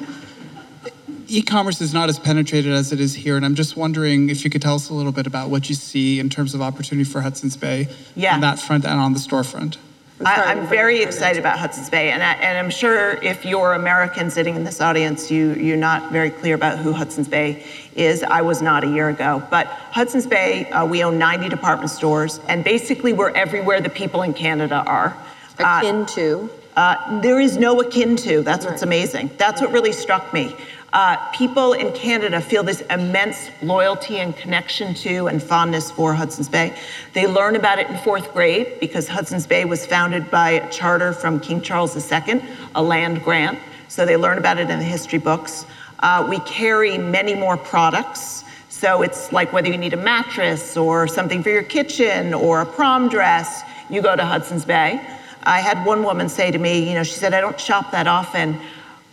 E-commerce 1.29 1.81
is 1.81 1.93
not 1.93 2.07
as 2.07 2.17
penetrated 2.17 2.71
as 2.71 2.93
it 2.93 3.01
is 3.01 3.13
here, 3.13 3.35
and 3.35 3.45
I'm 3.45 3.55
just 3.55 3.75
wondering 3.75 4.29
if 4.29 4.43
you 4.45 4.49
could 4.49 4.61
tell 4.61 4.75
us 4.75 4.89
a 4.89 4.93
little 4.93 5.11
bit 5.11 5.27
about 5.27 5.49
what 5.49 5.67
you 5.67 5.75
see 5.75 6.19
in 6.19 6.29
terms 6.29 6.55
of 6.55 6.61
opportunity 6.61 7.09
for 7.09 7.21
Hudson's 7.21 7.57
Bay 7.57 7.89
yeah. 8.15 8.35
on 8.35 8.41
that 8.41 8.59
front 8.59 8.85
and 8.85 8.99
on 8.99 9.13
the 9.13 9.19
storefront. 9.19 9.77
I, 10.25 10.53
am 10.53 10.67
very 10.67 11.03
excited 11.03 11.39
about 11.39 11.59
Hudson's 11.59 11.89
Bay, 11.89 12.11
and, 12.11 12.23
I, 12.23 12.33
and 12.33 12.57
I'm 12.57 12.71
sure 12.71 13.21
if 13.21 13.45
you're 13.45 13.73
American 13.73 14.31
sitting 14.31 14.55
in 14.55 14.63
this 14.63 14.81
audience, 14.81 15.29
you, 15.29 15.53
you're 15.53 15.77
not 15.77 16.11
very 16.11 16.31
clear 16.31 16.55
about 16.55 16.79
who 16.79 16.91
Hudson's 16.93 17.27
Bay 17.27 17.63
is. 17.95 18.23
I 18.23 18.41
was 18.41 18.61
not 18.61 18.83
a 18.83 18.87
year 18.87 19.09
ago. 19.09 19.43
But 19.51 19.67
Hudson's 19.67 20.25
Bay, 20.25 20.69
uh, 20.71 20.85
we 20.85 21.03
own 21.03 21.19
90 21.19 21.49
department 21.49 21.91
stores, 21.91 22.39
and 22.47 22.63
basically 22.63 23.13
we're 23.13 23.31
everywhere 23.31 23.81
the 23.81 23.89
people 23.89 24.23
in 24.23 24.33
Canada 24.33 24.83
are. 24.87 25.15
Akin 25.59 26.03
uh, 26.03 26.05
to? 26.05 26.49
Uh, 26.75 27.21
there 27.21 27.39
is 27.39 27.57
no 27.57 27.81
akin 27.81 28.15
to. 28.15 28.43
That's 28.43 28.63
right. 28.63 28.71
what's 28.71 28.83
amazing. 28.83 29.31
That's 29.37 29.61
what 29.61 29.71
really 29.71 29.91
struck 29.91 30.31
me. 30.31 30.55
Uh, 30.97 31.15
people 31.31 31.73
in 31.73 31.93
Canada 31.93 32.41
feel 32.41 32.63
this 32.63 32.81
immense 32.89 33.51
loyalty 33.61 34.17
and 34.17 34.35
connection 34.35 34.95
to 34.95 35.27
and 35.27 35.43
fondness 35.43 35.91
for 35.91 36.11
Hudson's 36.11 36.49
Bay. 36.49 36.75
They 37.13 37.27
learn 37.27 37.55
about 37.55 37.77
it 37.77 37.87
in 37.87 37.95
fourth 37.99 38.33
grade 38.33 38.79
because 38.79 39.07
Hudson's 39.07 39.45
Bay 39.45 39.63
was 39.63 39.85
founded 39.85 40.31
by 40.31 40.49
a 40.49 40.71
charter 40.71 41.13
from 41.13 41.39
King 41.39 41.61
Charles 41.61 41.95
II, 42.11 42.41
a 42.73 42.81
land 42.81 43.23
grant. 43.23 43.59
So 43.89 44.07
they 44.07 44.17
learn 44.17 44.39
about 44.39 44.57
it 44.57 44.71
in 44.71 44.79
the 44.79 44.85
history 44.85 45.19
books. 45.19 45.67
Uh, 45.99 46.25
we 46.27 46.39
carry 46.39 46.97
many 46.97 47.35
more 47.35 47.57
products. 47.57 48.43
So 48.69 49.03
it's 49.03 49.31
like 49.31 49.53
whether 49.53 49.67
you 49.67 49.77
need 49.77 49.93
a 49.93 49.97
mattress 49.97 50.75
or 50.75 51.07
something 51.07 51.43
for 51.43 51.51
your 51.51 51.61
kitchen 51.61 52.33
or 52.33 52.61
a 52.61 52.65
prom 52.65 53.07
dress, 53.07 53.61
you 53.91 54.01
go 54.01 54.15
to 54.15 54.25
Hudson's 54.25 54.65
Bay. 54.65 54.99
I 55.43 55.59
had 55.59 55.85
one 55.85 56.01
woman 56.01 56.27
say 56.27 56.49
to 56.49 56.57
me, 56.57 56.89
you 56.89 56.95
know, 56.95 57.03
she 57.03 57.13
said, 57.13 57.35
I 57.35 57.41
don't 57.41 57.59
shop 57.59 57.91
that 57.91 58.07
often. 58.07 58.59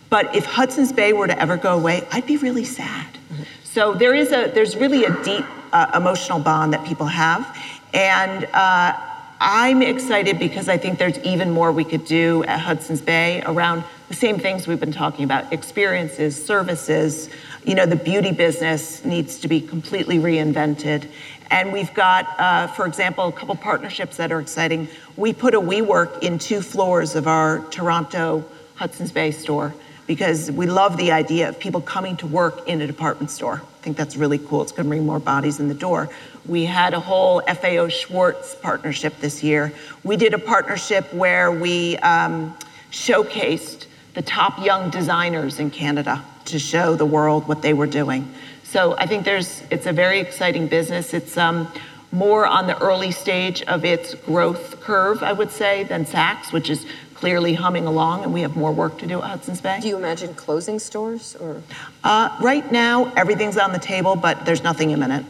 But 0.09 0.35
if 0.35 0.45
Hudson's 0.45 0.91
Bay 0.93 1.13
were 1.13 1.27
to 1.27 1.39
ever 1.39 1.57
go 1.57 1.77
away, 1.77 2.07
I'd 2.11 2.25
be 2.25 2.37
really 2.37 2.65
sad. 2.65 3.07
Mm-hmm. 3.13 3.43
So 3.63 3.93
there 3.93 4.13
is 4.13 4.31
a 4.31 4.51
there's 4.53 4.75
really 4.75 5.05
a 5.05 5.23
deep 5.23 5.45
uh, 5.73 5.91
emotional 5.95 6.39
bond 6.39 6.73
that 6.73 6.85
people 6.85 7.07
have, 7.07 7.57
and 7.93 8.45
uh, 8.53 8.93
I'm 9.39 9.81
excited 9.81 10.39
because 10.39 10.69
I 10.69 10.77
think 10.77 10.97
there's 10.99 11.19
even 11.19 11.51
more 11.51 11.71
we 11.71 11.83
could 11.83 12.05
do 12.05 12.43
at 12.45 12.59
Hudson's 12.59 13.01
Bay 13.01 13.43
around 13.45 13.83
the 14.07 14.13
same 14.13 14.39
things 14.39 14.67
we've 14.67 14.79
been 14.79 14.93
talking 14.93 15.25
about: 15.25 15.51
experiences, 15.51 16.41
services. 16.43 17.29
You 17.65 17.73
know, 17.73 17.87
the 17.87 17.95
beauty 17.95 18.31
business 18.31 19.03
needs 19.03 19.39
to 19.39 19.47
be 19.47 19.59
completely 19.59 20.19
reinvented. 20.19 21.09
And 21.49 21.73
we've 21.73 21.93
got, 21.93 22.39
uh, 22.39 22.67
for 22.67 22.85
example, 22.85 23.27
a 23.27 23.31
couple 23.31 23.55
partnerships 23.55 24.17
that 24.17 24.31
are 24.31 24.39
exciting. 24.39 24.87
We 25.15 25.33
put 25.33 25.53
a 25.53 25.61
WeWork 25.61 26.23
in 26.23 26.37
two 26.39 26.61
floors 26.61 27.15
of 27.15 27.27
our 27.27 27.59
Toronto 27.69 28.45
Hudson's 28.75 29.11
Bay 29.11 29.31
store 29.31 29.73
because 30.07 30.51
we 30.51 30.67
love 30.67 30.97
the 30.97 31.11
idea 31.11 31.49
of 31.49 31.59
people 31.59 31.81
coming 31.81 32.15
to 32.17 32.27
work 32.27 32.67
in 32.67 32.81
a 32.81 32.87
department 32.87 33.31
store. 33.31 33.61
I 33.63 33.83
think 33.83 33.97
that's 33.97 34.15
really 34.15 34.37
cool. 34.37 34.61
It's 34.61 34.71
going 34.71 34.85
to 34.85 34.89
bring 34.89 35.05
more 35.05 35.19
bodies 35.19 35.59
in 35.59 35.67
the 35.67 35.73
door. 35.73 36.09
We 36.45 36.65
had 36.65 36.93
a 36.93 36.99
whole 36.99 37.41
FAO 37.41 37.87
Schwarz 37.87 38.55
partnership 38.61 39.19
this 39.19 39.43
year. 39.43 39.73
We 40.03 40.17
did 40.17 40.33
a 40.33 40.39
partnership 40.39 41.11
where 41.13 41.51
we 41.51 41.97
um, 41.97 42.55
showcased 42.91 43.87
the 44.13 44.21
top 44.21 44.63
young 44.63 44.89
designers 44.89 45.59
in 45.59 45.71
Canada 45.71 46.23
to 46.45 46.59
show 46.59 46.95
the 46.95 47.05
world 47.05 47.47
what 47.47 47.61
they 47.61 47.73
were 47.73 47.87
doing. 47.87 48.31
So 48.63 48.95
I 48.97 49.07
think 49.07 49.25
there's 49.25 49.63
it's 49.71 49.85
a 49.85 49.93
very 49.93 50.19
exciting 50.19 50.67
business. 50.67 51.13
It's 51.13 51.37
um, 51.37 51.67
more 52.11 52.45
on 52.45 52.67
the 52.67 52.81
early 52.81 53.11
stage 53.11 53.61
of 53.63 53.83
its 53.83 54.15
growth 54.15 54.79
curve, 54.81 55.21
I 55.21 55.33
would 55.33 55.51
say, 55.51 55.83
than 55.83 56.05
Saks, 56.05 56.53
which 56.53 56.69
is 56.69 56.85
clearly 57.15 57.53
humming 57.53 57.87
along, 57.87 58.23
and 58.23 58.33
we 58.33 58.41
have 58.41 58.55
more 58.55 58.71
work 58.71 58.99
to 58.99 59.07
do 59.07 59.21
at 59.21 59.29
Hudson's 59.29 59.61
Bay. 59.61 59.79
Do 59.81 59.87
you 59.87 59.97
imagine 59.97 60.35
closing 60.35 60.77
stores 60.79 61.35
or? 61.37 61.63
Uh, 62.03 62.35
right 62.41 62.69
now, 62.71 63.11
everything's 63.15 63.57
on 63.57 63.71
the 63.71 63.79
table, 63.79 64.15
but 64.15 64.45
there's 64.45 64.63
nothing 64.63 64.91
imminent. 64.91 65.25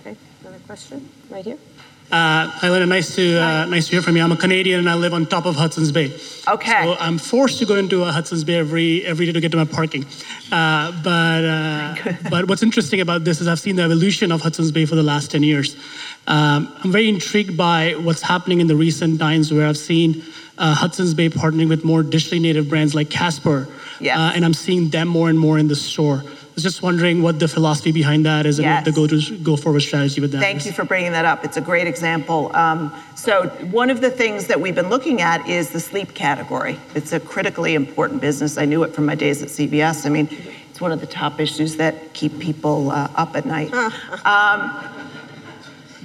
Okay, 0.00 0.16
another 0.42 0.58
question 0.66 1.08
right 1.30 1.44
here. 1.44 1.58
Uh, 2.12 2.50
Elena, 2.64 2.86
nice 2.86 3.14
to 3.14 3.40
uh, 3.40 3.66
nice 3.66 3.86
to 3.86 3.92
hear 3.92 4.02
from 4.02 4.16
you. 4.16 4.22
I'm 4.22 4.32
a 4.32 4.36
Canadian 4.36 4.80
and 4.80 4.90
I 4.90 4.94
live 4.94 5.14
on 5.14 5.26
top 5.26 5.46
of 5.46 5.54
Hudson's 5.54 5.92
Bay. 5.92 6.12
Okay. 6.48 6.82
So 6.82 6.96
I'm 6.98 7.18
forced 7.18 7.60
to 7.60 7.66
go 7.66 7.76
into 7.76 8.02
a 8.02 8.10
Hudson's 8.10 8.42
Bay 8.42 8.56
every 8.56 9.06
every 9.06 9.26
day 9.26 9.32
to 9.32 9.40
get 9.40 9.52
to 9.52 9.56
my 9.56 9.64
parking. 9.64 10.04
Uh, 10.50 10.90
but 11.04 11.44
uh, 11.44 11.94
but 12.30 12.48
what's 12.48 12.64
interesting 12.64 13.00
about 13.00 13.22
this 13.22 13.40
is 13.40 13.46
I've 13.46 13.60
seen 13.60 13.76
the 13.76 13.84
evolution 13.84 14.32
of 14.32 14.40
Hudson's 14.40 14.72
Bay 14.72 14.86
for 14.86 14.96
the 14.96 15.04
last 15.04 15.30
10 15.30 15.44
years. 15.44 15.76
Um, 16.26 16.74
I'm 16.82 16.90
very 16.90 17.08
intrigued 17.08 17.56
by 17.56 17.92
what's 17.92 18.22
happening 18.22 18.60
in 18.60 18.66
the 18.66 18.76
recent 18.76 19.20
times 19.20 19.52
where 19.52 19.68
I've 19.68 19.78
seen 19.78 20.24
uh, 20.60 20.74
Hudson's 20.74 21.14
Bay 21.14 21.28
partnering 21.28 21.68
with 21.68 21.84
more 21.84 22.02
digitally 22.02 22.40
native 22.40 22.68
brands 22.68 22.94
like 22.94 23.10
Casper. 23.10 23.66
Yeah. 23.98 24.18
Uh, 24.18 24.32
and 24.32 24.44
I'm 24.44 24.54
seeing 24.54 24.90
them 24.90 25.08
more 25.08 25.28
and 25.28 25.38
more 25.38 25.58
in 25.58 25.68
the 25.68 25.74
store. 25.74 26.22
I 26.24 26.52
was 26.54 26.62
just 26.62 26.82
wondering 26.82 27.22
what 27.22 27.38
the 27.38 27.48
philosophy 27.48 27.92
behind 27.92 28.26
that 28.26 28.44
is 28.44 28.58
and 28.58 28.66
yes. 28.66 28.78
what 28.78 28.84
the 28.84 28.92
go 28.92 29.06
to 29.06 29.38
go 29.38 29.56
forward 29.56 29.80
strategy 29.80 30.20
with 30.20 30.32
that. 30.32 30.40
Thank 30.40 30.58
is. 30.58 30.66
you 30.66 30.72
for 30.72 30.84
bringing 30.84 31.12
that 31.12 31.24
up. 31.24 31.44
It's 31.44 31.56
a 31.56 31.60
great 31.60 31.86
example. 31.86 32.54
Um, 32.54 32.92
so 33.14 33.48
one 33.70 33.88
of 33.88 34.00
the 34.00 34.10
things 34.10 34.46
that 34.48 34.60
we've 34.60 34.74
been 34.74 34.90
looking 34.90 35.22
at 35.22 35.46
is 35.48 35.70
the 35.70 35.80
sleep 35.80 36.14
category. 36.14 36.78
It's 36.94 37.12
a 37.12 37.20
critically 37.20 37.74
important 37.74 38.20
business. 38.20 38.58
I 38.58 38.66
knew 38.66 38.82
it 38.82 38.94
from 38.94 39.06
my 39.06 39.14
days 39.14 39.42
at 39.42 39.48
CVS. 39.48 40.04
I 40.04 40.10
mean, 40.10 40.28
it's 40.70 40.80
one 40.80 40.92
of 40.92 41.00
the 41.00 41.06
top 41.06 41.40
issues 41.40 41.76
that 41.76 42.12
keep 42.12 42.38
people 42.38 42.90
uh, 42.90 43.08
up 43.16 43.36
at 43.36 43.46
night. 43.46 43.72
Um, 44.24 44.99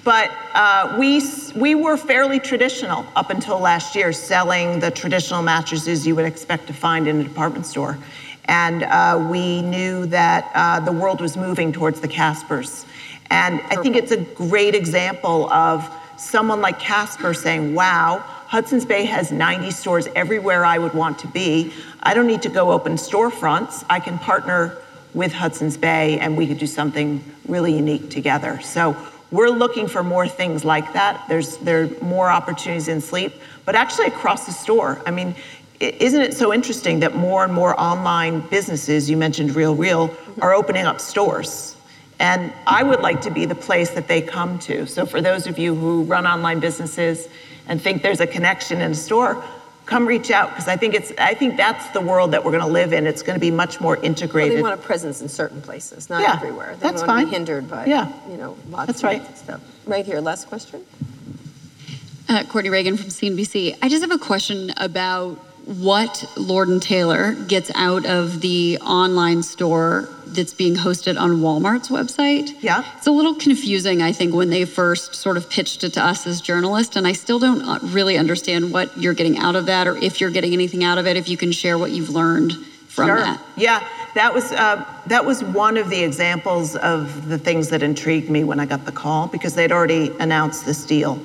but 0.05 0.31
uh, 0.53 0.95
we, 0.99 1.19
we 1.55 1.73
were 1.73 1.97
fairly 1.97 2.39
traditional 2.39 3.07
up 3.15 3.31
until 3.31 3.59
last 3.59 3.95
year, 3.95 4.13
selling 4.13 4.79
the 4.79 4.91
traditional 4.91 5.41
mattresses 5.41 6.05
you 6.05 6.13
would 6.13 6.25
expect 6.25 6.67
to 6.67 6.73
find 6.73 7.07
in 7.07 7.19
a 7.19 7.23
department 7.23 7.65
store. 7.65 7.97
And 8.45 8.83
uh, 8.83 9.27
we 9.31 9.63
knew 9.63 10.05
that 10.05 10.51
uh, 10.53 10.79
the 10.79 10.91
world 10.91 11.21
was 11.21 11.35
moving 11.35 11.73
towards 11.73 12.01
the 12.01 12.07
Caspers. 12.07 12.85
And 13.31 13.59
I 13.71 13.77
think 13.77 13.95
it's 13.95 14.11
a 14.11 14.17
great 14.17 14.75
example 14.75 15.51
of 15.51 15.89
someone 16.17 16.61
like 16.61 16.79
Casper 16.79 17.33
saying, 17.33 17.73
wow, 17.73 18.19
Hudson's 18.19 18.85
Bay 18.85 19.05
has 19.05 19.31
90 19.31 19.71
stores 19.71 20.07
everywhere 20.15 20.63
I 20.63 20.77
would 20.77 20.93
want 20.93 21.17
to 21.19 21.27
be. 21.27 21.73
I 22.03 22.13
don't 22.13 22.27
need 22.27 22.43
to 22.43 22.49
go 22.49 22.71
open 22.71 22.93
storefronts. 22.93 23.83
I 23.89 23.99
can 23.99 24.19
partner 24.19 24.77
with 25.15 25.33
Hudson's 25.33 25.77
Bay 25.77 26.19
and 26.19 26.37
we 26.37 26.45
could 26.45 26.59
do 26.59 26.67
something 26.67 27.23
really 27.47 27.73
unique 27.75 28.11
together. 28.11 28.59
So 28.61 28.95
we're 29.31 29.49
looking 29.49 29.87
for 29.87 30.03
more 30.03 30.27
things 30.27 30.63
like 30.63 30.93
that. 30.93 31.25
There's 31.27 31.57
there 31.57 31.83
are 31.83 31.89
more 32.03 32.29
opportunities 32.29 32.87
in 32.87 33.01
sleep, 33.01 33.33
but 33.65 33.75
actually 33.75 34.07
across 34.07 34.45
the 34.45 34.51
store. 34.51 35.01
I 35.05 35.11
mean, 35.11 35.35
isn't 35.79 36.21
it 36.21 36.33
so 36.33 36.53
interesting 36.53 36.99
that 37.01 37.15
more 37.15 37.43
and 37.43 37.53
more 37.53 37.79
online 37.79 38.41
businesses, 38.41 39.09
you 39.09 39.17
mentioned 39.17 39.55
Real 39.55 39.75
Real, 39.75 40.09
mm-hmm. 40.09 40.41
are 40.41 40.53
opening 40.53 40.85
up 40.85 41.01
stores? 41.01 41.75
And 42.19 42.53
I 42.65 42.81
would 42.81 43.01
like 43.01 43.21
to 43.21 43.31
be 43.31 43.45
the 43.45 43.55
place 43.55 43.89
that 43.91 44.07
they 44.07 44.21
come 44.21 44.57
to. 44.59 44.87
So 44.87 45.05
for 45.05 45.21
those 45.21 45.47
of 45.47 45.59
you 45.59 45.75
who 45.75 46.03
run 46.03 46.25
online 46.25 46.61
businesses 46.61 47.27
and 47.67 47.81
think 47.81 48.03
there's 48.03 48.21
a 48.21 48.27
connection 48.27 48.79
in 48.79 48.91
a 48.91 48.95
store, 48.95 49.43
come 49.85 50.07
reach 50.07 50.31
out 50.31 50.49
because 50.49 50.67
I 50.67 50.77
think 50.77 50.93
it's 50.93 51.11
I 51.17 51.33
think 51.33 51.57
that's 51.57 51.87
the 51.89 52.01
world 52.01 52.31
that 52.31 52.43
we're 52.43 52.51
going 52.51 52.63
to 52.63 52.69
live 52.69 52.93
in. 52.93 53.07
It's 53.07 53.21
going 53.21 53.35
to 53.35 53.39
be 53.39 53.51
much 53.51 53.79
more 53.79 53.97
integrated. 53.97 54.53
Well, 54.53 54.57
they 54.57 54.69
want 54.69 54.79
a 54.79 54.83
presence 54.83 55.21
in 55.21 55.29
certain 55.29 55.61
places, 55.61 56.09
not 56.09 56.21
yeah, 56.21 56.33
everywhere. 56.33 56.75
They 56.75 56.79
that's 56.79 57.01
want 57.01 57.07
fine. 57.07 57.25
to 57.25 57.29
be 57.29 57.35
hindered 57.35 57.69
by 57.69 57.85
yeah. 57.85 58.11
you 58.29 58.37
know 58.37 58.57
lots 58.69 58.87
that's 58.87 58.99
of 58.99 59.03
right. 59.05 59.37
stuff. 59.37 59.61
Right 59.85 60.05
here, 60.05 60.19
last 60.21 60.47
question. 60.47 60.85
Uh, 62.27 62.43
Courtney 62.45 62.71
Reagan 62.71 62.97
from 62.97 63.07
CNBC. 63.07 63.77
I 63.81 63.89
just 63.89 64.01
have 64.01 64.11
a 64.11 64.17
question 64.17 64.73
about 64.77 65.39
what 65.65 66.23
Lord 66.37 66.67
and 66.67 66.81
Taylor 66.81 67.33
gets 67.33 67.71
out 67.73 68.05
of 68.05 68.41
the 68.41 68.77
online 68.81 69.41
store 69.41 70.07
that's 70.27 70.53
being 70.53 70.75
hosted 70.75 71.19
on 71.19 71.37
Walmart's 71.37 71.89
website. 71.89 72.51
Yeah. 72.61 72.83
It's 72.97 73.07
a 73.07 73.11
little 73.11 73.33
confusing, 73.33 74.01
I 74.01 74.11
think, 74.11 74.33
when 74.33 74.49
they 74.49 74.65
first 74.65 75.15
sort 75.15 75.37
of 75.37 75.49
pitched 75.49 75.83
it 75.83 75.93
to 75.93 76.03
us 76.05 76.27
as 76.27 76.41
journalists. 76.41 76.95
And 76.95 77.07
I 77.07 77.13
still 77.13 77.39
don't 77.39 77.61
uh, 77.61 77.79
really 77.81 78.17
understand 78.17 78.71
what 78.71 78.95
you're 78.97 79.13
getting 79.13 79.37
out 79.37 79.55
of 79.55 79.65
that 79.65 79.87
or 79.87 79.97
if 79.97 80.21
you're 80.21 80.31
getting 80.31 80.53
anything 80.53 80.83
out 80.83 80.97
of 80.97 81.07
it, 81.07 81.17
if 81.17 81.27
you 81.29 81.37
can 81.37 81.51
share 81.51 81.77
what 81.77 81.91
you've 81.91 82.09
learned 82.09 82.53
from 82.87 83.07
sure. 83.07 83.17
that. 83.17 83.41
Yeah, 83.57 83.87
that 84.13 84.33
was, 84.33 84.51
uh, 84.51 84.85
that 85.07 85.25
was 85.25 85.43
one 85.43 85.77
of 85.77 85.89
the 85.89 86.03
examples 86.03 86.75
of 86.75 87.27
the 87.27 87.37
things 87.37 87.69
that 87.69 87.81
intrigued 87.81 88.29
me 88.29 88.43
when 88.43 88.59
I 88.59 88.65
got 88.65 88.85
the 88.85 88.91
call 88.91 89.27
because 89.27 89.55
they'd 89.55 89.71
already 89.71 90.11
announced 90.19 90.65
this 90.65 90.85
deal. 90.85 91.19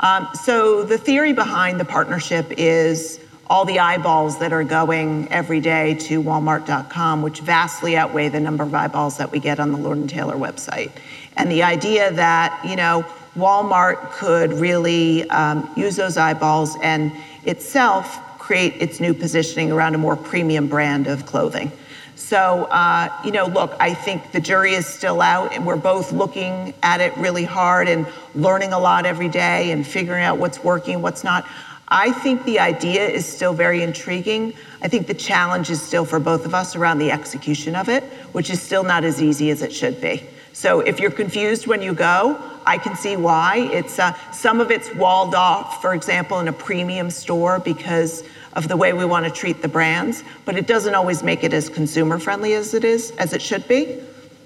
Um, 0.00 0.28
so 0.34 0.82
the 0.84 0.98
theory 0.98 1.32
behind 1.32 1.80
the 1.80 1.84
partnership 1.84 2.52
is 2.58 3.18
all 3.48 3.64
the 3.64 3.78
eyeballs 3.78 4.38
that 4.38 4.52
are 4.52 4.64
going 4.64 5.30
every 5.30 5.60
day 5.60 5.94
to 5.94 6.22
walmart.com 6.22 7.22
which 7.22 7.40
vastly 7.40 7.96
outweigh 7.96 8.28
the 8.28 8.40
number 8.40 8.64
of 8.64 8.74
eyeballs 8.74 9.18
that 9.18 9.30
we 9.30 9.38
get 9.38 9.60
on 9.60 9.72
the 9.72 9.78
lord 9.78 10.08
taylor 10.08 10.34
website. 10.34 10.90
And 11.36 11.50
the 11.50 11.62
idea 11.62 12.12
that 12.12 12.60
you 12.64 12.76
know 12.76 13.04
walmart 13.36 14.12
could 14.12 14.52
really 14.54 15.28
um, 15.30 15.70
use 15.76 15.96
those 15.96 16.16
eyeballs 16.16 16.76
and 16.82 17.12
itself 17.44 18.18
create 18.38 18.74
its 18.80 19.00
new 19.00 19.14
positioning 19.14 19.72
around 19.72 19.94
a 19.94 19.98
more 19.98 20.16
premium 20.16 20.68
brand 20.68 21.06
of 21.06 21.26
clothing. 21.26 21.70
So 22.14 22.64
uh, 22.64 23.08
you 23.24 23.30
know 23.30 23.46
look 23.46 23.76
i 23.78 23.94
think 23.94 24.32
the 24.32 24.40
jury 24.40 24.74
is 24.74 24.86
still 24.86 25.22
out. 25.22 25.52
And 25.54 25.64
we're 25.64 25.76
both 25.76 26.10
looking 26.10 26.74
at 26.82 27.00
it 27.00 27.16
really 27.16 27.44
hard 27.44 27.86
and 27.86 28.06
learning 28.34 28.72
a 28.72 28.78
lot 28.78 29.06
every 29.06 29.28
day 29.28 29.70
and 29.70 29.86
figuring 29.86 30.24
out 30.24 30.38
what's 30.38 30.64
working 30.64 31.00
what's 31.00 31.22
not 31.22 31.46
I 31.88 32.10
think 32.10 32.44
the 32.44 32.58
idea 32.58 33.06
is 33.06 33.24
still 33.24 33.54
very 33.54 33.82
intriguing. 33.82 34.54
I 34.82 34.88
think 34.88 35.06
the 35.06 35.14
challenge 35.14 35.70
is 35.70 35.80
still 35.80 36.04
for 36.04 36.18
both 36.18 36.44
of 36.44 36.54
us 36.54 36.74
around 36.74 36.98
the 36.98 37.12
execution 37.12 37.76
of 37.76 37.88
it, 37.88 38.02
which 38.32 38.50
is 38.50 38.60
still 38.60 38.82
not 38.82 39.04
as 39.04 39.22
easy 39.22 39.50
as 39.50 39.62
it 39.62 39.72
should 39.72 40.00
be. 40.00 40.24
So 40.52 40.80
if 40.80 40.98
you're 40.98 41.12
confused 41.12 41.66
when 41.66 41.82
you 41.82 41.94
go, 41.94 42.40
I 42.64 42.78
can 42.78 42.96
see 42.96 43.16
why. 43.16 43.68
It's 43.72 44.00
uh, 44.00 44.14
some 44.32 44.60
of 44.60 44.72
it's 44.72 44.92
walled 44.94 45.34
off, 45.34 45.80
for 45.80 45.94
example, 45.94 46.40
in 46.40 46.48
a 46.48 46.52
premium 46.52 47.10
store 47.10 47.60
because 47.60 48.24
of 48.54 48.66
the 48.66 48.76
way 48.76 48.92
we 48.92 49.04
want 49.04 49.26
to 49.26 49.30
treat 49.30 49.62
the 49.62 49.68
brands, 49.68 50.24
but 50.44 50.56
it 50.56 50.66
doesn't 50.66 50.94
always 50.94 51.22
make 51.22 51.44
it 51.44 51.52
as 51.52 51.68
consumer 51.68 52.18
friendly 52.18 52.54
as 52.54 52.74
it 52.74 52.84
is, 52.84 53.12
as 53.12 53.32
it 53.32 53.42
should 53.42 53.68
be. 53.68 54.00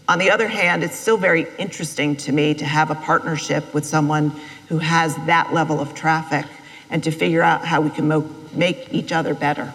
On 0.09 0.18
the 0.18 0.30
other 0.30 0.49
hand, 0.49 0.82
it's 0.82 0.99
still 0.99 1.16
very 1.16 1.47
interesting 1.59 2.16
to 2.16 2.32
me 2.32 2.53
to 2.55 2.64
have 2.64 2.91
a 2.91 2.97
partnership 2.97 3.72
with 3.72 3.86
someone 3.86 4.32
who 4.68 4.78
has 4.78 5.14
that 5.26 5.55
level 5.55 5.80
of 5.80 5.95
traffic 5.95 6.45
and 6.91 7.03
to 7.05 7.11
figure 7.11 7.43
out 7.43 7.64
how 7.64 7.80
we 7.80 7.91
can 7.91 8.09
mo- 8.09 8.30
make 8.53 8.93
each 8.93 9.12
other 9.12 9.34
better. 9.34 9.72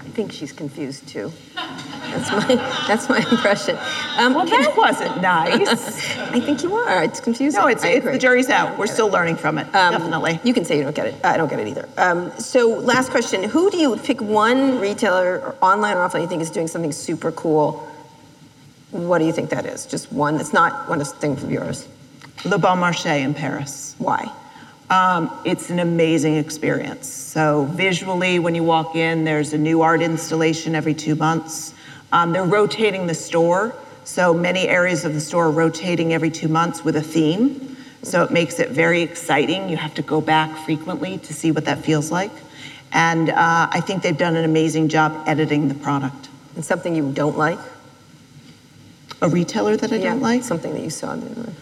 I 0.00 0.08
think 0.16 0.32
she's 0.32 0.52
confused 0.52 1.06
too. 1.08 1.30
That's 1.54 2.30
my 2.30 2.54
that's 2.86 3.08
my 3.08 3.18
impression. 3.18 3.76
Um, 4.16 4.34
well, 4.34 4.46
that 4.46 4.74
wasn't 4.76 5.20
nice. 5.20 6.16
I 6.18 6.40
think 6.40 6.62
you 6.62 6.74
are. 6.74 7.04
It's 7.04 7.20
confusing. 7.20 7.60
No, 7.60 7.66
it's, 7.66 7.84
it's 7.84 8.04
the 8.04 8.18
jury's 8.18 8.48
out. 8.48 8.78
We're 8.78 8.86
still 8.86 9.08
learning 9.08 9.36
from 9.36 9.58
it. 9.58 9.66
Um, 9.74 9.92
definitely. 9.92 10.40
You 10.42 10.54
can 10.54 10.64
say 10.64 10.78
you 10.78 10.84
don't 10.84 10.96
get 10.96 11.06
it. 11.06 11.24
I 11.24 11.36
don't 11.36 11.48
get 11.48 11.58
it 11.58 11.68
either. 11.68 11.88
Um, 11.98 12.30
so, 12.38 12.68
last 12.68 13.10
question: 13.10 13.42
Who 13.42 13.70
do 13.70 13.76
you 13.76 13.96
pick 13.96 14.20
one 14.22 14.80
retailer, 14.80 15.40
or 15.40 15.56
online 15.60 15.96
or 15.96 16.08
offline, 16.08 16.22
you 16.22 16.28
think 16.28 16.42
is 16.42 16.50
doing 16.50 16.68
something 16.68 16.92
super 16.92 17.32
cool? 17.32 17.86
What 18.92 19.18
do 19.18 19.26
you 19.26 19.32
think 19.32 19.50
that 19.50 19.66
is? 19.66 19.84
Just 19.84 20.12
one 20.12 20.36
that's 20.36 20.52
not 20.52 20.88
one 20.88 21.04
thing 21.04 21.32
of 21.32 21.50
yours. 21.50 21.86
Le 22.44 22.58
Bon 22.58 22.78
Marché 22.78 23.20
in 23.20 23.34
Paris. 23.34 23.94
Why? 23.98 24.30
Um, 24.88 25.36
it's 25.44 25.70
an 25.70 25.80
amazing 25.80 26.36
experience. 26.36 27.08
So 27.08 27.64
visually, 27.64 28.38
when 28.38 28.54
you 28.54 28.62
walk 28.62 28.94
in, 28.94 29.24
there's 29.24 29.52
a 29.52 29.58
new 29.58 29.82
art 29.82 30.00
installation 30.00 30.74
every 30.74 30.94
two 30.94 31.16
months. 31.16 31.74
Um, 32.12 32.32
they're 32.32 32.44
rotating 32.44 33.06
the 33.06 33.14
store, 33.14 33.74
so 34.06 34.32
many 34.32 34.68
areas 34.68 35.04
of 35.04 35.14
the 35.14 35.20
store 35.20 35.46
are 35.46 35.50
rotating 35.50 36.12
every 36.12 36.30
two 36.30 36.46
months 36.46 36.84
with 36.84 36.94
a 36.94 37.02
theme. 37.02 37.76
So 38.02 38.22
it 38.22 38.30
makes 38.30 38.60
it 38.60 38.70
very 38.70 39.02
exciting. 39.02 39.68
You 39.68 39.76
have 39.76 39.94
to 39.94 40.02
go 40.02 40.20
back 40.20 40.56
frequently 40.64 41.18
to 41.18 41.34
see 41.34 41.50
what 41.50 41.64
that 41.64 41.84
feels 41.84 42.12
like. 42.12 42.30
And 42.92 43.30
uh, 43.30 43.68
I 43.68 43.80
think 43.80 44.04
they've 44.04 44.16
done 44.16 44.36
an 44.36 44.44
amazing 44.44 44.88
job 44.88 45.24
editing 45.26 45.66
the 45.66 45.74
product. 45.74 46.28
And 46.54 46.64
something 46.64 46.94
you 46.94 47.10
don't 47.12 47.36
like? 47.36 47.58
A 49.20 49.28
retailer 49.28 49.76
that 49.76 49.92
I 49.92 49.96
yeah, 49.96 50.10
don't 50.10 50.20
like? 50.20 50.44
Something 50.44 50.72
that 50.74 50.82
you 50.82 50.90
saw 50.90 51.12
in 51.12 51.20
the 51.20 51.52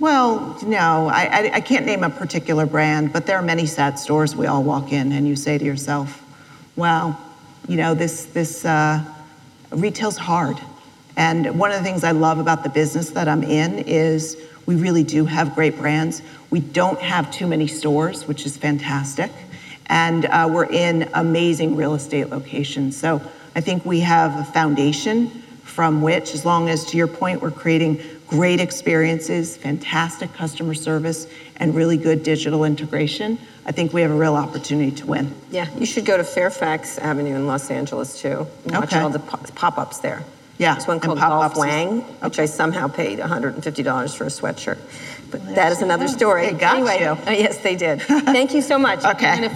well, 0.00 0.56
no, 0.64 1.08
I, 1.08 1.50
I, 1.54 1.60
can't 1.60 1.84
name 1.84 2.04
a 2.04 2.10
particular 2.10 2.66
brand, 2.66 3.12
but 3.12 3.26
there 3.26 3.36
are 3.36 3.42
many 3.42 3.66
sad 3.66 3.98
stores 3.98 4.36
we 4.36 4.46
all 4.46 4.62
walk 4.62 4.92
in, 4.92 5.10
and 5.10 5.26
you 5.26 5.34
say 5.34 5.58
to 5.58 5.64
yourself, 5.64 6.22
"Wow, 6.76 7.18
you 7.66 7.76
know 7.76 7.94
this 7.94 8.26
this 8.26 8.64
uh, 8.64 9.04
retail's 9.70 10.16
hard." 10.16 10.56
And 11.16 11.58
one 11.58 11.72
of 11.72 11.78
the 11.78 11.82
things 11.82 12.04
I 12.04 12.12
love 12.12 12.38
about 12.38 12.62
the 12.62 12.68
business 12.68 13.10
that 13.10 13.26
I'm 13.26 13.42
in 13.42 13.80
is 13.80 14.36
we 14.66 14.76
really 14.76 15.02
do 15.02 15.24
have 15.24 15.56
great 15.56 15.76
brands. 15.76 16.22
We 16.50 16.60
don't 16.60 17.00
have 17.00 17.32
too 17.32 17.48
many 17.48 17.66
stores, 17.66 18.28
which 18.28 18.46
is 18.46 18.56
fantastic, 18.56 19.32
and 19.86 20.26
uh, 20.26 20.48
we're 20.48 20.70
in 20.70 21.10
amazing 21.14 21.74
real 21.74 21.94
estate 21.94 22.30
locations. 22.30 22.96
So 22.96 23.20
I 23.56 23.60
think 23.60 23.84
we 23.84 23.98
have 24.00 24.38
a 24.38 24.44
foundation 24.44 25.42
from 25.64 26.02
which, 26.02 26.34
as 26.34 26.44
long 26.44 26.68
as 26.68 26.84
to 26.86 26.96
your 26.96 27.08
point, 27.08 27.42
we're 27.42 27.50
creating 27.50 28.00
great 28.28 28.60
experiences, 28.60 29.56
fantastic 29.56 30.32
customer 30.34 30.74
service, 30.74 31.26
and 31.56 31.74
really 31.74 31.96
good 31.96 32.22
digital 32.22 32.64
integration, 32.64 33.38
I 33.66 33.72
think 33.72 33.92
we 33.92 34.02
have 34.02 34.10
a 34.10 34.14
real 34.14 34.36
opportunity 34.36 34.92
to 34.92 35.06
win. 35.06 35.34
Yeah, 35.50 35.68
you 35.76 35.86
should 35.86 36.06
go 36.06 36.16
to 36.16 36.24
Fairfax 36.24 36.98
Avenue 36.98 37.34
in 37.34 37.46
Los 37.46 37.70
Angeles 37.70 38.20
too. 38.20 38.46
And 38.64 38.72
watch 38.72 38.94
all 38.94 39.10
the 39.10 39.18
pop 39.18 39.78
ups 39.78 39.98
there. 39.98 40.24
Yeah. 40.58 40.74
There's 40.74 40.88
one 40.88 41.00
called 41.00 41.18
Golf 41.18 41.56
Wang, 41.56 42.00
okay. 42.00 42.14
which 42.22 42.38
I 42.38 42.46
somehow 42.46 42.88
paid 42.88 43.18
$150 43.18 44.16
for 44.16 44.24
a 44.24 44.26
sweatshirt. 44.26 44.78
But 45.30 45.42
well, 45.42 45.54
that 45.54 45.72
is 45.72 45.82
another 45.82 46.08
story. 46.08 46.46
They 46.46 46.58
got 46.58 46.76
anyway, 46.76 47.00
you. 47.00 47.10
Uh, 47.10 47.18
yes, 47.30 47.58
they 47.58 47.76
did. 47.76 48.02
Thank 48.02 48.54
you 48.54 48.62
so 48.62 48.78
much. 48.78 49.04
okay. 49.04 49.48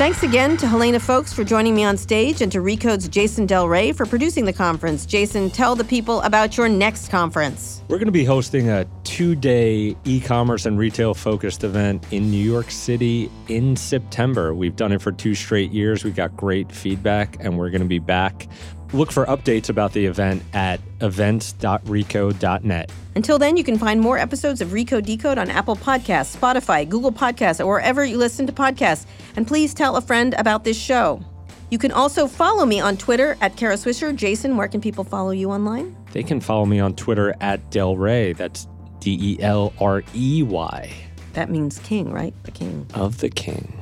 Thanks 0.00 0.22
again 0.22 0.56
to 0.56 0.66
Helena 0.66 0.98
Foulkes 0.98 1.30
for 1.30 1.44
joining 1.44 1.74
me 1.74 1.84
on 1.84 1.98
stage 1.98 2.40
and 2.40 2.50
to 2.52 2.62
Recode's 2.62 3.06
Jason 3.06 3.44
Del 3.44 3.68
Rey 3.68 3.92
for 3.92 4.06
producing 4.06 4.46
the 4.46 4.52
conference. 4.54 5.04
Jason, 5.04 5.50
tell 5.50 5.76
the 5.76 5.84
people 5.84 6.22
about 6.22 6.56
your 6.56 6.70
next 6.70 7.10
conference. 7.10 7.82
We're 7.88 7.98
going 7.98 8.06
to 8.06 8.12
be 8.12 8.24
hosting 8.24 8.70
a 8.70 8.86
two 9.04 9.34
day 9.34 9.94
e 10.04 10.20
commerce 10.20 10.64
and 10.64 10.78
retail 10.78 11.12
focused 11.12 11.64
event 11.64 12.06
in 12.12 12.30
New 12.30 12.42
York 12.42 12.70
City 12.70 13.30
in 13.48 13.76
September. 13.76 14.54
We've 14.54 14.74
done 14.74 14.92
it 14.92 15.02
for 15.02 15.12
two 15.12 15.34
straight 15.34 15.70
years. 15.70 16.02
We 16.02 16.12
got 16.12 16.34
great 16.34 16.72
feedback, 16.72 17.36
and 17.38 17.58
we're 17.58 17.68
going 17.68 17.82
to 17.82 17.86
be 17.86 17.98
back. 17.98 18.48
Look 18.92 19.12
for 19.12 19.24
updates 19.26 19.68
about 19.68 19.92
the 19.92 20.06
event 20.06 20.42
at 20.52 20.80
events.recode.net. 21.00 22.92
Until 23.14 23.38
then, 23.38 23.56
you 23.56 23.64
can 23.64 23.78
find 23.78 24.00
more 24.00 24.18
episodes 24.18 24.60
of 24.60 24.68
Recode 24.70 25.04
Decode 25.04 25.38
on 25.38 25.48
Apple 25.50 25.76
Podcasts, 25.76 26.36
Spotify, 26.36 26.88
Google 26.88 27.12
Podcasts, 27.12 27.60
or 27.60 27.66
wherever 27.66 28.04
you 28.04 28.16
listen 28.18 28.46
to 28.46 28.52
podcasts. 28.52 29.06
And 29.36 29.46
please 29.46 29.74
tell 29.74 29.96
a 29.96 30.00
friend 30.00 30.34
about 30.38 30.64
this 30.64 30.78
show. 30.78 31.22
You 31.70 31.78
can 31.78 31.92
also 31.92 32.26
follow 32.26 32.66
me 32.66 32.80
on 32.80 32.96
Twitter 32.96 33.36
at 33.40 33.56
Kara 33.56 33.74
Swisher. 33.74 34.14
Jason, 34.14 34.56
where 34.56 34.66
can 34.66 34.80
people 34.80 35.04
follow 35.04 35.30
you 35.30 35.50
online? 35.50 35.96
They 36.12 36.24
can 36.24 36.40
follow 36.40 36.66
me 36.66 36.80
on 36.80 36.94
Twitter 36.96 37.34
at 37.40 37.70
Del 37.70 37.96
Rey. 37.96 38.32
That's 38.32 38.66
D 38.98 39.16
E 39.20 39.42
L 39.42 39.72
R 39.80 40.02
E 40.14 40.42
Y. 40.42 40.92
That 41.34 41.48
means 41.48 41.78
king, 41.78 42.12
right? 42.12 42.34
The 42.42 42.50
king. 42.50 42.86
Of 42.94 43.18
the 43.18 43.30
king. 43.30 43.72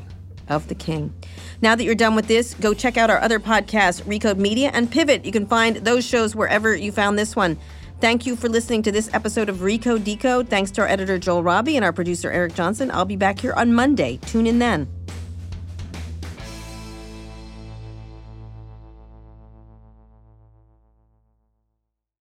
Of 0.49 0.69
the 0.69 0.75
king. 0.75 1.15
Now 1.61 1.75
that 1.75 1.85
you're 1.85 1.95
done 1.95 2.15
with 2.15 2.29
this, 2.29 2.55
go 2.55 2.73
check 2.73 2.97
out 2.97 3.11
our 3.11 3.21
other 3.21 3.41
podcasts, 3.41 4.03
Recode 4.03 4.37
Media 4.37 4.71
and 4.73 4.91
Pivot. 4.91 5.25
You 5.25 5.33
can 5.33 5.47
find 5.47 5.77
those 5.77 6.05
shows 6.07 6.37
wherever 6.37 6.75
you 6.77 6.93
found 6.93 7.19
this 7.19 7.35
one. 7.35 7.59
Thank 8.01 8.27
you 8.27 8.37
for 8.37 8.49
listening 8.49 8.83
to 8.85 8.93
this 8.93 9.11
episode 9.13 9.49
of 9.49 9.57
Recode 9.57 10.05
Decode. 10.05 10.49
Thanks 10.49 10.71
to 10.73 10.83
our 10.83 10.87
editor, 10.87 11.19
Joel 11.19 11.43
Robbie, 11.43 11.77
and 11.77 11.85
our 11.85 11.93
producer, 11.93 12.31
Eric 12.31 12.55
Johnson. 12.55 12.93
I'll 12.93 13.05
be 13.05 13.17
back 13.17 13.41
here 13.41 13.55
on 13.55 13.73
Monday. 13.73 14.19
Tune 14.19 14.47
in 14.47 14.61
then. 14.61 14.98